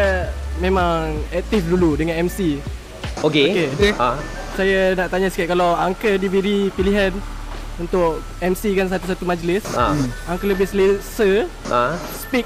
memang 0.59 1.16
aktif 1.31 1.64
dulu 1.64 1.96
dengan 1.96 2.20
MC. 2.20 2.61
Okey. 3.20 3.46
Okey. 3.48 3.66
Okey. 3.74 3.92
Ah, 3.96 4.16
Saya 4.52 4.92
nak 4.92 5.09
tanya 5.09 5.31
sikit 5.31 5.48
kalau 5.48 5.72
Angka 5.72 6.18
diberi 6.18 6.68
pilihan 6.74 7.14
untuk 7.78 8.18
MC 8.38 8.74
kan 8.74 8.90
satu-satu 8.90 9.22
majlis, 9.22 9.62
ah, 9.72 9.94
Angka 10.26 10.44
lebih 10.44 10.66
selesa 10.66 11.46
ah, 11.68 11.94
speak 12.12 12.44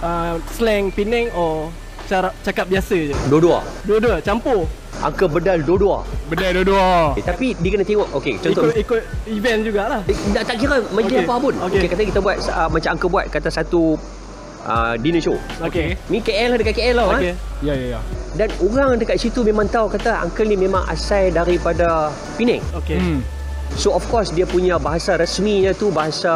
uh, 0.00 0.36
slang 0.50 0.90
Penang 0.90 1.30
or 1.32 1.70
cara 2.04 2.28
cakap 2.42 2.68
biasa 2.68 2.92
je. 3.08 3.14
dua-dua. 3.26 3.64
Dua-dua 3.82 4.20
campur. 4.20 4.68
Angka 5.00 5.24
bedal 5.24 5.64
dua-dua. 5.64 6.04
Benda 6.28 6.52
dua-dua. 6.52 7.14
Eh, 7.14 7.24
tapi 7.24 7.56
dia 7.56 7.70
kena 7.72 7.82
tengok. 7.82 8.08
Okey, 8.12 8.36
contoh 8.38 8.68
Ikut 8.68 8.76
ikut 8.78 9.02
event 9.26 9.60
jugalah. 9.64 10.00
Eh, 10.04 10.16
tak, 10.32 10.42
tak 10.44 10.56
kira 10.58 10.76
majlis 10.90 11.16
Okey. 11.16 11.24
apa 11.24 11.34
pun. 11.40 11.54
Okey, 11.56 11.64
Okey. 11.64 11.78
okay, 11.80 11.88
kata 11.88 12.02
kita 12.04 12.20
buat 12.20 12.36
uh, 12.44 12.68
macam 12.68 12.90
Angka 12.92 13.06
buat 13.08 13.24
kata 13.26 13.48
satu 13.48 13.96
uh, 14.64 14.94
dinner 14.96 15.20
show. 15.20 15.36
Okey. 15.60 15.96
Ni 16.08 16.18
KL 16.18 16.48
lah 16.50 16.58
dekat 16.58 16.74
KL 16.74 16.94
lah. 16.96 17.04
Okey. 17.10 17.32
Okay. 17.32 17.34
Ya, 17.62 17.72
ya, 17.72 17.86
ya. 17.96 18.00
Dan 18.34 18.48
orang 18.60 18.98
dekat 18.98 19.16
situ 19.16 19.40
memang 19.40 19.64
tahu 19.66 19.86
kata 19.88 20.20
Uncle 20.20 20.44
ni 20.44 20.56
memang 20.56 20.84
asal 20.86 21.30
daripada 21.30 22.08
Penang. 22.34 22.60
Okey. 22.74 22.98
Hmm. 22.98 23.20
So 23.74 23.90
of 23.90 24.06
course 24.06 24.30
dia 24.30 24.44
punya 24.44 24.76
bahasa 24.76 25.14
resminya 25.14 25.72
tu 25.72 25.90
bahasa 25.90 26.30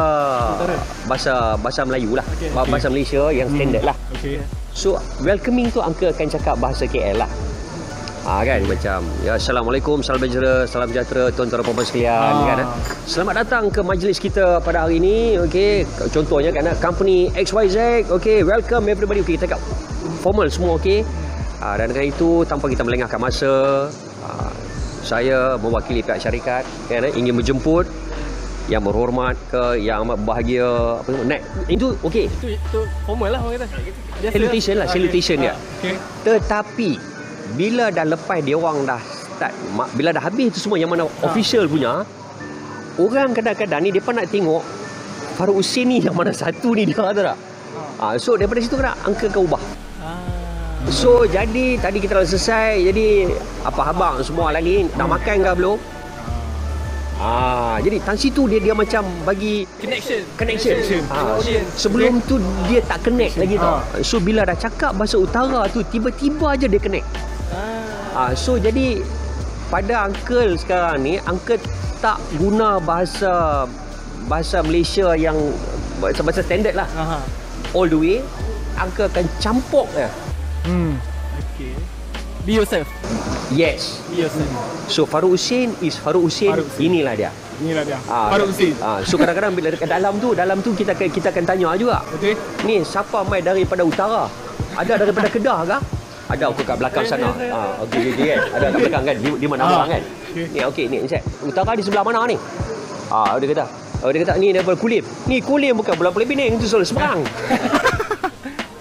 Utara. 0.53 0.75
bahasa 1.05 1.33
bahasa 1.55 1.81
Melayu 1.83 2.13
lah. 2.13 2.25
Okey. 2.33 2.49
Ba- 2.51 2.67
Bahasa 2.67 2.87
Malaysia 2.87 3.29
yang 3.29 3.47
standard 3.49 3.83
lah. 3.85 3.95
Okey. 4.13 4.39
So 4.71 4.95
welcoming 5.19 5.69
tu 5.69 5.79
Uncle 5.79 6.09
akan 6.09 6.27
cakap 6.29 6.55
bahasa 6.57 6.83
KL 6.83 7.17
lah. 7.17 7.29
Ah 8.21 8.43
kan 8.43 8.61
macam 8.61 8.99
ya 9.21 9.33
assalamualaikum 9.33 9.99
salam 9.99 10.21
sejahtera 10.21 10.67
salam 10.67 10.87
sejahtera 10.87 11.31
tuan-tuan 11.31 11.55
dan 11.55 11.65
puan-puan 11.65 11.87
sekalian 11.87 12.11
Ah. 12.11 12.45
kan 12.45 12.57
eh. 12.59 12.67
Selamat 13.03 13.33
datang 13.39 13.63
ke 13.67 13.81
majlis 13.81 14.17
kita 14.17 14.59
pada 14.59 14.83
hari 14.83 14.99
ini 14.99 15.17
okey 15.41 15.83
contohnya 16.09 16.51
kan 16.51 16.63
eh, 16.63 16.75
company 16.77 17.17
XYZ 17.33 17.77
okey 18.11 18.43
welcome 18.43 18.85
everybody 18.85 19.19
okey 19.19 19.33
kita 19.33 19.47
cakap 19.47 19.61
formal 20.19 20.45
semua 20.47 20.75
okey 20.75 21.01
ah, 21.57 21.73
dan 21.73 21.89
dengan 21.89 22.05
itu 22.05 22.43
tanpa 22.43 22.67
kita 22.67 22.83
melengahkan 22.83 23.17
masa 23.17 23.51
ah, 24.21 24.51
saya 25.01 25.55
mewakili 25.55 26.03
pihak 26.03 26.19
syarikat 26.19 26.67
kan 26.85 27.01
eh, 27.01 27.13
ingin 27.13 27.33
menjemput 27.33 27.87
yang 28.67 28.85
berhormat 28.85 29.33
ke 29.49 29.81
yang 29.81 30.05
amat 30.05 30.21
berbahagia 30.21 30.69
apa 31.01 31.09
semua 31.09 31.25
naik 31.25 31.41
itu 31.65 31.87
okey 32.03 32.29
Itu 32.29 32.47
itu 32.51 32.79
formal 33.01 33.33
lah 33.33 33.41
orang 33.41 33.63
kata. 33.63 33.75
Biasa 34.19 34.33
salutation 34.35 34.75
lah 34.75 34.85
Okey. 34.85 34.93
salutation 34.93 35.37
dia. 35.39 35.53
Okey. 35.79 35.95
tetapi 36.21 36.89
bila 37.53 37.89
dah 37.89 38.05
lepas 38.05 38.39
dia 38.41 38.53
orang 38.53 38.85
dah 38.85 38.99
start 38.99 39.53
bila 39.93 40.09
dah 40.11 40.21
habis 40.21 40.51
tu 40.51 40.59
semua 40.59 40.75
yang 40.75 40.91
mana 40.91 41.05
Ha. 41.05 41.25
official 41.25 41.65
punya 41.65 42.03
orang 42.99 43.31
kadang-kadang 43.31 43.79
ni 43.79 43.89
depa 43.89 44.11
nak 44.11 44.27
tengok 44.27 44.61
Faruk 45.33 45.63
Hussein 45.63 45.87
ni 45.87 46.03
yang 46.03 46.11
mana 46.11 46.35
satu 46.35 46.75
ni 46.75 46.83
dia 46.83 46.99
tahu 46.99 47.15
tak? 47.15 47.39
Ah, 47.95 48.19
so 48.19 48.35
daripada 48.35 48.59
situ 48.59 48.75
kena 48.75 48.91
angka 49.01 49.31
kau 49.31 49.47
ubah. 49.47 49.61
Ah. 49.99 50.19
So 50.91 51.23
jadi 51.23 51.79
tadi 51.79 52.03
kita 52.03 52.19
dah 52.19 52.27
selesai 52.27 52.83
jadi 52.83 53.31
apa 53.63 53.87
abang 53.87 54.19
semua 54.19 54.51
lagi 54.51 54.83
dah 54.91 55.07
makan 55.07 55.35
ke 55.39 55.51
belum? 55.55 55.79
Ah, 57.19 57.75
jadi 57.79 57.99
tan 57.99 58.15
situ 58.15 58.47
dia 58.47 58.59
dia 58.59 58.71
macam 58.71 59.03
bagi 59.23 59.67
Connection. 59.75 60.23
connection. 60.35 60.75
Connection. 60.79 61.01
Audience. 61.11 61.67
sebelum 61.75 62.19
tu 62.23 62.35
dia 62.63 62.79
tak 62.83 63.03
connect 63.03 63.35
lagi 63.35 63.55
tau. 63.55 63.79
Ah. 63.79 63.83
So 63.99 64.19
bila 64.19 64.43
dah 64.43 64.55
cakap 64.55 64.91
bahasa 64.95 65.15
utara 65.15 65.67
tu 65.67 65.83
tiba-tiba 65.85 66.51
aja 66.51 66.63
dia 66.63 66.79
connect. 66.79 67.07
Ah. 67.53 68.29
Ah, 68.29 68.31
so 68.37 68.57
jadi 68.57 69.01
pada 69.69 70.09
uncle 70.09 70.57
sekarang 70.57 71.05
ni 71.05 71.13
uncle 71.29 71.61
tak 72.01 72.17
guna 72.39 72.81
bahasa 72.81 73.65
bahasa 74.25 74.61
Malaysia 74.65 75.13
yang 75.13 75.37
bahasa, 76.01 76.21
bahasa 76.25 76.41
standard 76.41 76.75
lah 76.77 76.87
Aha. 76.97 77.19
all 77.73 77.89
the 77.89 77.97
way 77.97 78.17
uncle 78.79 79.05
akan 79.05 79.25
campur 79.43 79.85
ya. 79.93 80.09
Hmm. 80.65 80.97
Okay. 81.55 81.75
Be 82.47 82.55
yourself. 82.55 82.87
Yes. 83.51 83.99
Be 84.09 84.23
yourself. 84.23 84.49
So 84.87 85.03
Faruk 85.03 85.35
Hussein 85.35 85.75
is 85.83 85.99
Faruk 85.99 86.23
Hussein. 86.23 86.55
Faruk 86.55 86.67
Hussein. 86.71 86.87
Inilah 86.87 87.13
dia. 87.19 87.31
Inilah 87.59 87.83
dia. 87.83 87.99
Ah, 88.07 88.31
Faruk 88.31 88.55
Hussein. 88.55 88.73
Ah, 88.79 89.03
so 89.03 89.19
kadang-kadang 89.19 89.53
bila 89.53 89.67
dekat 89.75 89.91
dalam 89.91 90.15
tu, 90.23 90.31
dalam 90.31 90.63
tu 90.63 90.71
kita 90.71 90.95
akan 90.95 91.07
kita 91.11 91.27
akan 91.35 91.43
tanya 91.43 91.75
juga. 91.75 91.99
Okey. 92.15 92.33
Ni 92.63 92.81
siapa 92.87 93.27
mai 93.27 93.43
daripada 93.43 93.83
utara? 93.83 94.31
Ada 94.79 95.03
daripada 95.03 95.27
Kedah 95.27 95.59
ke? 95.67 95.77
Ada 96.29 96.43
aku 96.45 96.61
kat 96.61 96.77
belakang 96.77 97.03
sana. 97.03 97.33
Ah, 97.49 97.81
okey 97.83 98.13
okey 98.13 98.25
kan. 98.27 98.39
Ada 98.53 98.65
kat 98.67 98.79
belakang 98.79 99.03
kan. 99.03 99.15
Di, 99.17 99.29
di 99.33 99.47
mana 99.49 99.61
Ah. 99.61 99.69
orang 99.75 99.89
kan? 99.91 100.01
Okey. 100.29 100.45
Ni 100.47 100.59
okey 100.63 100.85
ni 100.85 100.97
Encik. 101.01 101.21
Utara 101.41 101.73
di 101.73 101.81
sebelah 101.81 102.03
mana 102.03 102.21
ni? 102.23 102.37
Ah, 103.09 103.33
dia 103.35 103.49
kata. 103.49 103.65
Oh, 103.99 104.09
dia 104.09 104.21
kata 104.21 104.37
ni 104.37 104.53
daripada 104.53 104.77
Kulim. 104.77 105.01
Ni 105.25 105.41
Kulim 105.41 105.73
bukan 105.75 105.91
Pulau 105.91 106.13
Pulau 106.13 106.23
Pinang 106.23 106.53
itu 106.53 106.63
soal 106.63 106.85
seberang. 106.85 107.25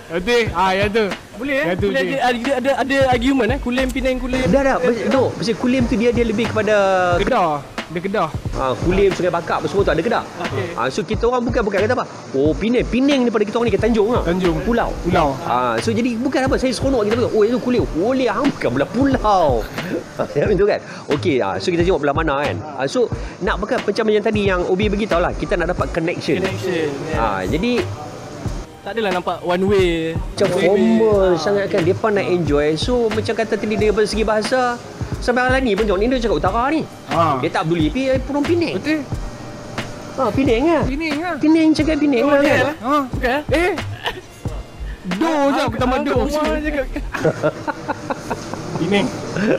Betul. 0.08 0.48
Ah, 0.52 0.72
yang 0.72 0.88
tu. 0.88 1.04
Boleh 1.36 1.54
eh? 1.54 1.64
Yang 1.66 1.76
tu 1.78 1.86
Boleh 1.88 2.02
je. 2.02 2.16
ada, 2.16 2.26
ada, 2.28 2.50
ada, 2.54 2.70
ada 2.80 2.96
argument 3.10 3.48
eh? 3.48 3.58
Kulim, 3.58 3.86
Penang, 3.88 4.16
Kulim. 4.18 4.44
Dah 4.46 4.62
dah. 4.62 4.76
Pasal- 4.78 5.08
No, 5.08 5.30
pasal 5.30 5.54
Kulim 5.54 5.82
tu 5.84 5.94
dia 5.94 6.10
dia 6.10 6.24
lebih 6.24 6.48
kepada 6.48 6.74
Kedah. 7.16 7.60
Dia 7.88 8.00
Kedah. 8.04 8.28
Ah, 8.60 8.76
Kulim, 8.84 9.08
Sungai 9.16 9.32
Bakap 9.32 9.64
apa 9.64 9.66
semua 9.70 9.80
tu 9.80 9.92
ada 9.96 10.02
Kedah. 10.04 10.24
Okey. 10.44 10.76
Ah, 10.76 10.86
so 10.92 11.00
kita 11.00 11.24
orang 11.24 11.40
bukan 11.40 11.64
bukan 11.64 11.78
kata 11.88 11.96
apa. 11.96 12.04
Oh, 12.36 12.52
Penang, 12.52 12.84
Penang 12.92 13.24
daripada 13.24 13.44
kita 13.48 13.56
orang 13.56 13.68
ni 13.68 13.74
ke 13.74 13.80
Tanjung 13.80 14.08
ah. 14.12 14.22
Tanjung. 14.28 14.60
Pulau. 14.60 14.92
Pulau. 15.00 15.32
Ah, 15.48 15.80
so 15.80 15.88
jadi 15.88 16.20
bukan 16.20 16.44
apa 16.44 16.60
saya 16.60 16.68
seronok 16.76 17.08
kita 17.08 17.14
berkata, 17.16 17.32
oh 17.32 17.42
itu 17.48 17.56
kulit. 17.56 17.80
Kulit 17.96 18.28
hang 18.28 18.52
bukan 18.52 18.70
belah 18.76 18.88
pulau. 18.92 19.64
Macam 20.20 20.52
tu 20.52 20.66
kan. 20.68 20.80
Okey, 21.16 21.40
ah, 21.40 21.56
so 21.56 21.72
kita 21.72 21.80
tengok 21.80 22.00
belah 22.04 22.12
mana 22.12 22.34
kan. 22.44 22.56
Ah, 22.76 22.84
so 22.84 23.08
nak 23.40 23.56
bukan 23.56 23.80
macam 23.80 24.04
yang 24.12 24.24
tadi 24.24 24.40
yang 24.44 24.60
Obi 24.68 24.92
beritahu 24.92 25.24
lah, 25.24 25.32
kita 25.32 25.56
nak 25.56 25.72
dapat 25.72 25.88
connection. 25.88 26.44
Connection. 26.44 26.92
Yeah. 27.08 27.16
Ah, 27.16 27.40
jadi 27.48 27.80
Tak 28.88 28.96
adalah 28.96 29.20
nampak 29.20 29.44
one 29.44 29.64
way. 29.68 30.16
macam 30.16 30.48
formal 30.48 31.36
sangat 31.36 31.68
kan 31.68 31.84
Dia 31.84 31.92
nak 31.92 32.24
enjoy 32.24 32.72
So 32.72 33.12
macam 33.12 33.36
kata 33.36 33.60
tadi 33.60 33.76
Dari 33.76 33.92
segi 34.08 34.24
bahasa 34.24 34.80
Sampai 35.20 35.44
hari 35.44 35.60
ni 35.60 35.76
pun 35.76 35.84
tengok 35.84 36.00
Ni 36.00 36.08
dia 36.08 36.24
cakap 36.24 36.40
utara 36.40 36.72
ni 36.72 36.88
Ah. 37.12 37.36
Dia 37.36 37.52
tak 37.52 37.68
peduli 37.68 37.92
Tapi 37.92 38.02
eh, 38.08 38.16
Purung 38.16 38.40
Penang 38.40 38.80
Betul. 38.80 39.04
ha, 40.16 40.32
Penang 40.32 40.62
lah 40.64 40.82
Sini 40.88 41.08
ah. 41.20 41.36
Penang 41.36 41.68
cakap 41.76 42.00
Penang 42.00 42.22
Oh, 42.24 42.32
lah 42.32 42.40
kan 42.40 42.60
lah. 42.64 42.76
Ha. 42.80 42.94
Bukan 43.12 43.40
eh? 43.52 43.72
Do 45.20 45.28
je 45.52 45.64
pertama 45.68 45.94
do. 46.00 46.16
Ini. 48.80 49.00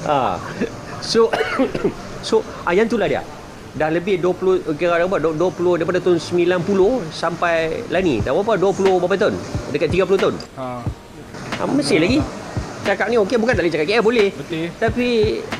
ha. 0.09 0.41
So 1.05 1.29
So 2.25 2.41
ah, 2.65 2.73
Yang 2.73 2.87
tu 2.87 2.97
lah 2.97 3.05
dia 3.05 3.21
Dah 3.77 3.89
lebih 3.93 4.17
20 4.17 4.77
Kira 4.77 4.97
berapa? 5.05 5.33
20 5.37 5.77
Daripada 5.77 5.99
tahun 6.01 6.17
90 6.17 7.13
Sampai 7.13 7.85
lah 7.93 8.01
ni. 8.01 8.23
Dah 8.23 8.33
berapa? 8.33 8.57
20 8.57 9.01
berapa 9.01 9.15
tahun? 9.17 9.35
Dekat 9.69 9.89
30 9.93 10.17
tahun? 10.17 10.35
Ha. 10.57 10.65
ha, 11.59 11.61
Masih 11.69 12.01
lagi. 12.01 12.19
Cakap 12.79 13.11
ni 13.11 13.19
okey 13.21 13.37
Bukan 13.37 13.53
tak 13.53 13.63
boleh 13.67 13.73
cakap. 13.75 13.87
KL 13.91 14.03
boleh. 14.05 14.27
Betul. 14.33 14.65
Tapi 14.81 15.07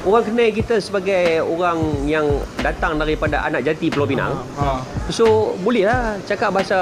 Orang 0.07 0.23
kenal 0.25 0.49
kita 0.49 0.75
sebagai 0.81 1.45
Orang 1.45 2.09
yang 2.09 2.25
Datang 2.65 2.97
daripada 2.97 3.45
Anak 3.45 3.61
jati 3.61 3.93
Pulau 3.93 4.09
Pinang. 4.09 4.33
Ha. 4.57 4.81
So 5.13 5.53
boleh 5.61 5.85
lah 5.85 6.17
Cakap 6.25 6.49
bahasa 6.55 6.77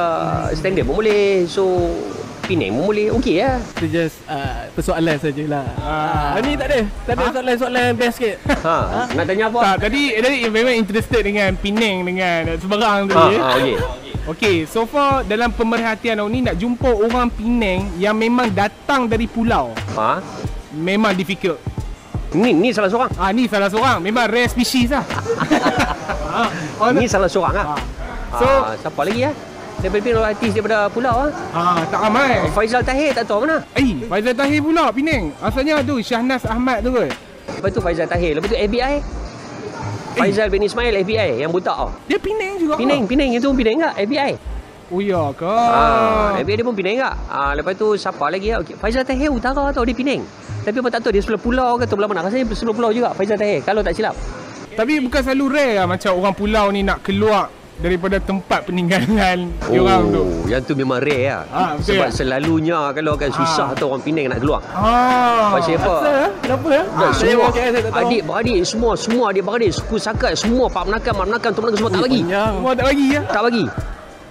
Standard 0.56 0.88
pun 0.88 1.04
boleh. 1.04 1.44
So 1.50 1.92
Penang 2.48 2.72
pun 2.74 2.84
boleh 2.88 3.12
Okey 3.12 3.36
lah 3.38 3.60
Itu 3.76 3.86
just 3.86 4.24
uh, 4.26 4.72
persoalan 4.72 5.20
sajalah. 5.20 5.68
Ah. 5.78 6.34
Ah. 6.34 6.40
Ni 6.40 6.56
tak 6.56 6.68
ada. 6.68 6.80
Tak 7.04 7.14
ada 7.14 7.26
soalan-soalan 7.30 7.88
best 7.94 8.16
sikit. 8.18 8.36
ha. 8.64 9.04
Nak 9.12 9.26
tanya 9.26 9.46
apa 9.48 9.60
Tak, 9.62 9.76
tadi 9.84 10.04
tadi 10.16 10.38
memang 10.48 10.74
interested 10.74 11.22
dengan 11.22 11.52
Penang 11.54 11.98
dengan 12.04 12.56
seberang 12.56 13.06
tu 13.06 13.14
ha, 13.14 13.28
ya. 13.28 13.38
ha, 13.38 13.50
Okey 13.54 13.76
Okey, 14.28 14.56
so 14.64 14.84
far 14.84 15.24
dalam 15.24 15.48
pemerhatian 15.50 16.20
awak 16.20 16.30
ni 16.30 16.40
nak 16.42 16.56
jumpa 16.56 16.88
orang 16.90 17.28
Penang 17.28 17.96
yang 17.96 18.12
memang 18.12 18.48
datang 18.50 19.08
dari 19.08 19.24
pulau. 19.24 19.72
ha? 19.94 20.20
Memang 20.70 21.12
difficult. 21.12 21.56
Ni 22.30 22.52
ni 22.52 22.76
salah 22.76 22.88
seorang 22.88 23.08
Ah 23.16 23.32
ni 23.32 23.48
salah 23.48 23.68
seorang, 23.68 24.00
memang 24.00 24.28
rare 24.28 24.48
species 24.48 24.92
lah. 24.92 25.00
ah, 26.80 26.92
Ni 26.92 27.08
salah 27.08 27.28
seorang 27.28 27.56
Ah. 27.56 27.80
So 28.30 28.44
So- 28.44 28.64
Siapa 28.84 29.02
lagi 29.02 29.22
lah 29.24 29.36
Daripada 29.78 30.34
artis 30.34 30.52
daripada 30.58 30.90
pulau 30.90 31.30
ah, 31.54 31.78
tak 31.86 32.02
ramai. 32.02 32.42
Faizal 32.50 32.82
Tahir 32.82 33.14
tak 33.14 33.30
tahu 33.30 33.46
mana 33.46 33.62
Eh, 33.78 34.02
Faizal 34.10 34.34
Tahir 34.34 34.58
pula 34.58 34.90
Penang. 34.90 35.30
Asalnya 35.38 35.86
tu 35.86 36.02
Syahnas 36.02 36.50
Ahmad 36.50 36.82
tu 36.82 36.90
kot. 36.90 37.06
Lepas 37.48 37.70
tu 37.70 37.80
Faizal 37.80 38.06
Tahir 38.06 38.34
Lepas 38.34 38.50
tu 38.50 38.58
FBI 38.58 38.94
Faizal 40.14 40.50
bin 40.50 40.62
Ismail 40.62 40.94
FBI 41.02 41.40
Yang 41.40 41.52
butak 41.54 41.78
tau 41.78 41.90
Dia 42.06 42.18
Penang 42.18 42.58
juga. 42.58 42.74
Penang 42.76 43.06
Penang 43.06 43.30
itu 43.32 43.46
pun 43.46 43.56
Penang 43.56 43.78
tak 43.82 43.94
FBI 44.04 44.32
Oh 44.88 45.00
ya 45.00 45.30
ke? 45.36 45.46
Ah, 45.48 46.36
FBI 46.38 46.56
dia 46.58 46.66
pun 46.66 46.76
Penang 46.76 46.96
tak 46.98 47.16
ah, 47.30 47.52
Lepas 47.54 47.74
tu 47.78 47.94
siapa 47.94 48.26
lagi 48.28 48.52
lah 48.52 48.60
okay. 48.62 48.76
Faizal 48.76 49.06
Tahir 49.06 49.30
utara 49.30 49.70
tau 49.70 49.86
dia 49.86 49.94
Penang 49.94 50.22
Tapi 50.66 50.76
apa 50.76 50.90
tak 50.90 51.00
tahu 51.02 51.12
dia 51.14 51.22
sebelah 51.22 51.42
pulau 51.42 51.72
ke 51.78 51.86
atau 51.86 51.96
belah 51.96 52.10
mana 52.10 52.26
Rasanya 52.26 52.46
sebelah 52.52 52.76
pulau 52.76 52.92
juga 52.92 53.10
Faizal 53.14 53.38
Tahir 53.38 53.62
Kalau 53.62 53.80
tak 53.80 53.94
silap 53.94 54.14
Tapi 54.74 55.00
bukan 55.00 55.22
selalu 55.24 55.46
rare 55.50 55.74
lah 55.78 55.86
macam 55.86 56.12
orang 56.14 56.34
pulau 56.34 56.66
ni 56.70 56.82
nak 56.82 57.00
keluar 57.02 57.48
daripada 57.78 58.18
tempat 58.18 58.66
peninggalan 58.66 59.54
oh. 59.62 59.70
diorang 59.70 60.04
tu. 60.10 60.24
yang 60.46 60.62
tu 60.62 60.74
memang 60.74 60.98
rare 60.98 61.24
lah 61.28 61.42
Ah, 61.48 61.70
betul 61.74 61.94
Sebab 61.94 62.08
tak? 62.08 62.16
selalunya 62.16 62.80
Kalau 62.92 63.14
kan 63.14 63.30
susah 63.30 63.68
Ah. 63.68 63.78
tu 63.78 63.86
orang 63.86 64.02
Penang 64.02 64.28
nak 64.28 64.40
keluar 64.40 64.60
Ah. 64.68 65.54
Pasal 65.54 65.76
apa? 65.76 65.94
Kenapa? 65.94 66.10
eh? 66.10 66.30
Kenapa? 66.40 66.70
Dan 66.74 67.10
Saya 67.12 67.14
semua 67.28 67.38
orang 67.40 67.54
KL 67.54 67.70
saya 67.70 67.72
tak 67.80 67.92
tahu. 67.92 68.02
adik 68.04 68.22
beradik 68.24 68.60
semua 68.64 68.92
semua 68.96 69.24
adik 69.28 69.44
beradik 69.44 69.72
suku 69.72 69.96
sakat 69.98 70.34
semua 70.34 70.66
pak 70.68 70.84
menakan 70.84 71.12
mak 71.14 71.26
menakan 71.28 71.50
tu 71.50 71.60
menakan 71.60 71.78
semua 71.78 71.92
tak 71.92 72.02
bagi. 72.04 72.22
Semua 72.26 72.72
tak 72.74 72.86
bagi 72.88 73.06
ya. 73.08 73.22
Tak 73.24 73.42
bagi. 73.44 73.66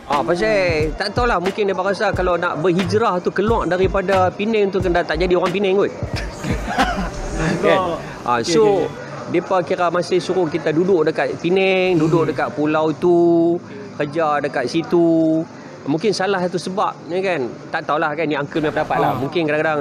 Ah 0.07 0.21
pasal 0.23 0.55
tak 0.95 1.09
tahulah 1.13 1.39
mungkin 1.39 1.63
dia 1.65 1.75
rasa 1.77 2.07
kalau 2.11 2.35
nak 2.35 2.59
berhijrah 2.59 3.19
tu 3.19 3.31
keluar 3.31 3.63
daripada 3.65 4.31
Penang 4.31 4.71
tu 4.71 4.79
kena 4.79 5.03
tak 5.03 5.19
jadi 5.19 5.35
orang 5.35 5.51
Penang 5.51 5.75
kot. 5.77 5.91
kan? 7.63 7.79
Ah 8.23 8.39
so 8.41 8.83
okey, 8.83 9.06
depa 9.31 9.63
kira 9.63 9.91
masih 9.91 10.23
suruh 10.23 10.47
kita 10.47 10.71
duduk 10.71 11.07
dekat 11.11 11.39
Penang, 11.43 11.99
duduk 11.99 12.31
dekat 12.31 12.53
pulau 12.55 12.95
tu, 12.95 13.57
kerja 13.99 14.39
dekat 14.43 14.71
situ. 14.71 15.43
Mungkin 15.87 16.11
salah 16.11 16.43
satu 16.43 16.59
sebab 16.59 17.07
ni 17.07 17.23
kan. 17.23 17.47
Tak 17.71 17.87
tahulah 17.87 18.11
kan 18.19 18.27
ni 18.27 18.35
uncle 18.35 18.59
punya 18.59 18.75
pendapat 18.75 18.97
lah. 18.99 19.11
Ah. 19.15 19.19
Mungkin 19.23 19.43
kadang-kadang 19.47 19.81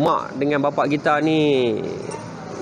mak 0.00 0.34
dengan 0.40 0.58
bapak 0.64 0.90
kita 0.90 1.20
ni 1.20 1.38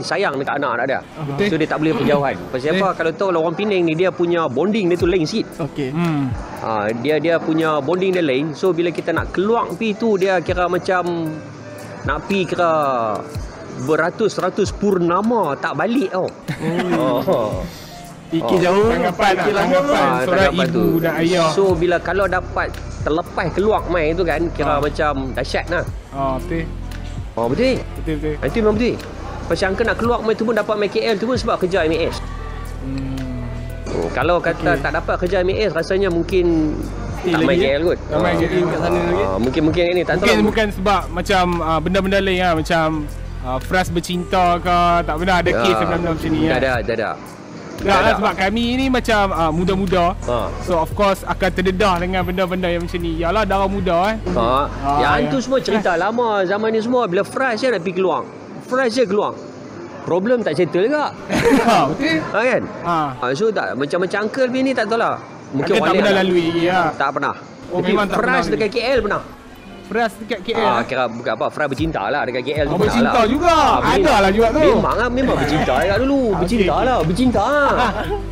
sayang 0.02 0.34
dekat 0.34 0.58
anak 0.58 0.72
tak 0.82 0.86
ada. 0.90 0.98
Betul. 1.30 1.46
So 1.46 1.54
dia 1.62 1.68
tak 1.70 1.78
boleh 1.78 1.92
berjauhan. 1.94 2.34
Pasal 2.50 2.74
apa? 2.74 2.88
Kalau 2.98 3.12
tahu 3.14 3.28
orang 3.38 3.54
Penang 3.54 3.82
ni 3.86 3.94
dia 3.94 4.10
punya 4.10 4.50
bonding 4.50 4.90
dia 4.90 4.98
tu 4.98 5.06
lain 5.06 5.22
sikit. 5.22 5.62
Okey. 5.62 5.94
Hmm. 5.94 6.34
Ha, 6.62 6.90
dia 6.98 7.22
dia 7.22 7.38
punya 7.38 7.78
bonding 7.78 8.18
dia 8.18 8.24
lain. 8.24 8.50
So 8.50 8.74
bila 8.74 8.90
kita 8.90 9.14
nak 9.14 9.30
keluar 9.30 9.70
pi 9.78 9.94
tu 9.94 10.18
dia 10.18 10.42
kira 10.42 10.66
macam 10.66 11.30
nak 12.02 12.18
pi 12.26 12.42
kira 12.42 12.72
beratus-ratus 13.82 14.70
purnama 14.72 15.54
tak 15.54 15.74
balik 15.74 16.10
tau. 16.10 16.26
Oh. 16.94 17.62
Fikir 18.28 18.56
Oh. 18.56 18.62
jauh. 18.62 18.88
Tanggapan 18.88 19.20
lah, 19.20 19.32
fikir 19.36 19.52
lama. 19.52 19.64
tanggapan. 19.66 20.00
Ah, 20.00 20.20
Seorang 20.24 20.54
ibu 20.56 20.84
dan 20.98 21.12
ayah. 21.20 21.48
So 21.52 21.62
bila 21.74 21.96
kalau 21.98 22.24
dapat 22.24 22.72
terlepas 23.02 23.46
keluar 23.52 23.80
main 23.86 24.14
tu 24.14 24.22
kan 24.22 24.40
kira 24.50 24.72
Ah. 24.72 24.78
macam 24.78 25.12
dahsyat 25.32 25.66
lah. 25.68 25.84
Oh, 26.10 26.38
betul. 26.38 26.64
Oh 27.32 27.46
betul. 27.46 27.76
Betul 27.98 28.14
betul. 28.16 28.34
Itu 28.40 28.56
memang 28.58 28.74
betul. 28.74 28.94
Pasal 29.42 29.66
angka 29.68 29.82
nak 29.84 29.96
keluar 29.96 30.18
main 30.18 30.32
tu 30.32 30.44
pun 30.44 30.54
dapat 30.54 30.74
main 30.74 30.88
KL 30.88 31.14
tu 31.14 31.26
pun 31.26 31.34
sebab 31.34 31.56
kerja 31.58 31.84
MAS. 31.84 32.16
Hmm. 32.80 33.44
Hmm, 33.84 34.08
kalau 34.10 34.40
kata 34.40 34.64
Okey. 34.70 34.80
tak 34.80 34.92
dapat 34.94 35.14
kerja 35.18 35.36
MAS 35.42 35.70
rasanya 35.70 36.08
mungkin 36.08 36.72
tak 37.20 37.36
main 37.38 37.52
lagi? 37.52 37.68
KL 37.68 37.80
kot. 37.84 37.98
Tak 38.02 38.18
main. 38.18 38.34
KL. 38.38 38.64
Kat 38.64 38.78
sana 38.80 38.96
lagi. 39.02 39.22
Ah, 39.22 39.36
mungkin 39.36 39.62
mungkin 39.62 39.84
ini 39.90 40.02
tak 40.02 40.14
Mungkin 40.18 40.32
tahu. 40.34 40.48
bukan 40.48 40.66
sebab 40.72 41.02
macam 41.10 41.44
uh, 41.60 41.78
benda-benda 41.78 42.18
lain 42.18 42.40
lah 42.40 42.52
macam 42.54 42.86
uh, 43.44 43.58
Fras 43.62 43.90
bercinta 43.90 44.58
ke 44.62 44.76
tak 45.06 45.14
pernah 45.18 45.36
ada 45.42 45.50
kes 45.50 45.74
benda-benda 45.76 46.10
macam 46.14 46.30
ni 46.30 46.40
Tak 46.46 46.48
kan. 46.48 46.62
ada, 46.62 46.72
tak 46.82 46.96
ada. 46.98 47.10
Tak 47.82 47.98
lah 47.98 48.12
sebab 48.14 48.34
kami 48.38 48.64
ni 48.78 48.86
macam 48.86 49.34
uh, 49.34 49.50
muda-muda. 49.50 50.14
Ha. 50.30 50.46
So 50.62 50.78
of 50.78 50.94
course 50.94 51.26
akan 51.26 51.50
terdedah 51.50 51.98
dengan 51.98 52.22
benda-benda 52.22 52.70
yang 52.70 52.86
macam 52.86 53.00
ni. 53.02 53.18
Yalah 53.18 53.42
darah 53.42 53.66
muda 53.66 54.14
eh. 54.14 54.16
Ha. 54.38 54.46
Ah, 54.86 54.98
yang 55.02 55.26
ya. 55.26 55.32
tu 55.34 55.42
semua 55.42 55.58
cerita 55.58 55.98
lama 55.98 56.46
zaman 56.46 56.70
ni 56.70 56.78
semua 56.78 57.10
bila 57.10 57.26
fresh 57.26 57.66
je 57.66 57.74
nak 57.74 57.82
pergi 57.82 57.98
keluar. 57.98 58.22
Fresh 58.70 59.02
je 59.02 59.04
keluar. 59.04 59.34
Problem 60.06 60.46
tak 60.46 60.54
settle 60.58 60.86
juga. 60.90 61.10
ha, 61.66 61.86
betul. 61.90 62.18
Ha 62.22 62.38
kan? 62.38 62.62
Ha. 62.86 62.98
Ha, 63.18 63.24
so 63.34 63.50
tak 63.50 63.74
macam-macam 63.74 64.18
uncle 64.30 64.46
ni 64.54 64.72
tak 64.74 64.86
tahulah. 64.86 65.14
Mungkin 65.52 65.72
Ada 65.74 65.82
tak 65.82 65.92
pernah 65.98 66.12
lain 66.14 66.18
lalui 66.22 66.44
lagi 66.54 66.64
ha. 66.70 66.82
Tak 66.94 67.08
pernah. 67.18 67.34
Oh, 67.72 67.78
Tapi 67.80 67.90
memang 67.90 68.06
tak 68.06 68.16
fresh 68.22 68.46
pernah 68.46 68.52
dekat 68.54 68.70
KL 68.70 68.98
pernah. 69.02 69.22
Fras 69.92 70.12
dekat 70.16 70.40
KL. 70.42 70.56
Ah, 70.56 70.80
eh. 70.80 70.82
kira 70.82 71.04
bukan 71.04 71.32
apa, 71.34 71.46
fresh 71.46 71.68
bercinta 71.68 72.08
lah 72.08 72.24
dekat 72.24 72.42
KL 72.42 72.64
tu 72.64 72.72
Oh, 72.72 72.80
bercinta 72.80 73.12
lah. 73.12 73.26
juga. 73.28 73.56
Ah, 73.76 73.92
Ada 73.92 74.14
lah 74.18 74.30
juga 74.32 74.48
tu. 74.50 74.60
Memang 74.72 74.96
lah, 74.96 75.08
memang 75.10 75.36
bercinta 75.36 75.74
dekat 75.76 75.98
dulu. 76.00 76.20
Ah, 76.26 76.38
Bercinta 76.40 76.72
okey, 76.72 76.88
lah, 76.88 76.98
bercinta 77.04 77.42
lah. 77.44 77.70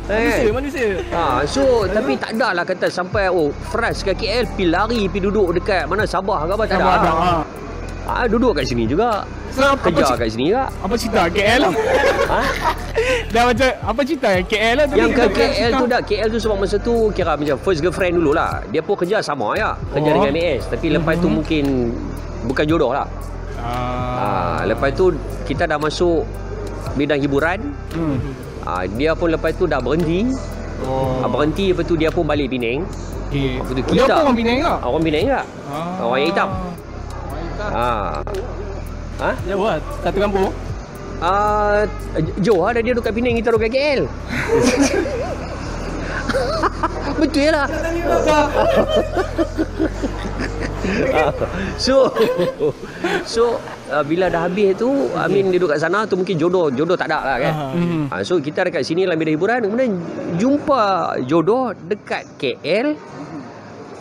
Manusia, 0.01 0.41
Eh. 0.41 0.51
manusia. 0.51 0.87
Ha, 1.13 1.21
so 1.45 1.61
tapi 1.85 2.17
tak 2.17 2.33
ada 2.33 2.47
lah 2.51 2.63
kata 2.63 2.89
sampai 2.89 3.29
oh 3.29 3.53
fresh 3.69 4.01
ke 4.01 4.17
KL 4.17 4.49
pi 4.51 4.65
lari 4.65 5.05
pi 5.05 5.19
duduk 5.19 5.53
dekat 5.53 5.85
mana 5.85 6.01
Sabah 6.03 6.43
ke 6.43 6.51
apa 6.51 6.63
tak 6.65 6.77
ada. 6.77 6.89
ada. 6.97 7.13
Ha, 8.01 8.25
duduk 8.25 8.51
kat 8.53 8.65
sini 8.65 8.83
juga. 8.83 9.23
So, 9.49 9.61
apa, 9.67 9.83
Kerja 9.83 10.15
kat 10.15 10.29
sini 10.29 10.49
juga. 10.49 10.71
apa 10.71 10.93
cerita 10.95 11.21
KL 11.27 11.59
lah? 11.61 11.73
Ha? 12.31 12.41
Dah 13.27 13.43
macam 13.45 13.67
apa 13.67 14.01
cerita 14.01 14.27
yang 14.31 14.45
KL 14.45 14.73
lah? 14.73 14.85
Yang 14.89 15.11
ke 15.11 15.23
KL 15.27 15.51
cerita. 15.51 15.75
tu 15.75 15.85
dah 15.85 16.01
KL 16.01 16.27
tu 16.29 16.39
sebab 16.39 16.55
masa 16.57 16.75
tu 16.77 16.93
kira 17.11 17.35
macam 17.35 17.55
first 17.57 17.79
girlfriend 17.79 18.15
dulu 18.15 18.31
lah. 18.31 18.63
Dia 18.67 18.79
pun 18.79 18.95
kerja 18.95 19.19
sama 19.19 19.51
ya. 19.53 19.75
Kerja 19.91 20.09
Oh. 20.09 20.15
dengan 20.17 20.31
MAS. 20.31 20.63
Tapi 20.65 20.87
lepas 20.89 21.15
tu 21.17 21.27
Mhm. 21.27 21.33
mungkin 21.33 21.63
bukan 22.45 22.65
jodoh 22.65 22.91
lah. 22.91 23.03
Ah. 23.57 23.75
Ha, 24.57 24.65
lepas 24.65 24.89
tu 24.91 25.11
kita 25.43 25.65
dah 25.65 25.75
masuk 25.75 26.23
bidang 26.93 27.19
hiburan. 27.19 27.59
Hmm. 27.91 28.17
Ha, 28.63 28.87
dia 28.87 29.11
pun 29.11 29.27
lepas 29.29 29.51
tu 29.51 29.65
dah 29.65 29.77
berhenti. 29.77 30.31
Oh. 30.81 31.19
Ha, 31.19 31.27
berhenti 31.27 31.69
lepas 31.69 31.83
tu 31.83 31.95
dia 31.95 32.09
pun 32.09 32.23
balik 32.23 32.47
Penang. 32.47 32.87
Okay. 33.27 33.59
Apa 33.59 33.69
tu, 33.69 33.81
Dia 33.85 34.01
kita? 34.01 34.13
pun 34.13 34.23
orang 34.25 34.35
Penang 34.35 34.57
ke? 34.57 34.67
Ha, 34.67 34.85
orang 34.85 35.03
Penang 35.03 35.23
juga. 35.25 35.41
Ah. 35.67 35.95
Orang 36.01 36.17
yang 36.17 36.29
hitam. 36.29 36.49
Ha. 37.69 37.89
Ha? 39.21 39.31
Jauh 39.45 39.65
lah 39.69 39.77
Satu 40.01 40.17
kampung 40.17 40.49
Uh, 41.21 41.85
Joe 42.41 42.65
ada 42.65 42.81
dia 42.81 42.97
duduk 42.97 43.05
kat 43.05 43.13
Penang 43.13 43.37
kita 43.37 43.53
duduk 43.53 43.69
kat 43.69 43.77
KL. 43.77 44.09
Betul 47.21 47.53
lah. 47.53 47.69
Ah, 51.13 51.29
so 51.77 52.09
so 53.21 53.61
uh, 53.93 54.01
bila 54.01 54.33
dah 54.33 54.49
habis 54.49 54.73
tu 54.73 54.89
Amin 55.13 55.53
dia 55.53 55.61
duduk 55.61 55.77
kat 55.77 55.85
sana 55.85 56.09
tu 56.09 56.17
mungkin 56.17 56.41
jodoh 56.41 56.73
jodoh 56.73 56.97
tak 56.97 57.13
ada 57.13 57.21
lah 57.21 57.37
kan. 57.37 57.53
Aha. 57.53 58.17
Uh, 58.17 58.21
so 58.25 58.41
kita 58.41 58.65
dekat 58.65 58.81
sini 58.81 59.05
dalam 59.05 59.21
bidang 59.21 59.37
hiburan 59.37 59.61
kemudian 59.61 59.93
jumpa 60.41 61.21
jodoh 61.29 61.77
dekat 61.85 62.25
KL. 62.41 62.97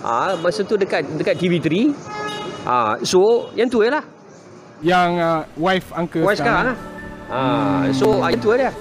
Ah 0.01 0.33
uh, 0.33 0.41
masa 0.41 0.65
tu 0.65 0.81
dekat 0.81 1.05
dekat 1.21 1.37
TV3. 1.37 1.93
Ah 2.69 2.73
uh, 2.73 2.93
so 3.01 3.49
yang 3.57 3.69
tu 3.73 3.81
je 3.81 3.91
lah. 3.93 4.05
Yang 4.81 5.11
uh, 5.21 5.41
wife 5.61 5.89
uncle 5.93 6.25
Wife 6.25 6.41
sekarang 6.41 6.73
lah. 6.73 6.79
Ah, 7.31 7.87
so 7.95 8.19
ah, 8.19 8.35
itu 8.35 8.51
dia. 8.59 8.75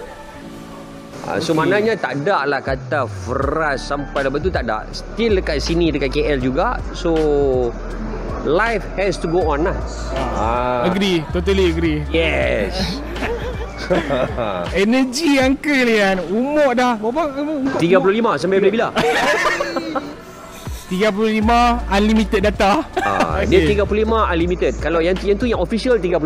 Ah, 1.30 1.38
so 1.38 1.54
maknanya 1.54 1.94
tak 1.94 2.26
ada 2.26 2.50
lah 2.50 2.60
kata 2.66 3.06
Fras 3.06 3.86
sampai 3.86 4.26
lepas 4.26 4.42
tu 4.42 4.50
tak 4.50 4.66
ada. 4.66 4.90
Still 4.90 5.38
dekat 5.38 5.62
sini 5.62 5.94
dekat 5.94 6.10
KL 6.18 6.42
juga. 6.42 6.82
So 6.98 7.14
life 8.50 8.82
has 8.98 9.22
to 9.22 9.30
go 9.30 9.54
on 9.54 9.70
lah. 9.70 9.78
Ah, 10.34 10.90
Agree, 10.90 11.22
totally 11.30 11.70
agree. 11.70 12.02
Yes. 12.10 13.04
Energy 14.74 15.38
uncle 15.38 15.86
ni 15.86 16.02
kan. 16.02 16.18
Umur 16.34 16.74
dah 16.74 16.98
berapa? 16.98 17.22
Umur, 17.38 17.78
35 17.78 18.42
sampai 18.42 18.58
bila 18.58 18.70
bila? 18.74 18.88
35 20.90 21.94
unlimited 21.94 22.42
data. 22.42 22.82
Ah, 23.06 23.40
dia 23.50 23.62
35 23.62 23.86
unlimited. 24.10 24.74
Kalau 24.82 25.00
yang 25.00 25.14
yang 25.22 25.38
tu 25.38 25.46
yang 25.46 25.62
official 25.62 26.02
35. 26.02 26.18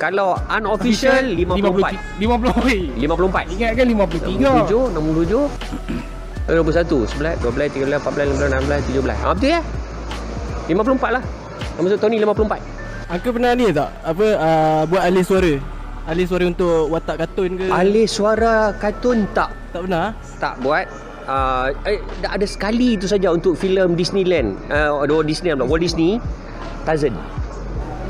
Kalau 0.00 0.34
unofficial 0.48 1.22
54. 1.36 2.18
50. 2.18 2.96
50. 2.96 3.04
54. 3.04 3.54
Ingat 3.54 3.70
kan 3.76 3.86
53. 3.86 4.40
67, 4.40 4.96
67, 4.96 6.48
21, 6.48 7.04
11, 7.12 7.44
12, 7.44 7.84
13, 7.84 8.00
14, 8.00 8.32
15, 8.40 8.64
16, 8.64 8.88
17. 8.88 9.20
Ah, 9.20 9.32
betul 9.36 9.48
ya? 9.52 9.60
54 10.64 11.16
lah. 11.20 11.22
Maksud 11.76 11.98
Tony 12.00 12.16
54. 12.18 12.84
Uncle 13.04 13.36
pernah 13.36 13.52
ni 13.52 13.68
tak 13.68 13.92
Apa 14.00 14.26
uh, 14.40 14.82
Buat 14.88 15.02
alih 15.04 15.20
suara 15.20 15.60
Alih 16.08 16.24
suara 16.24 16.48
untuk 16.48 16.88
watak 16.88 17.20
kartun 17.20 17.60
ke 17.60 17.68
Alih 17.68 18.08
suara 18.08 18.72
kartun 18.80 19.28
tak 19.36 19.52
Tak 19.76 19.84
pernah 19.84 20.16
tak 20.40 20.60
buat. 20.60 20.86
Uh, 21.24 21.72
eh, 21.84 22.00
dah 22.20 22.36
ada 22.36 22.44
sekali 22.44 22.94
itu 22.94 23.08
saja 23.08 23.32
untuk 23.32 23.56
filem 23.56 23.96
Disneyland. 23.96 24.60
Uh, 24.68 25.00
Walt 25.08 25.24
Disney 25.24 25.50
pula. 25.50 25.64
Walt 25.64 25.80
Disney 25.80 26.20
Tarzan 26.84 27.16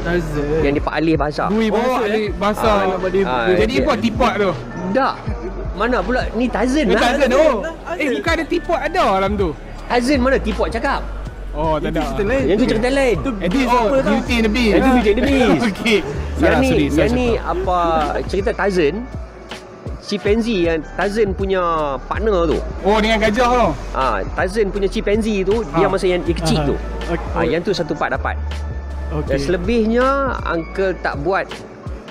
Tarzan 0.03 0.45
yang 0.61 0.73
dia 0.75 0.83
pak 0.83 0.95
alih 0.99 1.15
bahasa. 1.17 1.49
Dui 1.49 1.71
Oh, 1.71 1.79
bahasa 1.79 2.03
ada 2.03 2.13
eh 2.13 2.27
bahasa. 2.35 2.69
Ah, 2.69 2.81
nak 2.85 2.99
buat 3.01 3.13
dia- 3.15 3.25
ah, 3.25 3.47
Jadi 3.57 3.75
buat 3.81 3.99
tipot 3.99 4.33
tu. 4.37 4.51
Tak. 4.93 5.15
Mana 5.75 5.99
pula 6.03 6.21
ni 6.35 6.47
Tarzan 6.47 6.85
lah. 6.91 7.01
ada 7.01 7.27
oh. 7.35 7.57
Eh 7.97 8.09
bukan 8.21 8.33
ada 8.35 8.45
tipot 8.45 8.79
ada 8.79 9.03
dalam 9.17 9.33
tu. 9.35 9.49
Tarzan 9.87 10.19
mana 10.21 10.37
tipot 10.37 10.69
cakap? 10.69 11.01
Oh, 11.55 11.79
tak 11.79 11.95
Itu 11.95 12.03
ada. 12.03 12.07
cerita 12.11 12.25
lain 12.27 12.45
Yang 12.45 12.59
tu 12.59 12.67
cerita 12.67 12.89
lain. 12.91 13.17
Itu 13.17 13.31
oh, 13.65 13.85
Beauty 14.03 14.35
and 14.35 14.45
the 14.45 14.51
Beast. 14.51 14.73
Yang 14.75 14.83
tu 14.83 14.91
Beauty 14.91 15.09
and 15.09 15.17
the 15.17 15.25
Beast. 15.31 15.63
Okey. 15.65 15.99
Yang 16.35 16.55
ni, 16.59 16.71
yang 16.91 17.11
ni 17.15 17.29
apa 17.39 17.79
cerita 18.27 18.51
Tarzan 18.51 18.95
chimpanzee 20.05 20.61
yang 20.65 20.79
Tarzan 20.95 21.33
punya 21.33 21.61
partner 22.05 22.45
tu. 22.47 22.59
Oh, 22.81 23.01
dengan 23.01 23.19
gajah 23.19 23.49
tu. 23.49 23.69
Ah, 23.91 24.21
Tarzan 24.33 24.69
punya 24.69 24.87
chimpanzee 24.87 25.41
tu 25.41 25.65
dia 25.73 25.87
Ha. 25.87 25.91
masa 25.91 26.05
yang 26.05 26.21
dia 26.21 26.35
kecil 26.35 26.59
Aha. 26.59 26.69
tu. 26.69 26.77
Okey. 27.11 27.33
Ah, 27.33 27.45
yang 27.45 27.61
tu 27.61 27.73
satu 27.73 27.93
part 27.93 28.13
dapat. 28.13 28.37
Dan 29.09 29.17
Okey 29.21 29.39
selebihnya 29.39 30.07
uncle 30.45 30.93
tak 30.99 31.17
buat 31.21 31.49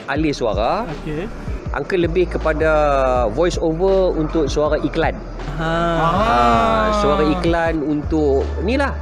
alih 0.08 0.32
suara. 0.32 0.89
Okey 1.01 1.29
Uncle 1.73 1.97
lebih 1.99 2.29
kepada 2.29 2.69
voice 3.29 3.58
over 3.58 4.13
untuk 4.13 4.45
suara 4.45 4.77
iklan. 4.77 5.17
Ha 5.58 5.73
Ah, 5.97 6.86
suara 6.95 7.25
iklan 7.27 7.82
untuk 7.82 8.45
ni 8.62 8.73
lah 8.73 8.93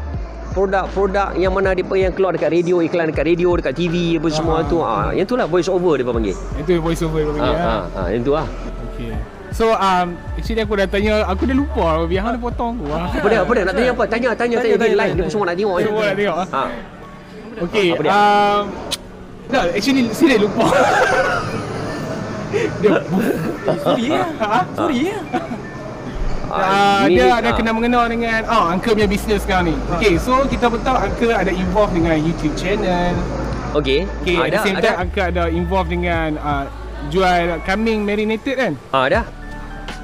produk-produk 0.51 1.32
yang 1.34 1.51
mana 1.51 1.71
dia 1.71 1.84
yang 1.97 2.12
keluar 2.12 2.32
dekat 2.32 2.51
radio 2.51 2.80
iklan 2.80 3.08
dekat 3.08 3.23
radio 3.25 3.56
dekat 3.56 3.71
TV 3.73 4.19
apa 4.19 4.27
semua 4.27 4.60
tu 4.62 4.80
ah 4.80 5.12
yang 5.12 5.23
tu 5.23 5.36
lah 5.36 5.47
voice 5.47 5.67
over 5.67 5.95
dia 5.95 6.04
panggil 6.04 6.36
Itu 6.60 6.75
voice 6.77 6.99
over 6.99 7.23
ah, 7.23 7.27
panggil. 7.30 7.56
ah, 7.56 7.84
ah, 7.93 8.08
yang 8.08 8.19
tu 8.19 8.36
lah 8.36 8.43
Okey. 9.02 9.18
So 9.52 9.66
um 9.74 10.08
actually 10.38 10.62
aku 10.64 10.74
dah 10.80 10.88
tanya 10.88 11.28
aku 11.28 11.44
dah 11.44 11.56
lupa 11.58 12.08
biar 12.08 12.24
dia 12.32 12.40
potong 12.40 12.80
aku. 12.80 12.86
Ah. 12.94 13.10
apa 13.12 13.28
dia 13.28 13.40
apa 13.44 13.52
dia 13.52 13.64
nak 13.66 13.76
tanya 13.76 13.92
apa 13.92 14.04
tanya 14.08 14.30
tanya 14.32 14.36
tanya, 14.38 14.58
Tanya, 14.62 14.72
tanya, 14.72 14.78
tanya, 14.80 14.96
live 14.96 15.12
tanya. 15.12 15.24
dia 15.26 15.32
semua 15.34 15.46
nak 15.46 15.56
tengok 15.60 15.76
ni. 15.76 15.84
Semua 15.84 16.02
nak 16.02 16.16
tengok, 16.16 16.38
ah. 16.38 16.48
ah 16.56 16.70
Okey. 17.62 17.88
Apa 17.92 18.02
dia? 18.02 18.12
Um 18.12 18.62
tak, 19.52 19.64
actually 19.76 20.04
serius 20.16 20.40
lupa. 20.40 20.66
dia 22.82 22.92
Sorry 23.84 24.06
ya 24.08 24.24
ha? 24.40 24.60
Sorry 24.72 25.00
ya 25.10 25.20
Uh, 26.52 27.08
dia 27.08 27.32
ada 27.32 27.48
ah. 27.48 27.56
kena 27.56 27.72
mengena 27.72 28.12
dengan 28.12 28.44
oh 28.44 28.76
uncle 28.76 28.92
punya 28.92 29.08
business 29.08 29.40
sekarang 29.48 29.72
ni. 29.72 29.76
Okay, 29.96 30.20
so 30.20 30.44
kita 30.52 30.68
pun 30.68 30.84
tahu 30.84 31.00
uncle 31.00 31.32
ada 31.32 31.48
involved 31.48 31.96
dengan 31.96 32.20
YouTube 32.20 32.52
channel. 32.60 33.16
okey 33.72 34.04
Okay, 34.20 34.36
Ah, 34.36 34.52
at 34.52 34.60
the 34.60 34.60
same 34.60 34.76
ada 34.76 34.84
time 34.84 35.00
uncle 35.08 35.26
ada 35.32 35.44
involved 35.48 35.88
dengan 35.88 36.36
uh, 36.36 36.68
jual 37.10 37.58
kambing 37.66 38.06
marinated 38.06 38.56
kan? 38.60 38.74
ah 38.94 39.10
ada 39.10 39.22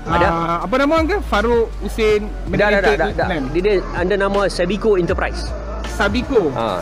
ada 0.08 0.28
Uh, 0.32 0.58
apa 0.64 0.76
nama 0.80 1.04
uncle? 1.04 1.20
Faruk 1.20 1.68
Hussein 1.84 2.32
dah 2.48 2.72
dah 2.72 2.80
dah 2.80 2.96
marinated 2.96 2.96
dah, 2.96 3.10
dah. 3.12 3.28
kan? 3.28 3.42
dia, 3.52 3.62
dia 3.62 3.76
under 3.94 4.16
nama 4.16 4.48
Sabico 4.48 4.96
Enterprise 4.96 5.52
Sabiko. 5.92 6.48
ah 6.56 6.80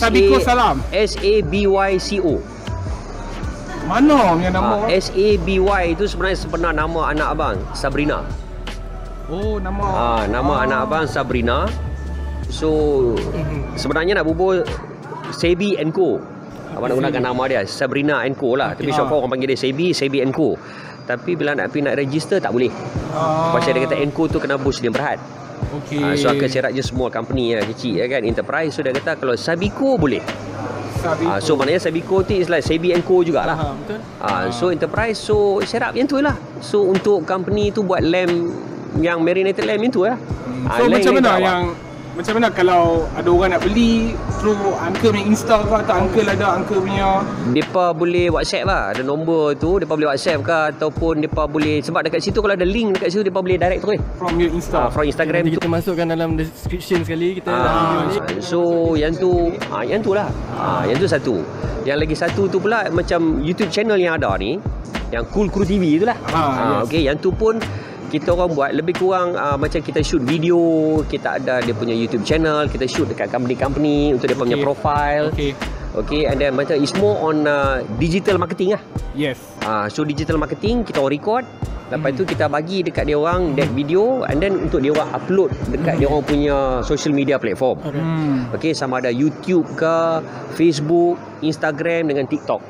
Sabico 0.00 0.40
Salam. 0.40 0.80
S 0.92 1.20
A 1.20 1.34
B 1.44 1.68
Y 1.68 1.90
C 2.00 2.20
O 2.20 2.40
Mana 3.88 4.38
punya 4.38 4.54
nama? 4.54 4.86
Ah, 4.86 4.92
S 4.92 5.10
A 5.10 5.28
B 5.40 5.58
Y 5.58 5.82
itu 5.92 6.04
sebenarnya 6.06 6.38
sebenar 6.38 6.72
nama 6.76 7.10
anak 7.10 7.28
abang 7.34 7.56
Sabrina. 7.74 8.22
oh, 9.26 9.58
nama. 9.58 9.84
Ah, 9.90 10.22
nama 10.30 10.62
anak 10.62 10.78
abang 10.86 11.04
Sabrina. 11.10 11.66
So 12.50 12.70
sebenarnya 13.74 14.20
nak 14.20 14.30
bubuh 14.30 14.62
Sebi 15.34 15.74
and 15.78 15.90
Co. 15.90 16.22
Abang 16.80 16.96
nak 16.96 16.96
gunakan 16.96 17.22
nama 17.28 17.42
dia 17.44 17.60
Sabrina 17.68 18.24
and 18.24 18.32
Co 18.40 18.56
lah. 18.56 18.72
Tapi 18.72 18.88
form 18.88 19.12
orang 19.20 19.36
panggil 19.36 19.52
dia 19.52 19.58
Sebi, 19.60 19.92
Sebi 19.92 20.24
and 20.24 20.32
Co. 20.32 20.56
Tapi 21.04 21.36
bila 21.36 21.52
nak 21.52 21.68
pergi 21.68 21.84
nak 21.84 21.94
register 22.00 22.40
tak 22.40 22.56
boleh. 22.56 22.72
Ah, 23.12 23.52
Pasal 23.52 23.76
dia 23.76 23.84
kata 23.84 24.00
Enco 24.00 24.30
tu 24.30 24.40
kena 24.40 24.56
boost 24.56 24.80
dia 24.80 24.88
berhad. 24.88 25.20
Okay. 25.84 26.00
Ah, 26.00 26.14
so 26.16 26.32
akan 26.32 26.48
serat 26.48 26.72
je 26.72 26.80
small 26.80 27.12
company 27.12 27.52
lah 27.52 27.62
kecil 27.68 28.00
ya 28.00 28.08
kan 28.08 28.24
enterprise 28.24 28.72
so 28.72 28.80
dia 28.80 28.96
kata 28.96 29.20
kalau 29.20 29.36
Sabico 29.36 30.00
boleh. 30.00 30.24
Sabiko. 31.04 31.28
Ah, 31.28 31.38
so 31.42 31.58
maknanya 31.58 31.84
Sabico 31.84 32.24
tu 32.24 32.32
is 32.32 32.48
like 32.48 32.64
and 32.64 33.04
Co 33.04 33.20
jugalah. 33.20 33.58
Ha 33.58 33.66
betul 33.76 33.98
Ah, 34.22 34.48
so 34.48 34.72
enterprise 34.72 35.20
so 35.20 35.60
serap 35.66 35.92
yang 35.92 36.08
tu 36.08 36.16
lah. 36.22 36.38
So 36.64 36.88
untuk 36.88 37.28
company 37.28 37.74
tu 37.74 37.84
buat 37.84 38.00
lamb 38.00 38.56
yang 39.04 39.20
marinated 39.20 39.68
lamb 39.68 39.84
yang 39.84 39.92
tu 39.92 40.06
lah. 40.06 40.14
Ah, 40.64 40.78
So 40.78 40.88
macam 40.88 41.10
yang 41.10 41.14
mana 41.18 41.28
tak 41.28 41.38
yang 41.42 41.64
macam 42.10 42.32
mana 42.38 42.48
kalau 42.54 42.82
ada 43.18 43.28
orang 43.30 43.50
nak 43.58 43.62
beli 43.66 44.14
through 44.40 44.56
uncle 44.74 45.12
punya 45.12 45.24
insta 45.26 45.60
ke 45.60 45.74
atau 45.76 45.94
uncle 46.00 46.24
ada 46.24 46.46
uncle 46.54 46.80
punya? 46.80 47.20
Depa 47.52 47.92
boleh 47.92 48.26
WhatsApp 48.26 48.64
lah. 48.64 48.82
Ada 48.90 49.02
nombor 49.02 49.52
tu 49.54 49.76
Depa 49.76 49.92
boleh 49.92 50.08
WhatsApp 50.08 50.40
ke 50.40 50.58
Ataupun 50.72 51.20
depa 51.20 51.44
boleh 51.44 51.78
Sebab 51.80 52.00
dekat 52.02 52.20
situ 52.20 52.38
Kalau 52.38 52.50
ada 52.50 52.64
link 52.64 52.96
dekat 52.96 53.10
situ 53.10 53.22
Depa 53.22 53.38
boleh 53.38 53.54
direct 53.54 53.80
terus 53.80 54.00
from 54.16 54.34
your 54.36 54.48
insta. 54.48 54.78
ah, 54.78 54.88
From 54.88 55.04
Instagram 55.04 55.44
Nanti 55.44 55.52
tu. 55.52 55.58
kita 55.58 55.68
masukkan 55.68 56.06
dalam 56.06 56.28
description 56.34 57.02
sekali 57.02 57.36
Kita 57.36 57.50
ah, 57.50 58.08
ni. 58.08 58.40
So 58.40 58.58
yang 58.94 59.12
tu 59.12 59.52
ah, 59.68 59.82
Yang 59.82 60.00
tu 60.02 60.12
lah. 60.12 60.28
Ah, 60.52 60.82
Yang 60.82 60.96
tu 60.96 61.08
satu. 61.08 61.34
Yang 61.82 61.98
lagi 62.00 62.16
satu 62.16 62.42
tu 62.46 62.56
pula 62.58 62.88
Macam 62.88 63.20
YouTube 63.38 63.68
channel 63.68 63.96
yang 63.96 64.16
ada 64.16 64.32
ni 64.36 64.56
Yang 65.10 65.24
Cool 65.28 65.48
Crew 65.48 65.64
TV 65.64 65.98
tu 65.98 66.06
lah. 66.06 66.16
Ah, 66.28 66.80
yes. 66.80 66.88
Okay 66.88 67.02
Yang 67.02 67.18
tu 67.20 67.30
pun 67.30 67.60
kita 68.10 68.34
orang 68.34 68.50
buat 68.50 68.70
lebih 68.74 68.98
kurang 68.98 69.32
uh, 69.32 69.54
macam 69.54 69.78
kita 69.78 70.02
shoot 70.02 70.20
video 70.20 70.58
kita 71.06 71.38
ada 71.38 71.62
dia 71.62 71.72
punya 71.72 71.94
YouTube 71.94 72.26
channel 72.26 72.66
kita 72.66 72.84
shoot 72.84 73.06
dekat 73.06 73.30
company-company 73.30 74.12
untuk 74.12 74.26
dia 74.26 74.34
punya 74.34 74.58
Okay. 74.58 74.66
profile 74.66 75.24
Okay. 75.30 75.52
okay 75.94 76.22
and 76.26 76.36
then 76.36 76.52
macam 76.52 76.74
it's 76.74 76.92
more 76.94 77.16
on 77.22 77.46
uh, 77.46 77.80
digital 77.96 78.34
marketing 78.36 78.74
lah 78.74 78.82
Yes. 79.10 79.38
Ah, 79.60 79.86
so 79.86 80.02
digital 80.02 80.36
marketing 80.36 80.82
kita 80.82 80.98
orang 80.98 81.14
record 81.14 81.44
Lepas 81.90 82.14
Hmm. 82.14 82.18
tu 82.18 82.24
kita 82.24 82.46
bagi 82.46 82.86
dekat 82.86 83.02
dia 83.02 83.18
orang 83.18 83.58
that 83.58 83.66
video 83.74 84.22
and 84.22 84.38
then 84.38 84.54
untuk 84.62 84.78
dia 84.78 84.94
orang 84.94 85.10
upload 85.10 85.50
dekat 85.66 85.98
dia 85.98 86.06
orang 86.06 86.22
punya 86.22 86.56
social 86.86 87.10
media 87.10 87.34
platform. 87.34 87.82
Hmm. 87.82 88.46
Okey 88.54 88.70
sama 88.70 89.02
ada 89.02 89.10
YouTube 89.10 89.66
ke, 89.74 90.22
Facebook, 90.54 91.18
Instagram 91.42 92.14
dengan 92.14 92.30
TikTok. 92.30 92.62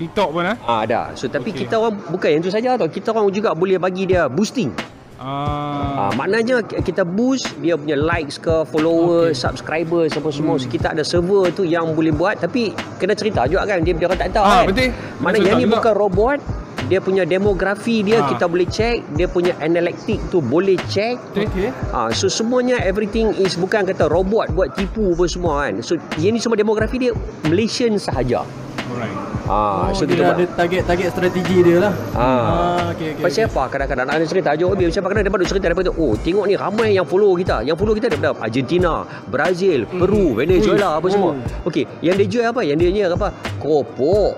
TikTok 0.00 0.28
pun 0.32 0.44
ah. 0.46 0.56
Ah 0.58 0.80
ada. 0.82 1.00
So 1.12 1.28
tapi 1.28 1.52
Okey. 1.52 1.62
kita 1.62 1.76
orang 1.76 2.00
bukan 2.08 2.28
yang 2.30 2.40
tu 2.40 2.48
saja 2.48 2.74
tau. 2.74 2.88
Kita 2.88 3.12
orang 3.12 3.28
juga 3.28 3.52
boleh 3.52 3.76
bagi 3.76 4.08
dia 4.08 4.26
boosting. 4.26 4.72
Ah. 5.20 6.08
Ah 6.08 6.12
maknanya 6.14 6.64
ki- 6.64 6.80
kita 6.82 7.04
boost 7.04 7.52
dia 7.58 7.76
punya 7.76 7.92
likes 7.94 8.36
ke, 8.36 8.64
followers, 8.64 9.36
Okey. 9.36 9.44
subscribers 9.44 10.10
apa 10.10 10.28
semua. 10.30 10.56
Hmm. 10.56 10.62
So 10.62 10.66
kita 10.66 10.86
ada 10.90 11.04
server 11.04 11.52
tu 11.52 11.62
yang 11.62 11.92
boleh 11.92 12.10
buat 12.10 12.40
tapi 12.40 12.72
kena 12.96 13.12
cerita 13.12 13.44
juga 13.44 13.68
kan 13.68 13.84
dia 13.84 13.92
dia 13.92 14.08
orang 14.08 14.16
tak 14.18 14.32
tahu 14.32 14.42
Ah, 14.42 14.64
kan. 14.64 14.72
betul. 14.72 14.88
Betul 15.20 15.44
yang 15.44 15.58
ni 15.58 15.64
juga. 15.64 15.74
bukan 15.76 15.94
robot 15.94 16.38
dia 16.82 16.98
punya 16.98 17.22
demografi 17.22 18.00
dia 18.00 18.18
Ah. 18.18 18.26
kita 18.26 18.48
boleh 18.48 18.66
check, 18.66 19.04
dia 19.12 19.28
punya 19.28 19.52
analytic 19.60 20.18
tu 20.26 20.40
boleh 20.40 20.80
check. 20.86 21.20
Okey. 21.30 21.68
Ah, 21.92 22.08
so 22.10 22.26
semuanya 22.26 22.80
everything 22.80 23.30
is 23.36 23.54
bukan 23.54 23.84
kata 23.84 24.08
robot 24.08 24.48
buat 24.50 24.72
tipu 24.72 25.12
apa 25.12 25.28
semua 25.28 25.52
kan. 25.62 25.84
So 25.84 26.00
yang 26.16 26.32
ni 26.32 26.40
semua 26.40 26.56
demografi 26.56 26.96
dia 26.98 27.12
Malaysian 27.44 27.94
sahaja. 27.94 28.42
Alright. 28.88 29.14
Ah, 29.50 29.90
Oh, 29.90 29.90
so 29.90 30.06
dia 30.06 30.14
kita 30.14 30.22
ada 30.28 30.34
buat. 30.38 30.54
target-target 30.54 31.08
strategi 31.10 31.56
dia 31.58 31.76
lah. 31.80 31.92
Ah. 32.12 32.94
okey 32.94 33.18
okey. 33.18 33.22
Pasal 33.24 33.44
apa 33.44 33.62
kadang-kadang 33.66 34.06
ada 34.06 34.22
cerita 34.24 34.54
Jom 34.54 34.70
Habib 34.70 34.88
Siapa 34.88 35.06
kadang 35.06 35.26
dapat 35.26 35.42
cerita 35.42 35.66
daripada 35.66 35.90
Oh 35.92 36.14
tengok 36.14 36.46
ni 36.46 36.54
ramai 36.54 36.92
yang 36.92 37.02
follow 37.02 37.34
kita 37.34 37.60
Yang 37.60 37.76
follow 37.76 37.92
kita 37.92 38.06
daripada 38.06 38.38
Argentina 38.38 39.02
Brazil 39.26 39.82
Peru 39.84 40.36
Venezuela 40.36 40.94
apa 40.94 41.06
semua 41.08 41.34
Okey 41.64 41.82
Yang 42.00 42.14
dia 42.16 42.26
jual 42.30 42.46
apa 42.46 42.60
Yang 42.62 42.76
dia 42.78 42.90
jual 42.94 43.10
apa 43.12 43.28
Keropok 43.56 44.32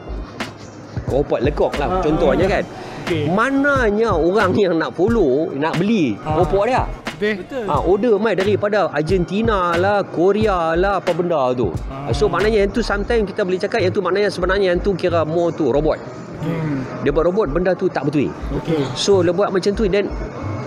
Keropok 1.05 1.39
lekok 1.41 1.73
lah 1.77 1.89
Ah, 1.91 2.01
Contohnya 2.01 2.47
ah. 2.47 2.51
kan 2.51 2.65
Okey. 3.03 3.23
Mananya 3.29 4.11
orang 4.15 4.51
yang 4.55 4.75
nak 4.75 4.91
follow 4.91 5.53
Nak 5.53 5.77
beli 5.77 6.17
Ah. 6.19 6.39
Keropok 6.39 6.65
dia 6.65 6.83
Betul. 7.23 7.63
Betul. 7.63 7.65
Ha, 7.71 7.75
order 7.79 8.15
mai 8.19 8.35
daripada 8.35 8.91
Argentina 8.91 9.79
lah, 9.79 10.03
Korea 10.03 10.75
lah, 10.75 10.99
apa 10.99 11.15
benda 11.15 11.55
tu. 11.55 11.71
Ah. 11.87 12.11
So 12.11 12.27
maknanya 12.27 12.67
yang 12.67 12.71
tu 12.71 12.83
sometimes 12.83 13.31
kita 13.31 13.47
boleh 13.47 13.57
cakap 13.57 13.79
yang 13.79 13.95
tu 13.95 14.03
maknanya 14.03 14.27
sebenarnya 14.27 14.75
yang 14.75 14.81
tu 14.83 14.93
kira 14.93 15.23
more 15.23 15.55
tu 15.55 15.71
robot. 15.71 16.03
Hmm. 16.43 16.83
Dia 17.07 17.15
buat 17.15 17.31
robot 17.31 17.55
benda 17.55 17.71
tu 17.73 17.87
tak 17.87 18.03
betul. 18.03 18.27
Okey. 18.59 18.83
So 18.99 19.23
dia 19.23 19.31
buat 19.31 19.55
macam 19.55 19.71
tu 19.71 19.87
dan 19.87 20.11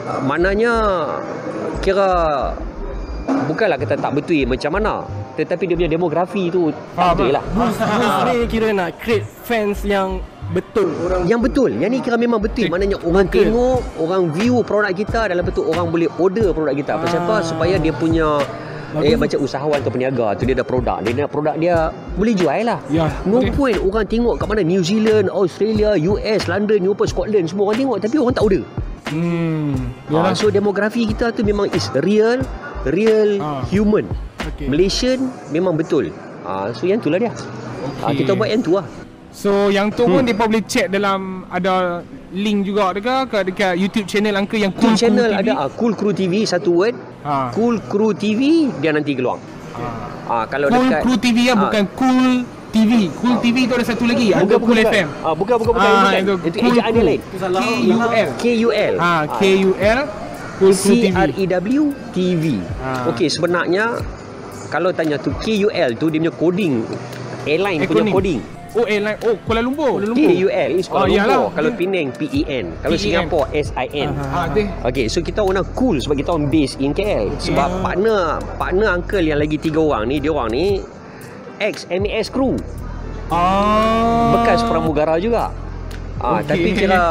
uh, 0.08 0.20
maknanya 0.24 0.72
kira 1.84 2.08
bukanlah 3.46 3.76
kata 3.76 4.00
tak 4.00 4.12
betul 4.14 4.46
macam 4.46 4.72
mana 4.72 5.04
tetapi 5.36 5.68
dia 5.68 5.76
punya 5.76 5.92
demografi 5.92 6.48
tu 6.48 6.72
Ah, 6.96 7.12
tak 7.12 7.20
betul 7.20 7.28
betul. 7.28 7.36
lah. 7.36 7.44
Boost, 7.52 7.80
boost 7.84 8.20
ni 8.24 8.36
kira 8.48 8.68
nak 8.72 8.90
create 9.04 9.28
fans 9.44 9.84
yang 9.84 10.24
betul 10.48 10.88
orang 11.00 11.26
Yang 11.26 11.40
betul, 11.44 11.70
yang 11.74 11.90
ni 11.90 12.00
kira 12.00 12.16
memang 12.16 12.38
betul. 12.38 12.68
Maknanya 12.68 12.98
orang 13.00 13.26
Betul. 13.26 13.46
tengok, 13.46 13.80
orang 13.98 14.24
view 14.32 14.56
produk 14.62 14.92
kita 14.92 15.26
dalam 15.26 15.42
bentuk 15.42 15.66
orang 15.66 15.88
boleh 15.88 16.10
order 16.16 16.52
produk 16.52 16.74
kita. 16.74 16.94
Pasal 16.98 17.20
apa? 17.22 17.36
Ah. 17.36 17.42
Supaya 17.42 17.76
dia 17.76 17.92
punya 17.92 18.40
Bagus. 18.88 19.12
Eh 19.12 19.18
macam 19.18 19.40
usahawan 19.44 19.78
atau 19.78 19.92
peniaga 19.92 20.28
tu 20.34 20.48
dia 20.48 20.56
ada 20.56 20.64
produk 20.64 21.04
dia 21.04 21.12
nak 21.18 21.28
produk 21.28 21.56
dia 21.60 21.76
boleh 22.16 22.32
jual 22.32 22.64
lah 22.64 22.80
Ya, 22.88 23.12
no 23.28 23.44
betul. 23.44 23.52
point 23.54 23.76
orang 23.84 24.08
tengok 24.08 24.40
kat 24.40 24.48
mana 24.48 24.64
New 24.64 24.80
Zealand 24.80 25.28
Australia 25.28 26.00
US 26.00 26.48
London 26.48 26.80
Eropah 26.80 27.04
Scotland 27.04 27.44
semua 27.44 27.68
orang 27.68 27.78
tengok 27.78 27.98
tapi 28.00 28.16
orang 28.16 28.32
tak 28.32 28.46
order 28.46 28.64
Hmm. 29.06 29.76
Ah, 30.08 30.32
Yalah. 30.32 30.34
so 30.34 30.48
demografi 30.48 31.06
kita 31.06 31.30
tu 31.30 31.44
memang 31.44 31.68
is 31.70 31.92
real 32.00 32.40
real 32.88 33.36
Ah. 33.38 33.68
human 33.68 34.08
Okey. 34.48 34.66
Malaysian 34.66 35.28
memang 35.52 35.76
betul 35.76 36.16
Ah, 36.42 36.72
so 36.72 36.88
yang 36.88 36.98
tu 36.98 37.12
lah 37.12 37.20
dia 37.20 37.36
Ah, 38.00 38.10
Okey. 38.10 38.24
kita 38.24 38.32
buat 38.32 38.48
yang 38.48 38.64
tu 38.64 38.74
lah 38.74 38.88
So 39.36 39.68
yang 39.68 39.92
tu 39.92 40.08
pun 40.08 40.24
depa 40.24 40.48
boleh 40.48 40.64
check 40.64 40.88
dalam 40.88 41.44
ada 41.52 42.00
link 42.32 42.64
juga 42.64 42.96
dekat 42.96 43.28
ke 43.28 43.40
dekat 43.46 43.74
YouTube 43.76 44.08
channel 44.08 44.32
Uncle 44.34 44.56
yang 44.58 44.72
Cool 44.72 44.96
Cool 44.96 44.96
channel 44.96 45.28
Cool 45.28 45.36
TV. 45.36 45.42
ada 45.44 45.52
ah, 45.54 45.70
Cool 45.70 45.94
Crew 45.94 46.14
TV 46.14 46.34
satu 46.48 46.72
word 46.74 46.96
Ha. 47.20 47.50
Cool 47.52 47.82
Crew 47.84 48.14
TV 48.14 48.70
dia 48.78 48.94
nanti 48.94 49.12
keluar. 49.12 49.42
ha. 49.74 49.88
Ah 50.26 50.44
kalau 50.46 50.70
Cool 50.70 50.88
dekat 50.88 51.02
Crew 51.02 51.18
TV 51.20 51.38
ya 51.44 51.54
Ah. 51.54 51.58
bukan 51.60 51.84
Cool 51.92 52.28
TV. 52.70 52.92
Cool 53.14 53.36
TV 53.40 53.58
tu 53.66 53.74
ada 53.74 53.84
satu 53.84 54.04
lagi. 54.06 54.30
Ada 54.30 54.46
bukan, 54.46 54.60
Cool 54.62 54.78
bukan, 54.78 54.94
FM. 54.94 55.08
Ah 55.20 55.34
bukan 55.34 55.56
bukan 55.58 55.74
bukan 55.74 55.90
Ah, 55.90 56.00
bukan. 56.02 56.16
itu 56.16 56.34
Itu 56.46 56.58
Cool 56.58 56.72
ejaan 56.72 56.90
dia 56.90 56.96
Crew. 56.96 57.10
lain. 57.10 57.20
KUL. 57.76 58.28
KUL. 58.38 58.94
Ha, 58.96 59.12
KUL 59.36 60.00
Cool 60.56 60.74
Crew 60.74 60.96
C 60.96 61.02
TV. 61.02 61.16
R 61.18 61.32
E 61.34 61.44
W 61.50 61.84
TV. 62.14 62.44
Ah. 62.80 63.10
Okey 63.10 63.28
sebenarnya 63.28 63.84
kalau 64.70 64.90
tanya 64.92 65.18
tu 65.18 65.36
KUL 65.36 65.90
tu 65.98 66.08
dia 66.08 66.20
punya 66.20 66.34
coding 66.34 66.74
airline 67.44 67.80
punya 67.84 68.14
coding. 68.14 68.40
Oh, 68.76 68.84
airline. 68.84 69.16
Oh, 69.24 69.40
Kuala 69.42 69.62
Lumpur. 69.62 69.98
Kuala 69.98 70.12
KUL 70.12 70.72
is 70.76 70.86
Kuala 70.86 71.00
Oh, 71.00 71.08
Lumpur. 71.08 71.16
iyalah. 71.16 71.44
Kalau 71.50 71.70
Dia- 71.70 71.80
Penang 71.80 72.08
PEN. 72.12 72.66
Kalau 72.76 72.92
PEN. 72.92 73.00
Singapore 73.02 73.48
SIN. 73.54 74.10
Ha, 74.12 74.40
deh. 74.52 74.68
Okay, 74.84 75.06
so 75.08 75.20
kita 75.20 75.40
orang 75.40 75.64
cool 75.74 75.96
sebab 75.96 76.16
kita 76.16 76.30
orang 76.30 76.48
base 76.48 76.76
in 76.78 76.92
KL. 76.92 77.32
Sebab 77.38 77.80
partner 77.80 78.20
partner 78.56 78.88
uncle 78.94 79.24
yang 79.24 79.40
lagi 79.40 79.56
tiga 79.56 79.80
orang 79.80 80.06
ni, 80.06 80.20
dia 80.20 80.30
orang 80.30 80.52
ni 80.52 80.66
ex 81.58 81.88
MAS 81.88 82.28
crew. 82.28 82.60
Ah. 83.30 84.36
Bekas 84.36 84.62
pramugara 84.62 85.16
juga. 85.18 85.50
Ah, 86.16 86.40
Okey. 86.40 86.48
tapi 86.48 86.68
kira 86.74 87.02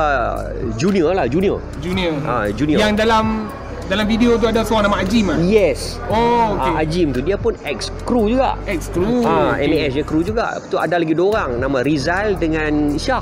junior 0.75 1.13
lah, 1.13 1.25
junior. 1.25 1.61
Junior. 1.79 2.15
Ah, 2.25 2.49
junior. 2.49 2.79
Yang 2.79 2.93
dalam 2.99 3.49
dalam 3.85 4.05
video 4.05 4.35
tu 4.35 4.47
ada 4.47 4.61
seorang 4.61 4.89
nama 4.89 4.99
Ajim 4.99 5.29
ah. 5.29 5.39
Yes. 5.39 6.01
Oh, 6.07 6.15
Ah, 6.15 6.47
okey. 6.55 6.73
Ajim 6.79 7.07
tu 7.11 7.21
dia 7.21 7.37
pun 7.37 7.53
ex 7.63 7.89
crew 8.03 8.27
juga. 8.27 8.57
Ex 8.65 8.89
crew. 8.89 9.21
Ah, 9.23 9.55
Okey. 9.55 9.69
MAS 9.69 9.93
dia 9.93 10.05
crew 10.05 10.21
juga. 10.21 10.57
Tu 10.65 10.77
ada 10.77 10.97
lagi 10.97 11.13
dua 11.13 11.29
orang 11.37 11.59
nama 11.59 11.79
Rizal 11.81 12.35
dengan 12.35 12.97
Syah. 12.97 13.21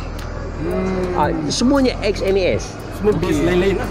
Hmm. 0.63 1.19
Ah, 1.19 1.29
semuanya 1.49 1.99
ex 2.01 2.23
MAS. 2.23 2.63
Semua 2.95 3.13
base 3.13 3.43
lain-lain 3.43 3.75
lah 3.77 3.91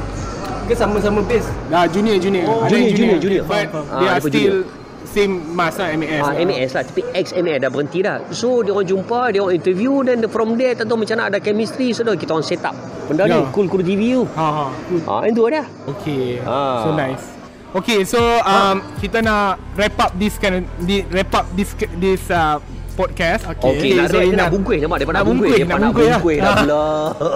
Ke 0.63 0.71
sama-sama 0.71 1.19
base 1.21 1.43
Dah 1.67 1.84
junior 1.84 2.15
junior. 2.15 2.47
Oh, 2.47 2.63
Ada 2.63 2.71
yang 2.73 2.95
junior, 2.95 3.19
junior. 3.19 3.43
But 3.43 3.67
Faham, 3.67 3.84
faham. 3.84 3.99
they 3.99 4.07
are 4.07 4.21
still 4.23 4.55
same 5.12 5.34
mas 5.52 5.76
lah 5.76 5.91
MAS. 5.91 6.24
Ah, 6.24 6.34
MAS 6.39 6.71
lah 6.71 6.84
Tapi 6.84 7.02
ex 7.12 7.36
MAS 7.36 7.60
dah 7.60 7.67
berhenti 7.67 8.00
dah 8.00 8.24
So 8.32 8.63
dia 8.63 8.71
orang 8.71 8.88
jumpa 8.88 9.19
Dia 9.30 9.39
orang 9.39 9.56
interview 9.56 10.02
Dan 10.02 10.24
from 10.26 10.56
there 10.56 10.71
Tak 10.71 10.88
tahu 10.88 11.04
macam 11.04 11.19
mana 11.19 11.28
Ada 11.28 11.39
chemistry 11.39 11.91
So 11.91 12.02
dah 12.02 12.15
kita 12.15 12.32
orang 12.32 12.43
set 12.43 12.63
up 12.63 12.74
Benda 13.06 13.28
ni 13.28 13.36
Ya. 13.36 13.43
Cool 13.52 13.67
Cool 13.67 13.84
TV 13.84 14.15
tu 14.15 14.24
Ha 14.32 14.47
ha. 14.47 14.65
Ah, 15.06 15.19
yang 15.24 15.36
tu 15.36 15.43
ada 15.45 15.63
Okay. 15.91 16.39
Ah. 16.41 16.82
So 16.82 16.89
nice. 16.95 17.24
Okay, 17.71 18.04
so 18.04 18.19
um, 18.43 18.84
kita 19.00 19.24
nak 19.24 19.56
wrap 19.80 19.95
up 19.97 20.12
this 20.19 20.36
kind 20.36 20.60
of, 20.60 20.63
di, 20.84 21.08
wrap 21.08 21.32
up 21.32 21.47
this 21.56 21.71
this 22.04 22.28
uh, 22.28 22.60
podcast. 23.00 23.47
Okay. 23.47 23.71
Okay, 23.71 23.91
nak 23.95 24.12
so 24.12 24.19
dia 24.19 24.28
Ina- 24.28 24.39
nak 24.43 24.52
bungkus 24.52 24.76
Nampak 24.76 24.97
dia 25.00 25.08
Nak 25.08 25.15
nak 25.15 25.24
bungkus 25.24 25.47
Dia 25.50 25.63
nak 25.63 25.69
nak 25.71 25.80
bungkus 25.82 26.04
lah. 26.04 26.19
bungkus 26.19 26.38
dah 26.38 26.54
pula 26.60 26.84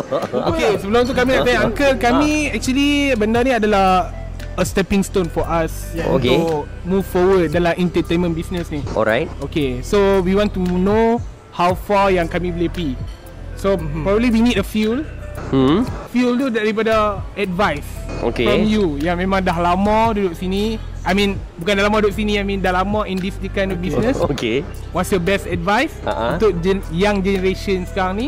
Okay, 0.52 0.70
sebelum 0.76 1.02
tu 1.08 1.14
kami 1.16 1.32
nak 1.32 1.44
tanya 1.48 1.60
Uncle, 1.64 1.94
kami 1.96 2.32
actually 2.52 2.92
benda 3.16 3.40
ni 3.42 3.52
adalah 3.56 3.88
a 4.56 4.64
stepping 4.64 5.02
stone 5.02 5.28
for 5.28 5.44
us 5.44 5.92
Yeah. 5.92 6.08
Okay. 6.10 6.36
untuk 6.36 6.64
move 6.84 7.06
forward 7.06 7.50
dalam 7.50 7.76
entertainment 7.76 8.34
business 8.34 8.68
ni. 8.68 8.80
Alright 8.92 9.28
Okay, 9.42 9.80
so 9.82 10.20
we 10.20 10.32
want 10.32 10.52
to 10.52 10.62
know 10.62 11.20
how 11.52 11.72
far 11.72 12.10
yang 12.10 12.26
kami 12.26 12.52
boleh 12.52 12.68
pergi. 12.68 12.94
So 13.56 13.76
Mhm. 13.76 14.04
probably 14.04 14.30
we 14.30 14.42
need 14.42 14.58
a 14.58 14.64
fuel. 14.64 15.04
Hmm 15.52 15.84
Fuel 16.10 16.36
tu 16.38 16.48
daripada 16.48 17.20
advice 17.36 17.84
Okay. 18.24 18.48
from 18.48 18.64
you 18.64 18.96
yang 18.98 19.16
memang 19.16 19.40
dah 19.40 19.56
lama 19.56 20.12
duduk 20.12 20.32
sini. 20.34 20.80
I 21.04 21.12
mean 21.12 21.36
bukan 21.56 21.76
dah 21.76 21.86
lama 21.86 22.02
duduk 22.02 22.16
sini, 22.16 22.40
I 22.40 22.44
mean 22.44 22.60
dah 22.60 22.74
lama 22.74 23.04
in 23.04 23.20
this 23.20 23.36
kind 23.52 23.70
of 23.70 23.78
business. 23.78 24.16
Okay 24.32 24.64
What's 24.90 25.12
your 25.12 25.20
best 25.20 25.46
advice 25.46 25.92
Uh-uh. 26.02 26.36
untuk 26.36 26.56
gen- 26.60 26.84
young 26.90 27.20
generation 27.20 27.84
sekarang 27.84 28.16
ni 28.18 28.28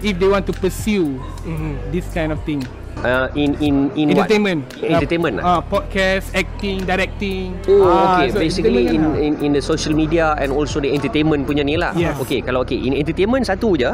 if 0.00 0.20
they 0.20 0.28
want 0.28 0.44
to 0.44 0.52
pursue 0.52 1.16
Mhm. 1.42 1.90
this 1.90 2.04
kind 2.10 2.28
of 2.28 2.38
thing? 2.44 2.60
Uh, 3.04 3.28
In 3.34 3.54
in 3.60 3.74
in 3.94 4.10
entertainment. 4.10 4.64
what? 4.74 4.90
Entertainment 4.90 5.34
lah 5.38 5.44
Ah, 5.46 5.60
podcast, 5.62 6.32
acting, 6.32 6.82
directing. 6.82 7.52
Oh 7.68 7.84
Ah, 7.84 8.18
okay 8.18 8.32
so 8.32 8.40
basically 8.40 8.88
in, 8.88 9.00
lah. 9.04 9.14
in 9.20 9.32
in 9.38 9.50
the 9.52 9.60
social 9.60 9.92
media 9.92 10.32
and 10.36 10.50
also 10.50 10.80
the 10.80 10.90
entertainment 10.90 11.44
punya 11.44 11.62
ni 11.62 11.76
lah. 11.76 11.92
Yes. 11.94 12.16
Okay 12.18 12.40
kalau 12.40 12.64
okay 12.64 12.76
in 12.76 12.96
entertainment 12.96 13.44
satu 13.44 13.76
je. 13.76 13.92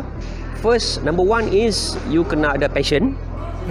First 0.60 1.00
number 1.02 1.24
one 1.24 1.48
is 1.48 1.96
you 2.06 2.22
kena 2.22 2.54
ada 2.54 2.68
passion. 2.68 3.16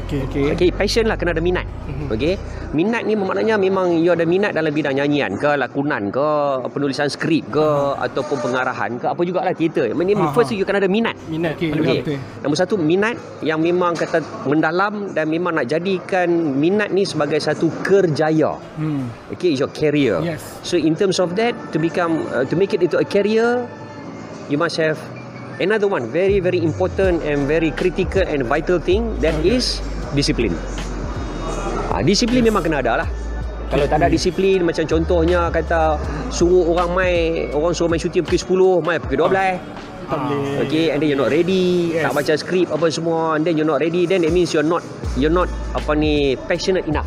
Okay 0.05 0.19
Okay. 0.29 0.45
Okay, 0.53 0.69
passion 0.69 1.09
lah 1.09 1.17
kena 1.17 1.33
ada 1.33 1.41
minat. 1.41 1.65
Okay, 2.09 2.37
minat 2.77 3.05
ni 3.05 3.17
maknanya 3.17 3.57
memang 3.57 3.97
you 3.97 4.13
ada 4.13 4.25
minat 4.25 4.53
dalam 4.53 4.69
bidang 4.69 4.97
nyanyian 4.97 5.37
ke, 5.37 5.57
lakonan 5.57 6.13
ke, 6.13 6.29
penulisan 6.69 7.09
skrip 7.09 7.49
ke, 7.49 7.69
ataupun 7.97 8.37
pengarahan 8.41 8.97
ke, 9.01 9.05
apa 9.09 9.21
jugalah 9.25 9.53
teater. 9.53 9.89
Yang 9.89 10.21
Aha. 10.21 10.33
first 10.33 10.53
you 10.53 10.65
kena 10.65 10.81
ada 10.81 10.89
minat. 10.89 11.17
Minat 11.29 11.57
Okay, 11.57 11.69
paling 11.73 11.87
Okay. 11.99 12.17
Nombor 12.45 12.57
satu 12.57 12.75
minat 12.77 13.17
yang 13.41 13.59
memang 13.59 13.97
kata 13.97 14.21
mendalam 14.45 15.11
dan 15.11 15.27
memang 15.27 15.57
nak 15.57 15.67
jadikan 15.67 16.29
minat 16.29 16.93
ni 16.93 17.03
sebagai 17.03 17.41
satu 17.41 17.67
kerjaya. 17.81 18.55
Hmm. 18.77 19.09
Okay, 19.33 19.57
it's 19.57 19.61
your 19.61 19.73
career. 19.73 20.21
Yes. 20.21 20.41
So 20.61 20.77
in 20.77 20.93
terms 20.93 21.17
of 21.17 21.33
that, 21.35 21.57
to 21.73 21.77
become 21.81 22.23
uh, 22.29 22.45
to 22.47 22.55
make 22.55 22.71
it 22.71 22.85
into 22.85 23.01
a 23.01 23.05
career, 23.05 23.65
you 24.47 24.57
must 24.57 24.77
have 24.77 24.97
another 25.59 25.87
one 25.87 26.07
very 26.09 26.39
very 26.39 26.59
important 26.59 27.21
and 27.23 27.45
very 27.45 27.69
critical 27.71 28.23
and 28.23 28.47
vital 28.47 28.79
thing 28.79 29.13
that 29.19 29.35
is 29.43 29.83
discipline. 30.15 30.55
Ah, 31.89 32.01
disiplin 32.01 32.41
memang 32.41 32.63
kena 32.63 32.79
ada 32.81 33.05
lah. 33.05 33.09
Kalau 33.69 33.85
tak 33.85 34.01
ada 34.01 34.09
disiplin 34.09 34.65
macam 34.65 34.81
contohnya 34.89 35.45
kata 35.53 35.93
suruh 36.33 36.73
orang 36.73 36.89
mai 36.97 37.13
orang 37.53 37.69
suruh 37.69 37.85
main 37.85 38.01
syuting 38.01 38.25
pukul 38.25 38.81
10, 38.81 38.85
mai 38.87 38.97
pukul 38.97 39.29
12. 39.29 39.29
Tak 40.09 40.17
boleh 40.25 40.65
Okay, 40.65 40.89
and 40.89 40.97
then 40.97 41.13
you're 41.13 41.21
not 41.21 41.29
ready, 41.29 41.93
Yes. 41.93 42.09
tak 42.09 42.17
baca 42.17 42.33
skrip 42.33 42.65
apa 42.73 42.89
semua, 42.89 43.37
and 43.37 43.45
then 43.45 43.53
you're 43.53 43.67
not 43.69 43.77
ready, 43.77 44.09
then 44.09 44.25
that 44.25 44.33
means 44.33 44.49
you're 44.49 44.65
not 44.65 44.81
you're 45.21 45.29
not 45.29 45.45
apa 45.77 45.93
ni 45.93 46.33
passionate 46.49 46.89
enough. 46.89 47.05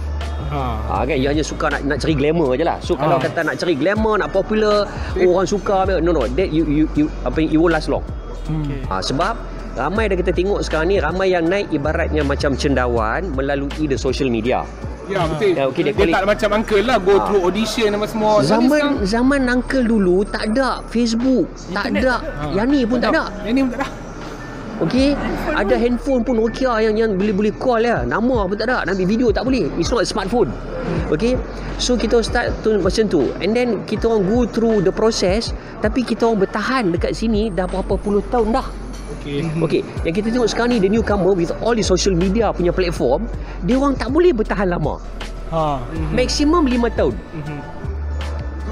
Ha. 0.55 0.63
Ha, 0.87 0.95
kan 1.03 1.19
you 1.19 1.27
hanya 1.27 1.43
suka 1.43 1.67
nak 1.67 1.83
nak 1.83 1.99
cari 1.99 2.15
glamour 2.15 2.55
je 2.55 2.63
lah. 2.63 2.79
So 2.79 2.95
kalau 2.95 3.19
Ah. 3.19 3.25
kata 3.27 3.43
nak 3.43 3.59
cari 3.59 3.75
glamour, 3.75 4.23
nak 4.23 4.31
popular, 4.31 4.87
orang 5.19 5.47
suka 5.51 5.83
no 5.99 6.15
no 6.15 6.23
that 6.31 6.55
you 6.55 6.63
you, 6.63 6.85
you 6.95 7.11
apa 7.27 7.43
ni, 7.43 7.51
it 7.51 7.59
won't 7.59 7.75
last 7.75 7.91
long. 7.91 8.07
Hmm. 8.49 8.65
Okay. 8.65 8.81
Ha, 8.87 8.99
sebab 8.99 9.35
ramai 9.75 10.11
dah 10.11 10.17
kita 10.19 10.33
tengok 10.35 10.61
sekarang 10.63 10.91
ni 10.91 10.97
ramai 10.99 11.31
yang 11.31 11.47
naik 11.47 11.71
ibaratnya 11.71 12.23
macam 12.23 12.55
cendawan 12.55 13.31
melalui 13.33 13.87
the 13.87 13.97
social 13.97 14.27
media. 14.27 14.67
Ya 15.11 15.27
betul. 15.27 15.53
Ya, 15.59 15.67
okey, 15.67 15.83
dia 15.83 15.93
dia, 15.93 16.15
tak 16.15 16.25
macam 16.31 16.49
uncle 16.63 16.83
lah 16.87 16.97
go 17.03 17.15
Ah. 17.19 17.27
through 17.27 17.43
audition 17.43 17.91
apa 17.91 18.07
semua. 18.07 18.39
Zaman 18.41 19.03
zaman 19.03 19.41
uncle 19.51 19.83
dulu 19.83 20.23
tak 20.23 20.55
ada 20.55 20.79
Facebook, 20.87 21.51
tak 21.75 21.91
Internet 21.91 22.23
ada. 22.23 22.31
Ha. 22.39 22.43
Yang 22.55 22.67
ni 22.71 22.81
pun 22.87 22.97
tak 23.03 23.11
ada. 23.11 23.25
Yang 23.43 23.53
ni 23.53 23.61
pun 23.67 23.71
tak 23.75 23.81
ada. 23.83 24.02
Okey, 24.81 25.13
ada 25.53 25.77
handphone 25.77 26.25
pun 26.25 26.41
Nokia 26.41 26.81
yang 26.81 26.97
yang 26.97 27.11
boleh 27.21 27.35
boleh 27.37 27.53
call 27.61 27.85
ya. 27.85 28.09
Nama 28.09 28.49
pun 28.49 28.57
tak 28.57 28.67
ada, 28.73 28.89
nak 28.89 28.97
ambil 28.97 29.09
video 29.11 29.29
tak 29.29 29.45
boleh. 29.45 29.69
It's 29.77 29.93
not 29.93 30.01
a 30.01 30.09
smartphone. 30.09 30.49
Okey. 31.13 31.37
So 31.77 32.01
kita 32.01 32.25
start 32.25 32.57
tu 32.65 32.81
macam 32.81 33.05
tu. 33.11 33.29
And 33.45 33.53
then 33.53 33.85
kita 33.85 34.09
orang 34.09 34.25
go 34.25 34.49
through 34.49 34.81
the 34.83 34.95
process 34.95 35.53
tapi 35.85 36.03
kita 36.07 36.25
orang 36.25 36.49
bertahan 36.49 36.89
dekat 36.89 37.13
sini 37.13 37.53
dah 37.53 37.69
berapa 37.69 38.01
puluh 38.01 38.25
tahun 38.33 38.57
dah. 38.57 38.67
Okay. 39.21 39.45
Okey, 39.61 39.83
yang 40.09 40.15
kita 40.17 40.33
tengok 40.33 40.49
sekarang 40.51 40.75
ni 40.75 40.79
the 40.83 40.91
newcomer 40.91 41.37
with 41.37 41.53
all 41.63 41.77
the 41.77 41.85
social 41.85 42.17
media 42.17 42.51
punya 42.51 42.73
platform, 42.75 43.29
dia 43.63 43.77
orang 43.79 43.95
tak 43.95 44.11
boleh 44.11 44.33
bertahan 44.35 44.67
lama. 44.73 44.99
Ha. 45.53 45.79
Maximum 46.17 46.65
5 46.65 46.99
tahun. 46.99 47.15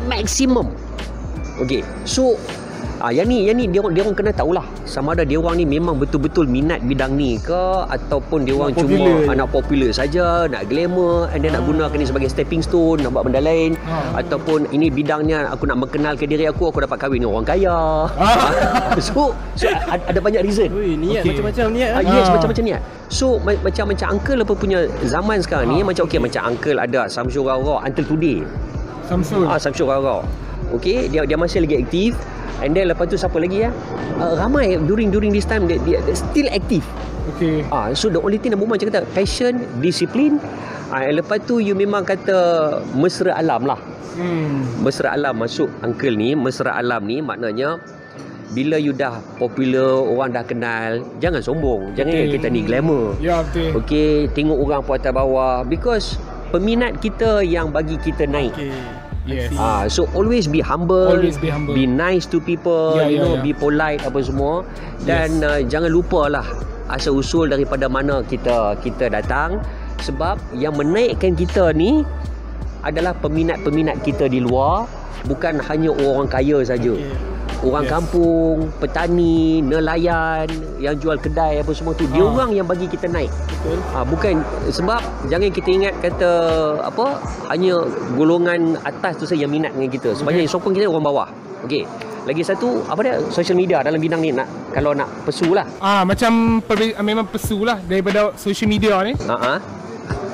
Maximum. 0.08 0.72
Okey. 1.60 1.84
So 2.08 2.40
Ah, 2.98 3.08
yang 3.08 3.26
ni, 3.26 3.44
yang 3.44 3.54
ni 3.54 3.64
dia 3.64 3.80
dia 3.86 4.02
orang 4.02 4.12
kena 4.14 4.28
tahulah 4.30 4.60
sama 4.84 5.12
ada 5.12 5.22
dia 5.22 5.34
orang 5.34 5.56
ni 5.56 5.64
memang 5.64 5.96
betul-betul 5.96 6.44
minat 6.44 6.80
bidang 6.82 7.12
ni 7.12 7.36
ke 7.36 7.56
ataupun 7.86 8.44
dia 8.44 8.52
orang 8.52 8.72
cuma 8.72 8.84
popular 8.86 9.16
je. 9.16 9.24
ah, 9.24 9.34
nak 9.34 9.48
popular 9.48 9.90
saja, 9.90 10.26
nak 10.46 10.62
glamour 10.66 11.28
and 11.30 11.40
then 11.40 11.50
nak 11.50 11.62
gunakan 11.62 11.94
ni 11.94 12.04
sebagai 12.04 12.28
stepping 12.28 12.60
stone, 12.60 12.98
nak 12.98 13.10
buat 13.10 13.24
benda 13.24 13.40
lain 13.40 13.72
Ah. 13.82 14.18
ataupun 14.18 14.68
ini 14.68 14.88
bidangnya 14.88 15.48
aku 15.48 15.64
nak 15.64 15.78
mengenalkan 15.78 16.26
diri 16.26 16.44
aku, 16.44 16.68
aku 16.68 16.80
dapat 16.80 16.96
kahwin 16.98 17.20
dengan 17.20 17.32
orang 17.34 17.46
kaya. 17.46 17.78
so, 19.00 19.32
so 19.54 19.64
ada, 19.86 20.02
ada 20.06 20.18
banyak 20.18 20.42
reason. 20.42 20.68
Ui, 20.70 20.94
niat 20.94 21.22
Okey. 21.22 21.40
macam-macam 21.40 21.66
niat. 21.72 21.90
Ah, 21.92 22.02
yes, 22.02 22.26
Ah. 22.26 22.32
macam-macam 22.34 22.64
niat. 22.66 22.80
So, 23.08 23.26
ma- 23.38 23.60
macam-macam 23.60 24.06
uncle 24.12 24.40
apa 24.40 24.52
punya 24.54 24.78
zaman 25.02 25.40
sekarang 25.40 25.66
ni, 25.68 25.80
macam 25.80 26.04
okey, 26.04 26.18
macam 26.18 26.42
uncle 26.46 26.76
ada 26.76 27.06
Samsul 27.06 27.42
Rara 27.42 27.82
until 27.82 28.04
today. 28.06 28.44
Samsul. 29.04 29.42
Ah, 29.42 29.56
Samsul 29.56 29.86
Rara. 29.86 30.22
Okey, 30.74 31.10
dia 31.10 31.26
dia 31.26 31.36
masih 31.38 31.64
lagi 31.64 31.82
aktif. 31.82 32.12
And 32.60 32.76
then 32.76 32.92
lepas 32.92 33.08
tu 33.08 33.16
siapa 33.16 33.40
lagi 33.40 33.64
ya? 33.64 33.70
Uh, 34.20 34.36
ramai 34.36 34.76
during 34.84 35.08
during 35.08 35.32
this 35.32 35.48
time 35.48 35.64
dia, 35.64 35.80
still 36.12 36.48
aktif. 36.52 36.84
Okay. 37.36 37.64
Ah, 37.72 37.92
so 37.96 38.12
the 38.12 38.20
only 38.20 38.36
thing 38.36 38.52
one 38.52 38.68
macam 38.68 38.92
kata 38.92 39.08
passion, 39.16 39.64
disiplin. 39.80 40.36
Ah, 40.90 41.06
and 41.06 41.16
lepas 41.16 41.40
tu 41.46 41.62
you 41.62 41.72
memang 41.72 42.04
kata 42.04 42.36
mesra 42.92 43.38
alam 43.38 43.64
lah. 43.64 43.80
Hmm. 44.18 44.66
Mesra 44.82 45.14
alam 45.14 45.38
masuk 45.38 45.70
uncle 45.80 46.12
ni, 46.12 46.34
mesra 46.34 46.74
alam 46.74 47.06
ni 47.06 47.22
maknanya 47.22 47.78
bila 48.50 48.74
you 48.76 48.90
dah 48.90 49.22
popular, 49.38 50.02
orang 50.02 50.34
dah 50.34 50.42
kenal, 50.42 50.98
jangan 51.22 51.38
sombong. 51.38 51.94
Jangan 51.94 52.14
okay. 52.18 52.34
kita 52.34 52.46
ni 52.50 52.66
glamour. 52.66 53.14
Ya 53.22 53.46
betul. 53.46 53.78
Okey, 53.78 54.26
tengok 54.34 54.58
orang 54.58 54.80
pun 54.82 54.98
atas 54.98 55.12
bawah 55.14 55.62
because 55.62 56.18
peminat 56.50 56.98
kita 56.98 57.46
yang 57.46 57.70
bagi 57.70 57.94
kita 58.02 58.26
naik. 58.26 58.50
Okay. 58.52 58.74
Yes. 59.28 59.52
Ah, 59.54 59.84
so 59.84 60.08
always 60.16 60.48
be 60.48 60.64
humble, 60.64 61.12
Always 61.12 61.36
be 61.36 61.52
humble. 61.52 61.76
be 61.76 61.84
nice 61.84 62.24
to 62.24 62.40
people, 62.40 62.96
Ya, 62.96 63.04
you 63.06 63.20
ya, 63.20 63.22
know, 63.22 63.32
ya. 63.36 63.44
be 63.44 63.52
polite 63.52 64.00
apa 64.00 64.16
semua 64.24 64.64
dan 65.04 65.44
uh, 65.44 65.60
jangan 65.60 65.92
lupalah 65.92 66.44
asal 66.88 67.20
usul 67.20 67.46
daripada 67.46 67.84
mana 67.86 68.24
kita 68.24 68.74
kita 68.80 69.12
datang 69.12 69.60
sebab 70.00 70.40
yang 70.56 70.72
menaikkan 70.72 71.36
kita 71.36 71.70
ni 71.76 72.00
adalah 72.80 73.12
peminat-peminat 73.20 74.00
kita 74.00 74.24
di 74.24 74.40
luar 74.40 74.88
bukan 75.28 75.60
hanya 75.68 75.92
orang 75.92 76.24
kaya 76.24 76.64
saja. 76.64 76.96
Okay. 76.96 77.12
Orang 77.60 77.84
Yes. 77.84 77.92
kampung, 77.92 78.56
petani, 78.80 79.60
nelayan 79.60 80.48
yang 80.78 80.96
jual 80.96 81.16
kedai 81.16 81.60
apa 81.60 81.68
semua 81.70 81.92
tu, 81.92 82.08
dia 82.08 82.24
Ah. 82.24 82.32
orang 82.32 82.50
yang 82.52 82.64
bagi 82.64 82.88
kita 82.88 83.04
naik. 83.04 83.28
Betul. 83.28 83.76
Ha, 83.92 84.00
bukan 84.00 84.34
sebab 84.66 85.00
jangan 85.28 85.48
kita 85.50 85.68
ingat 85.68 85.94
kata 86.00 86.30
apa 86.80 87.20
hanya 87.48 87.84
golongan 88.14 88.80
atas 88.80 89.12
tu 89.14 89.24
saja 89.24 89.44
yang 89.44 89.52
minat 89.52 89.72
dengan 89.72 89.92
kita. 89.92 90.16
Sebenarnya 90.16 90.40
yang 90.40 90.52
sokong 90.52 90.72
kita 90.72 90.88
orang 90.88 91.04
bawah. 91.04 91.28
Okey. 91.62 91.84
Lagi 92.20 92.40
satu 92.40 92.80
apa 92.84 93.00
dia 93.00 93.14
social 93.28 93.56
media 93.56 93.80
dalam 93.80 93.96
bidang 93.96 94.20
ni 94.20 94.28
nak 94.30 94.44
kalau 94.72 94.92
nak 94.92 95.08
pesu 95.24 95.52
lah. 95.52 95.64
Ah 95.80 96.00
macam 96.00 96.60
perbe- 96.62 96.96
memang 96.96 97.24
pesu 97.26 97.60
lah 97.60 97.76
daripada 97.82 98.32
social 98.36 98.68
media 98.68 99.00
ni. 99.00 99.12
Ha 99.20 99.36
ah. 99.36 99.58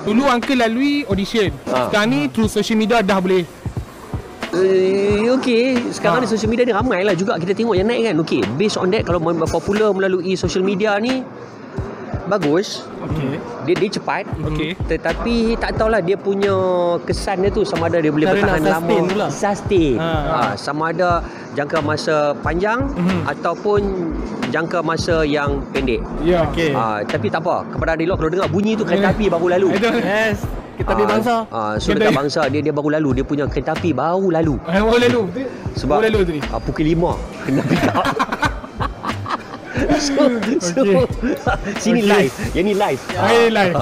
Dulu 0.03 0.23
uncle 0.23 0.55
lalui 0.55 1.03
audition. 1.05 1.51
Ah. 1.67 1.91
Sekarang 1.91 2.07
ni 2.07 2.21
through 2.31 2.47
social 2.47 2.79
media 2.79 3.03
dah 3.03 3.19
boleh. 3.19 3.43
Uh, 4.49 5.35
okey, 5.35 5.91
sekarang 5.91 6.19
Ha. 6.19 6.25
ni 6.25 6.29
social 6.29 6.47
media 6.47 6.63
ni 6.63 6.73
ramai 6.73 7.03
lah 7.03 7.13
juga 7.13 7.35
kita 7.37 7.53
tengok 7.53 7.75
yang 7.75 7.87
naik 7.87 8.03
kan. 8.05 8.17
Okey, 8.19 8.41
based 8.55 8.77
on 8.77 8.89
that 8.89 9.03
kalau 9.03 9.19
popular 9.47 9.91
melalui 9.91 10.35
social 10.35 10.63
media 10.63 10.97
ni 10.97 11.23
bagus. 12.27 12.83
Okay. 13.01 13.39
Dia 13.65 13.75
dia 13.77 13.91
cepat. 13.93 14.27
Okey. 14.45 14.75
Tetapi 14.85 15.35
tak 15.57 15.79
tahulah 15.79 16.01
dia 16.01 16.17
punya 16.17 16.51
kesan 17.01 17.39
dia 17.39 17.51
tu 17.51 17.63
sama 17.63 17.87
ada 17.87 17.99
dia 17.99 18.11
boleh 18.11 18.27
Cara 18.27 18.35
bertahan 18.37 18.63
lama. 18.63 18.75
sustain 18.75 19.03
pula. 19.05 19.27
Sustain. 19.29 19.95
Ha. 19.97 20.11
Ha. 20.11 20.41
sama 20.57 20.91
ada 20.91 21.11
jangka 21.55 21.79
masa 21.81 22.15
panjang 22.37 22.83
Mhm. 22.89 23.21
ataupun 23.27 23.81
jangka 24.49 24.79
masa 24.81 25.23
yang 25.23 25.63
pendek. 25.71 26.03
Ya. 26.21 26.47
Okay. 26.47 26.71
Ha, 26.71 27.03
tapi 27.03 27.27
tak 27.27 27.41
apa. 27.41 27.63
Kepada 27.69 27.95
adik 27.95 28.11
kalau 28.11 28.29
dengar 28.29 28.49
bunyi 28.49 28.75
tu 28.75 28.83
kereta 28.83 29.11
Eh. 29.11 29.15
api 29.15 29.27
baru 29.27 29.47
lalu. 29.53 29.69
Yes. 30.03 30.43
Kita 30.77 30.93
ambil 30.93 31.03
Ah, 31.03 31.11
bangsa. 31.11 31.35
ah, 31.49 31.73
so 31.77 31.89
Kita- 31.89 31.99
dekat 32.03 32.15
bangsa 32.15 32.41
dia 32.47 32.61
dia 32.61 32.71
baru 32.71 32.89
lalu 32.93 33.09
dia 33.17 33.25
punya 33.25 33.45
kereta 33.47 33.73
api 33.73 33.91
baru 33.91 34.29
lalu. 34.31 34.55
Eh, 34.69 34.79
baru 34.79 34.99
lalu. 35.01 35.21
Sebab 35.75 35.97
baru 35.97 36.07
lalu 36.07 36.21
tadi. 36.23 36.41
ah, 36.47 36.61
pukul 36.61 36.85
5 36.87 37.13
kena 37.43 37.63
pick 37.63 37.85
up. 37.87 38.05
so, 39.97 40.13
so 40.59 40.81
sini 41.83 42.01
Okay. 42.01 42.29
live. 42.29 42.35
Yang 42.53 42.65
ni 42.65 42.75
live. 42.75 43.01
Ah, 43.15 43.29
ini 43.31 43.49
live. 43.51 43.75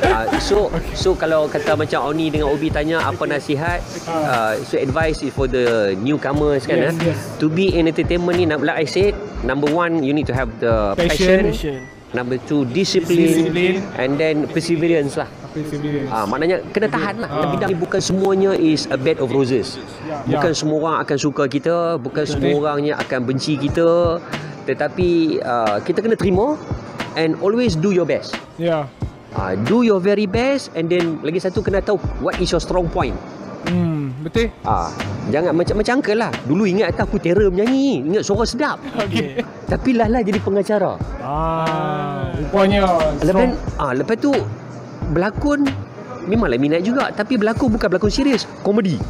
Ah, 0.00 0.24
so 0.40 0.68
so 0.94 1.12
kalau 1.12 1.44
kata 1.46 1.76
macam 1.76 2.00
Oni 2.06 2.28
dengan 2.28 2.48
Obi 2.48 2.72
tanya 2.72 3.04
apa 3.04 3.28
nasihat 3.28 3.84
uh, 4.08 4.56
so 4.58 4.74
advice 4.74 5.20
is 5.20 5.28
for 5.28 5.44
the 5.44 5.92
newcomers 5.94 6.64
kan 6.64 6.80
Yes, 6.80 6.96
eh? 6.96 7.12
yes. 7.12 7.18
to 7.36 7.46
be 7.46 7.68
in 7.70 7.84
entertainment 7.84 8.32
ni 8.34 8.48
like 8.48 8.80
I 8.80 8.86
said 8.86 9.12
number 9.44 9.68
one 9.68 10.00
you 10.00 10.16
need 10.16 10.24
to 10.24 10.32
have 10.32 10.48
the 10.56 10.96
passion, 10.96 11.52
Passion. 11.52 11.80
Passion. 11.84 11.99
Number 12.12 12.36
two 12.46 12.66
discipline, 12.70 13.82
and 13.98 14.18
then 14.18 14.46
perseverance 14.50 15.14
lah 15.14 15.30
Perseverance. 15.50 16.06
Ah, 16.14 16.30
maknanya 16.30 16.62
kena 16.70 16.86
tahan 16.86 17.26
lah. 17.26 17.30
Ah. 17.30 17.66
Ni 17.66 17.74
bukan 17.74 17.98
semuanya 17.98 18.54
is 18.54 18.86
a 18.86 18.94
bed 18.94 19.18
of 19.18 19.34
roses. 19.34 19.82
Bukan 20.30 20.54
Ya. 20.54 20.54
semua 20.54 20.78
orang 20.78 20.98
akan 21.02 21.16
suka 21.18 21.50
kita, 21.50 21.98
bukan 21.98 22.22
Betul. 22.22 22.34
semua 22.38 22.54
orangnya 22.70 22.94
akan 23.02 23.26
benci 23.26 23.58
kita. 23.58 24.22
Tetapi 24.70 25.42
uh, 25.42 25.82
kita 25.82 25.98
kena 26.06 26.14
terima 26.14 26.54
and 27.18 27.34
always 27.42 27.74
do 27.74 27.90
your 27.90 28.06
best. 28.06 28.38
Ya. 28.62 28.86
Uh, 29.34 29.58
do 29.66 29.82
your 29.82 29.98
very 29.98 30.26
best 30.30 30.70
and 30.78 30.86
then 30.86 31.18
lagi 31.26 31.42
satu 31.42 31.66
kena 31.66 31.82
tahu 31.82 31.98
what 32.22 32.38
is 32.38 32.54
your 32.54 32.62
strong 32.62 32.86
point. 32.86 33.18
Hmm, 34.20 34.28
betul. 34.28 34.52
Ah, 34.68 34.92
jangan 35.32 35.56
macam 35.56 35.80
macam 35.80 35.92
uncle 35.96 36.18
lah. 36.20 36.28
Dulu 36.44 36.68
ingat 36.68 36.92
kata 36.92 37.08
aku 37.08 37.16
terror 37.16 37.48
menyanyi, 37.48 38.04
ingat 38.04 38.22
suara 38.28 38.44
sedap. 38.44 38.76
Okey. 39.00 39.40
Tapi 39.64 39.96
lah 39.96 40.12
lah 40.12 40.20
jadi 40.20 40.36
pengacara. 40.44 41.00
Ah, 41.24 42.28
rupanya 42.36 42.84
Lepas 43.24 43.56
ah 43.80 43.96
lepas 43.96 44.20
tu 44.20 44.36
berlakon 45.16 45.64
memanglah 46.28 46.60
minat 46.60 46.84
juga 46.84 47.08
tapi 47.16 47.40
berlakon 47.40 47.72
bukan 47.72 47.88
berlakon 47.88 48.12
serius, 48.12 48.44
komedi. 48.60 49.00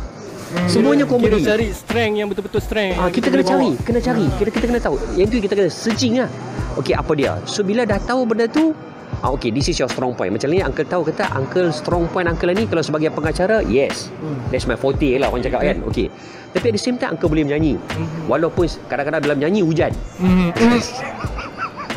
Semuanya 0.71 1.07
Kita 1.07 1.15
komedi. 1.15 1.43
cari 1.43 1.67
strength 1.75 2.15
yang 2.15 2.29
betul-betul 2.31 2.63
strength. 2.63 2.95
Ah, 2.95 3.11
yang 3.11 3.15
kita 3.15 3.27
kena 3.35 3.43
cari, 3.43 3.69
bawa. 3.75 3.83
kena 3.83 4.01
cari. 4.03 4.27
Kita 4.39 4.51
kita 4.55 4.65
kena 4.71 4.81
tahu. 4.83 4.97
Yang 5.19 5.27
tu 5.27 5.35
kita 5.43 5.55
kena 5.59 5.71
searching 5.71 6.13
lah. 6.23 6.31
Okey, 6.79 6.95
apa 6.95 7.13
dia? 7.19 7.35
So 7.51 7.67
bila 7.67 7.83
dah 7.83 7.99
tahu 7.99 8.31
benda 8.31 8.47
tu, 8.47 8.75
ah 9.21 9.31
okey, 9.31 9.51
this 9.51 9.67
is 9.67 9.77
your 9.77 9.87
strong 9.87 10.13
point. 10.13 10.31
Macam 10.31 10.49
ni 10.49 10.59
uncle 10.59 10.83
tahu 10.83 11.03
kata 11.05 11.29
uncle 11.33 11.69
strong 11.71 12.09
point 12.09 12.25
uncle 12.25 12.49
ni 12.49 12.65
kalau 12.65 12.81
sebagai 12.81 13.11
pengacara, 13.11 13.61
yes. 13.63 14.09
That's 14.49 14.65
my 14.65 14.75
forte 14.75 15.17
lah 15.17 15.29
orang 15.29 15.43
cakap 15.43 15.61
kan. 15.63 15.83
Okey. 15.85 16.09
Tapi 16.51 16.65
at 16.65 16.75
the 16.75 16.81
same 16.81 16.97
time 16.97 17.15
uncle 17.15 17.27
boleh 17.27 17.45
menyanyi. 17.45 17.77
Walaupun 18.27 18.65
kadang-kadang 18.87 19.21
bila 19.21 19.35
menyanyi 19.35 19.61
hujan. 19.61 19.93
Hmm. 20.17 20.51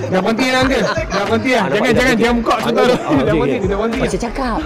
Dah 0.03 0.19
berhenti 0.19 0.47
lah 0.51 0.59
uncle. 0.61 0.83
Dah 0.83 1.23
berhenti 1.25 1.51
lah. 1.53 1.63
Ah, 1.63 1.69
Jangan 1.69 1.79
dia 1.79 1.93
jangan 1.93 2.03
dah 2.03 2.17
diam 2.17 2.35
berhenti. 2.35 2.63
contoh 2.65 2.83
tu. 2.83 2.95
Dah 3.23 3.33
berhenti, 3.33 3.57
dah 3.63 3.77
berhenti. 3.77 3.99
Macam 4.01 4.19
cakap. 4.19 4.57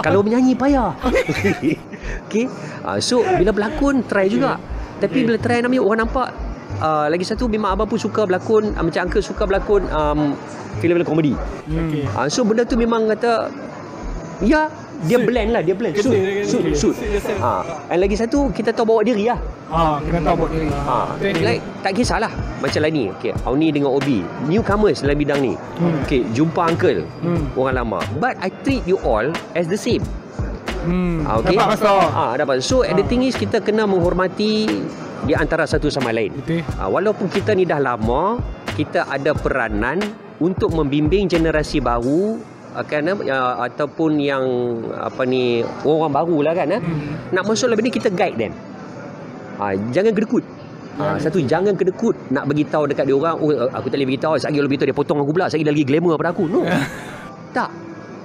Kalau 0.00 0.20
menyanyi 0.22 0.52
payah. 0.54 0.90
Okey. 2.28 2.44
Ah, 2.84 2.98
so 3.00 3.20
bila 3.24 3.50
berlakon 3.50 4.06
try 4.06 4.28
juga. 4.28 4.60
Tapi 4.98 5.18
bila 5.24 5.38
try 5.38 5.62
namanya 5.62 5.82
orang 5.82 5.98
nampak 6.04 6.28
uh, 6.78 7.06
lagi 7.06 7.22
satu 7.22 7.46
memang 7.46 7.72
abang 7.72 7.86
pun 7.86 7.96
suka 7.96 8.24
berlakon 8.24 8.72
uh, 8.72 8.82
macam 8.82 9.00
uncle 9.04 9.20
suka 9.20 9.42
berlakon 9.44 9.86
um, 9.88 10.34
filem-filem 10.78 11.04
komedi. 11.04 11.34
Okay. 11.66 12.04
Ah, 12.10 12.26
so 12.26 12.42
benda 12.42 12.62
tu 12.62 12.74
memang 12.74 13.06
kata 13.08 13.50
ya 14.40 14.70
dia 15.00 15.14
blend 15.16 15.50
lah 15.50 15.62
dia 15.62 15.74
blend 15.74 15.94
kena. 15.94 16.10
shoot 16.42 16.74
Suit 16.74 16.94
yourself. 16.98 17.38
ah 17.38 17.62
and 17.86 17.98
lagi 17.98 18.14
satu 18.14 18.50
kita 18.50 18.70
tahu 18.70 18.86
bawa 18.88 19.02
diri 19.02 19.26
lah 19.26 19.38
Ah, 19.68 20.00
kena 20.00 20.24
tahu 20.24 20.42
buat 20.42 20.50
diri. 20.50 20.72
Ah, 20.72 21.12
Betul. 21.14 21.44
like, 21.44 21.60
tak 21.84 21.92
kisahlah 21.92 22.32
macam 22.58 22.80
lah 22.80 22.88
ni. 22.88 23.12
Okay, 23.12 23.36
Auni 23.44 23.68
dengan 23.68 23.92
Obi, 23.92 24.24
newcomers 24.48 25.04
dalam 25.04 25.12
bidang 25.14 25.44
ni. 25.44 25.52
Hmm. 25.76 25.92
Okay, 26.02 26.24
jumpa 26.32 26.72
uncle, 26.72 27.04
Hmm. 27.20 27.52
orang 27.52 27.76
lama. 27.76 28.00
But 28.16 28.40
I 28.40 28.48
treat 28.64 28.88
you 28.88 28.96
all 29.04 29.28
as 29.52 29.68
the 29.68 29.76
same. 29.76 30.00
Hmm. 30.88 31.20
Ah, 31.22 31.36
okay. 31.36 31.52
Dapat 31.52 31.68
masa. 31.76 31.92
Ah, 32.08 32.32
dapat. 32.32 32.64
So, 32.64 32.80
and 32.80 32.96
the 32.96 33.04
Ah. 33.04 33.10
thing 33.12 33.20
is 33.20 33.36
kita 33.36 33.60
kena 33.60 33.84
menghormati 33.84 34.72
di 35.26 35.32
antara 35.34 35.66
satu 35.66 35.90
sama 35.90 36.14
lain. 36.14 36.30
Betul. 36.38 36.62
Ah, 36.78 36.86
walaupun 36.86 37.26
kita 37.26 37.56
ni 37.56 37.66
dah 37.66 37.80
lama, 37.82 38.38
kita 38.78 39.08
ada 39.10 39.34
peranan 39.34 39.98
untuk 40.38 40.70
membimbing 40.70 41.26
generasi 41.26 41.82
baru 41.82 42.38
akan 42.78 43.26
uh, 43.26 43.54
ataupun 43.66 44.22
yang 44.22 44.44
apa 44.94 45.26
ni 45.26 45.66
orang 45.82 46.14
baru 46.14 46.36
lah 46.46 46.52
kan 46.54 46.68
eh? 46.78 46.78
Hmm. 46.78 47.34
nak 47.34 47.42
masuk 47.48 47.74
lebih 47.74 47.90
ni 47.90 47.92
kita 47.94 48.12
guide 48.12 48.38
them. 48.38 48.52
Ha, 49.58 49.74
jangan 49.90 50.14
gedekut. 50.14 50.46
Ha, 50.98 51.14
satu 51.18 51.38
jangan 51.42 51.78
kedekut 51.78 52.14
nak 52.34 52.50
bagi 52.50 52.66
tahu 52.66 52.90
dekat 52.90 53.06
dia 53.06 53.14
orang 53.14 53.38
oh 53.38 53.54
aku 53.70 53.86
tak 53.86 54.02
boleh 54.02 54.08
bagi 54.10 54.18
tahu 54.18 54.34
sekali 54.34 54.58
kalau 54.58 54.66
begitu 54.66 54.84
dia 54.90 54.96
potong 54.98 55.18
aku 55.22 55.30
pula 55.30 55.46
sekali 55.46 55.62
lagi 55.62 55.86
glamour 55.86 56.18
pada 56.18 56.34
aku 56.34 56.50
no 56.50 56.66
tak 57.54 57.70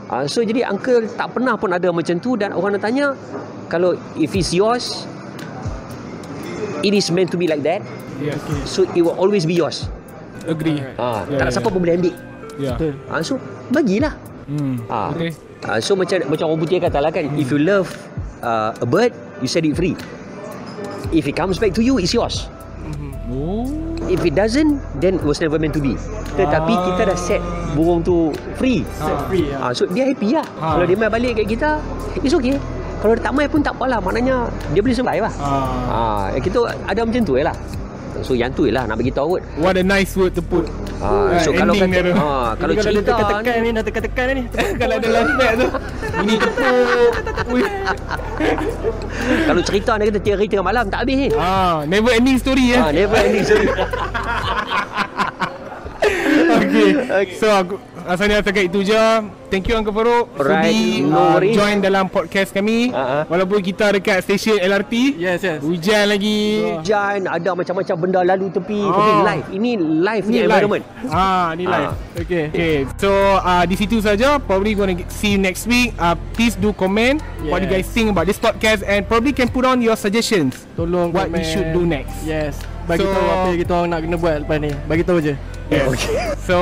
ha, 0.10 0.26
so 0.26 0.42
jadi 0.42 0.66
uncle 0.74 1.06
tak 1.14 1.38
pernah 1.38 1.54
pun 1.54 1.70
ada 1.70 1.94
macam 1.94 2.18
tu 2.18 2.34
dan 2.34 2.50
orang 2.50 2.74
nak 2.74 2.82
tanya 2.82 3.14
kalau 3.70 3.94
if 4.18 4.34
it's 4.34 4.58
yours 4.58 5.06
it 6.84 6.94
is 6.94 7.08
meant 7.10 7.28
to 7.28 7.38
be 7.38 7.48
like 7.48 7.62
that 7.62 7.82
Yes. 8.16 8.38
so 8.64 8.86
it 8.88 9.02
will 9.02 9.16
always 9.16 9.44
be 9.44 9.54
yours 9.54 9.88
Agree. 10.44 10.78
ha, 10.96 11.24
Ya, 11.26 11.40
tak 11.40 11.44
ada 11.44 11.50
ya, 11.50 11.56
siapa 11.56 11.68
ya. 11.68 11.74
pun 11.74 11.80
boleh 11.82 11.96
ambil 11.98 12.14
Yeah. 12.54 12.78
Betul. 12.78 12.94
ha, 13.08 13.20
so 13.20 13.34
bagilah 13.70 14.14
Hmm. 14.44 14.76
ha, 14.86 15.10
Okay. 15.10 15.32
ha, 15.64 15.80
so 15.80 15.96
macam 15.96 16.20
macam 16.28 16.46
orang 16.46 16.60
putih 16.60 16.78
kata 16.78 17.00
lah 17.00 17.10
kan 17.10 17.26
if 17.34 17.48
you 17.48 17.58
love 17.58 17.88
uh, 18.40 18.76
a 18.76 18.86
bird 18.86 19.10
you 19.40 19.48
set 19.48 19.64
it 19.64 19.74
free 19.74 19.96
if 21.10 21.24
it 21.24 21.34
comes 21.34 21.58
back 21.58 21.72
to 21.72 21.80
you 21.80 21.96
it's 21.96 22.12
yours 22.12 22.46
Oh. 23.26 23.66
If 24.06 24.22
it 24.22 24.36
doesn't 24.36 24.84
Then 24.96 25.16
it 25.16 25.24
was 25.24 25.40
never 25.40 25.56
meant 25.56 25.74
to 25.74 25.82
be 25.82 25.96
Tetapi 26.36 26.70
Ah. 26.70 26.84
kita 26.86 27.02
dah 27.08 27.18
set 27.18 27.42
Burung 27.72 28.04
tu 28.04 28.30
Free 28.54 28.84
Set 28.92 29.18
free 29.26 29.48
ah. 29.50 29.58
lah. 29.58 29.72
So 29.72 29.88
dia 29.88 30.06
happy 30.06 30.36
lah 30.36 30.44
Ah. 30.54 30.76
Kalau 30.76 30.86
dia 30.86 30.94
main 30.94 31.08
balik 31.08 31.40
kat 31.40 31.48
kita 31.50 31.80
It's 32.20 32.36
okay 32.36 32.60
Kalau 33.04 33.14
dia 33.14 33.22
tak 33.22 33.34
main 33.34 33.46
pun 33.46 33.60
tak 33.60 33.76
apalah 33.76 34.00
Maknanya 34.00 34.48
Dia 34.72 34.80
boleh 34.80 34.96
survive 34.96 35.22
lah 35.22 35.34
Ah. 35.36 36.24
ah. 36.24 36.40
Kita 36.40 36.60
ada 36.88 37.04
macam 37.04 37.20
tu 37.22 37.36
je 37.36 37.44
lah 37.44 37.52
So 38.22 38.32
yang 38.32 38.48
tu 38.50 38.64
lah 38.68 38.88
Nak 38.88 38.96
bagi 38.96 39.12
tahu 39.12 39.36
kot 39.36 39.44
What 39.58 39.76
a 39.76 39.84
nice 39.84 40.16
word 40.16 40.32
to 40.32 40.42
put. 40.42 40.64
ah. 40.98 41.36
So 41.38 41.52
kalau 41.52 41.76
kata 41.76 41.84
dia 41.92 42.16
ah, 42.16 42.56
Kalau 42.56 42.72
Jadi 42.72 42.80
kalau 42.80 42.92
dia 42.96 43.04
cerita 43.04 43.12
tekan-tekan 43.14 43.56
ni 43.60 43.70
dah 43.70 43.84
tekan-tekan 43.84 44.26
ni. 44.32 44.44
Kalau 44.80 44.96
ada 44.96 45.08
lampet 45.10 45.52
tu. 45.54 45.68
Ini 46.16 46.34
tepuk. 46.38 46.88
Kalau 49.44 49.62
cerita 49.62 49.92
ni 49.94 50.04
kata 50.08 50.30
hari 50.32 50.48
tengah 50.48 50.64
malam 50.64 50.86
Tak 50.88 51.00
habis 51.04 51.16
ni 51.18 51.28
Ah, 51.36 51.84
never 51.84 52.12
ending 52.12 52.40
story 52.40 52.72
eh. 52.72 52.80
ah, 52.80 52.88
Never 52.90 53.20
ending 53.20 53.44
story 53.44 53.68
okay. 56.74 57.38
So 57.38 57.48
aku 57.48 57.76
rasanya 58.04 58.42
setakat 58.42 58.68
itu 58.68 58.84
je. 58.84 59.04
Thank 59.48 59.70
you 59.70 59.78
Uncle 59.78 59.94
Farouk 59.94 60.34
Alright, 60.34 60.66
sudi 60.66 61.06
no 61.06 61.14
uh, 61.14 61.38
worries. 61.38 61.54
join 61.54 61.78
dalam 61.78 62.10
podcast 62.10 62.50
kami. 62.50 62.90
Ah. 62.90 63.22
Walaupun 63.30 63.62
kita 63.62 63.94
dekat 63.94 64.26
stesen 64.26 64.58
LRT. 64.58 65.14
Yes, 65.16 65.46
yes. 65.46 65.62
Hujan 65.62 66.10
lagi. 66.10 66.66
Hujan 66.74 67.30
Ada 67.30 67.54
macam-macam 67.54 67.96
benda 67.96 68.20
lalu 68.26 68.50
tepi 68.50 68.82
Ah. 68.82 68.90
Tapi 68.90 69.12
live 69.22 69.46
Ini 69.54 69.72
live 69.78 70.26
ni 70.26 70.32
Ni 70.32 70.38
live. 70.40 70.48
environment 70.50 70.84
Ah, 71.06 71.54
ni 71.54 71.70
live. 71.70 71.94
Ah. 71.94 72.18
Okay. 72.18 72.46
Okay, 72.50 72.76
so 72.98 73.14
uh, 73.38 73.62
di 73.64 73.78
situ 73.78 74.02
saja. 74.02 74.42
Probably 74.42 74.74
gonna 74.74 74.98
get- 74.98 75.14
see 75.14 75.38
you 75.38 75.40
next 75.40 75.70
week. 75.70 75.94
Uh, 75.96 76.18
please 76.34 76.58
do 76.58 76.74
comment 76.74 77.22
what 77.46 77.62
you 77.62 77.70
guys 77.70 77.86
Yes. 77.86 77.94
think 77.94 78.10
about 78.10 78.26
this 78.26 78.42
podcast 78.42 78.82
and 78.82 79.06
probably 79.06 79.32
can 79.32 79.46
put 79.48 79.64
on 79.64 79.78
your 79.80 79.94
suggestions. 79.94 80.66
Tolong 80.74 81.14
What 81.14 81.30
we 81.30 81.40
komen. 81.40 81.46
should 81.46 81.70
do 81.72 81.86
next. 81.86 82.26
Yes. 82.26 82.58
Bagi 82.84 83.04
So- 83.04 83.14
tahu 83.14 83.28
apa 83.28 83.48
yang 83.48 83.60
kita 83.64 83.72
orang 83.74 83.90
nak 83.90 84.00
kena 84.04 84.18
buat 84.20 84.36
lepas 84.44 84.58
ni. 84.60 84.72
Bagi 84.86 85.04
tahu 85.04 85.18
je. 85.24 85.34
Yes. 85.72 85.88
So 86.48 86.58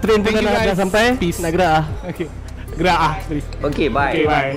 Train 0.00 0.24
tu 0.24 0.32
dah, 0.32 0.40
dah, 0.40 0.76
sampai. 0.76 1.12
Peace. 1.20 1.38
Nak 1.44 1.50
gerak 1.52 1.70
ah. 1.70 1.84
Okay. 2.08 2.26
Gerak 2.80 2.98
ah, 2.98 3.14
please. 3.28 3.46
Okay 3.60 3.86
bye 3.92 4.16
Okay, 4.16 4.24
bye. 4.24 4.56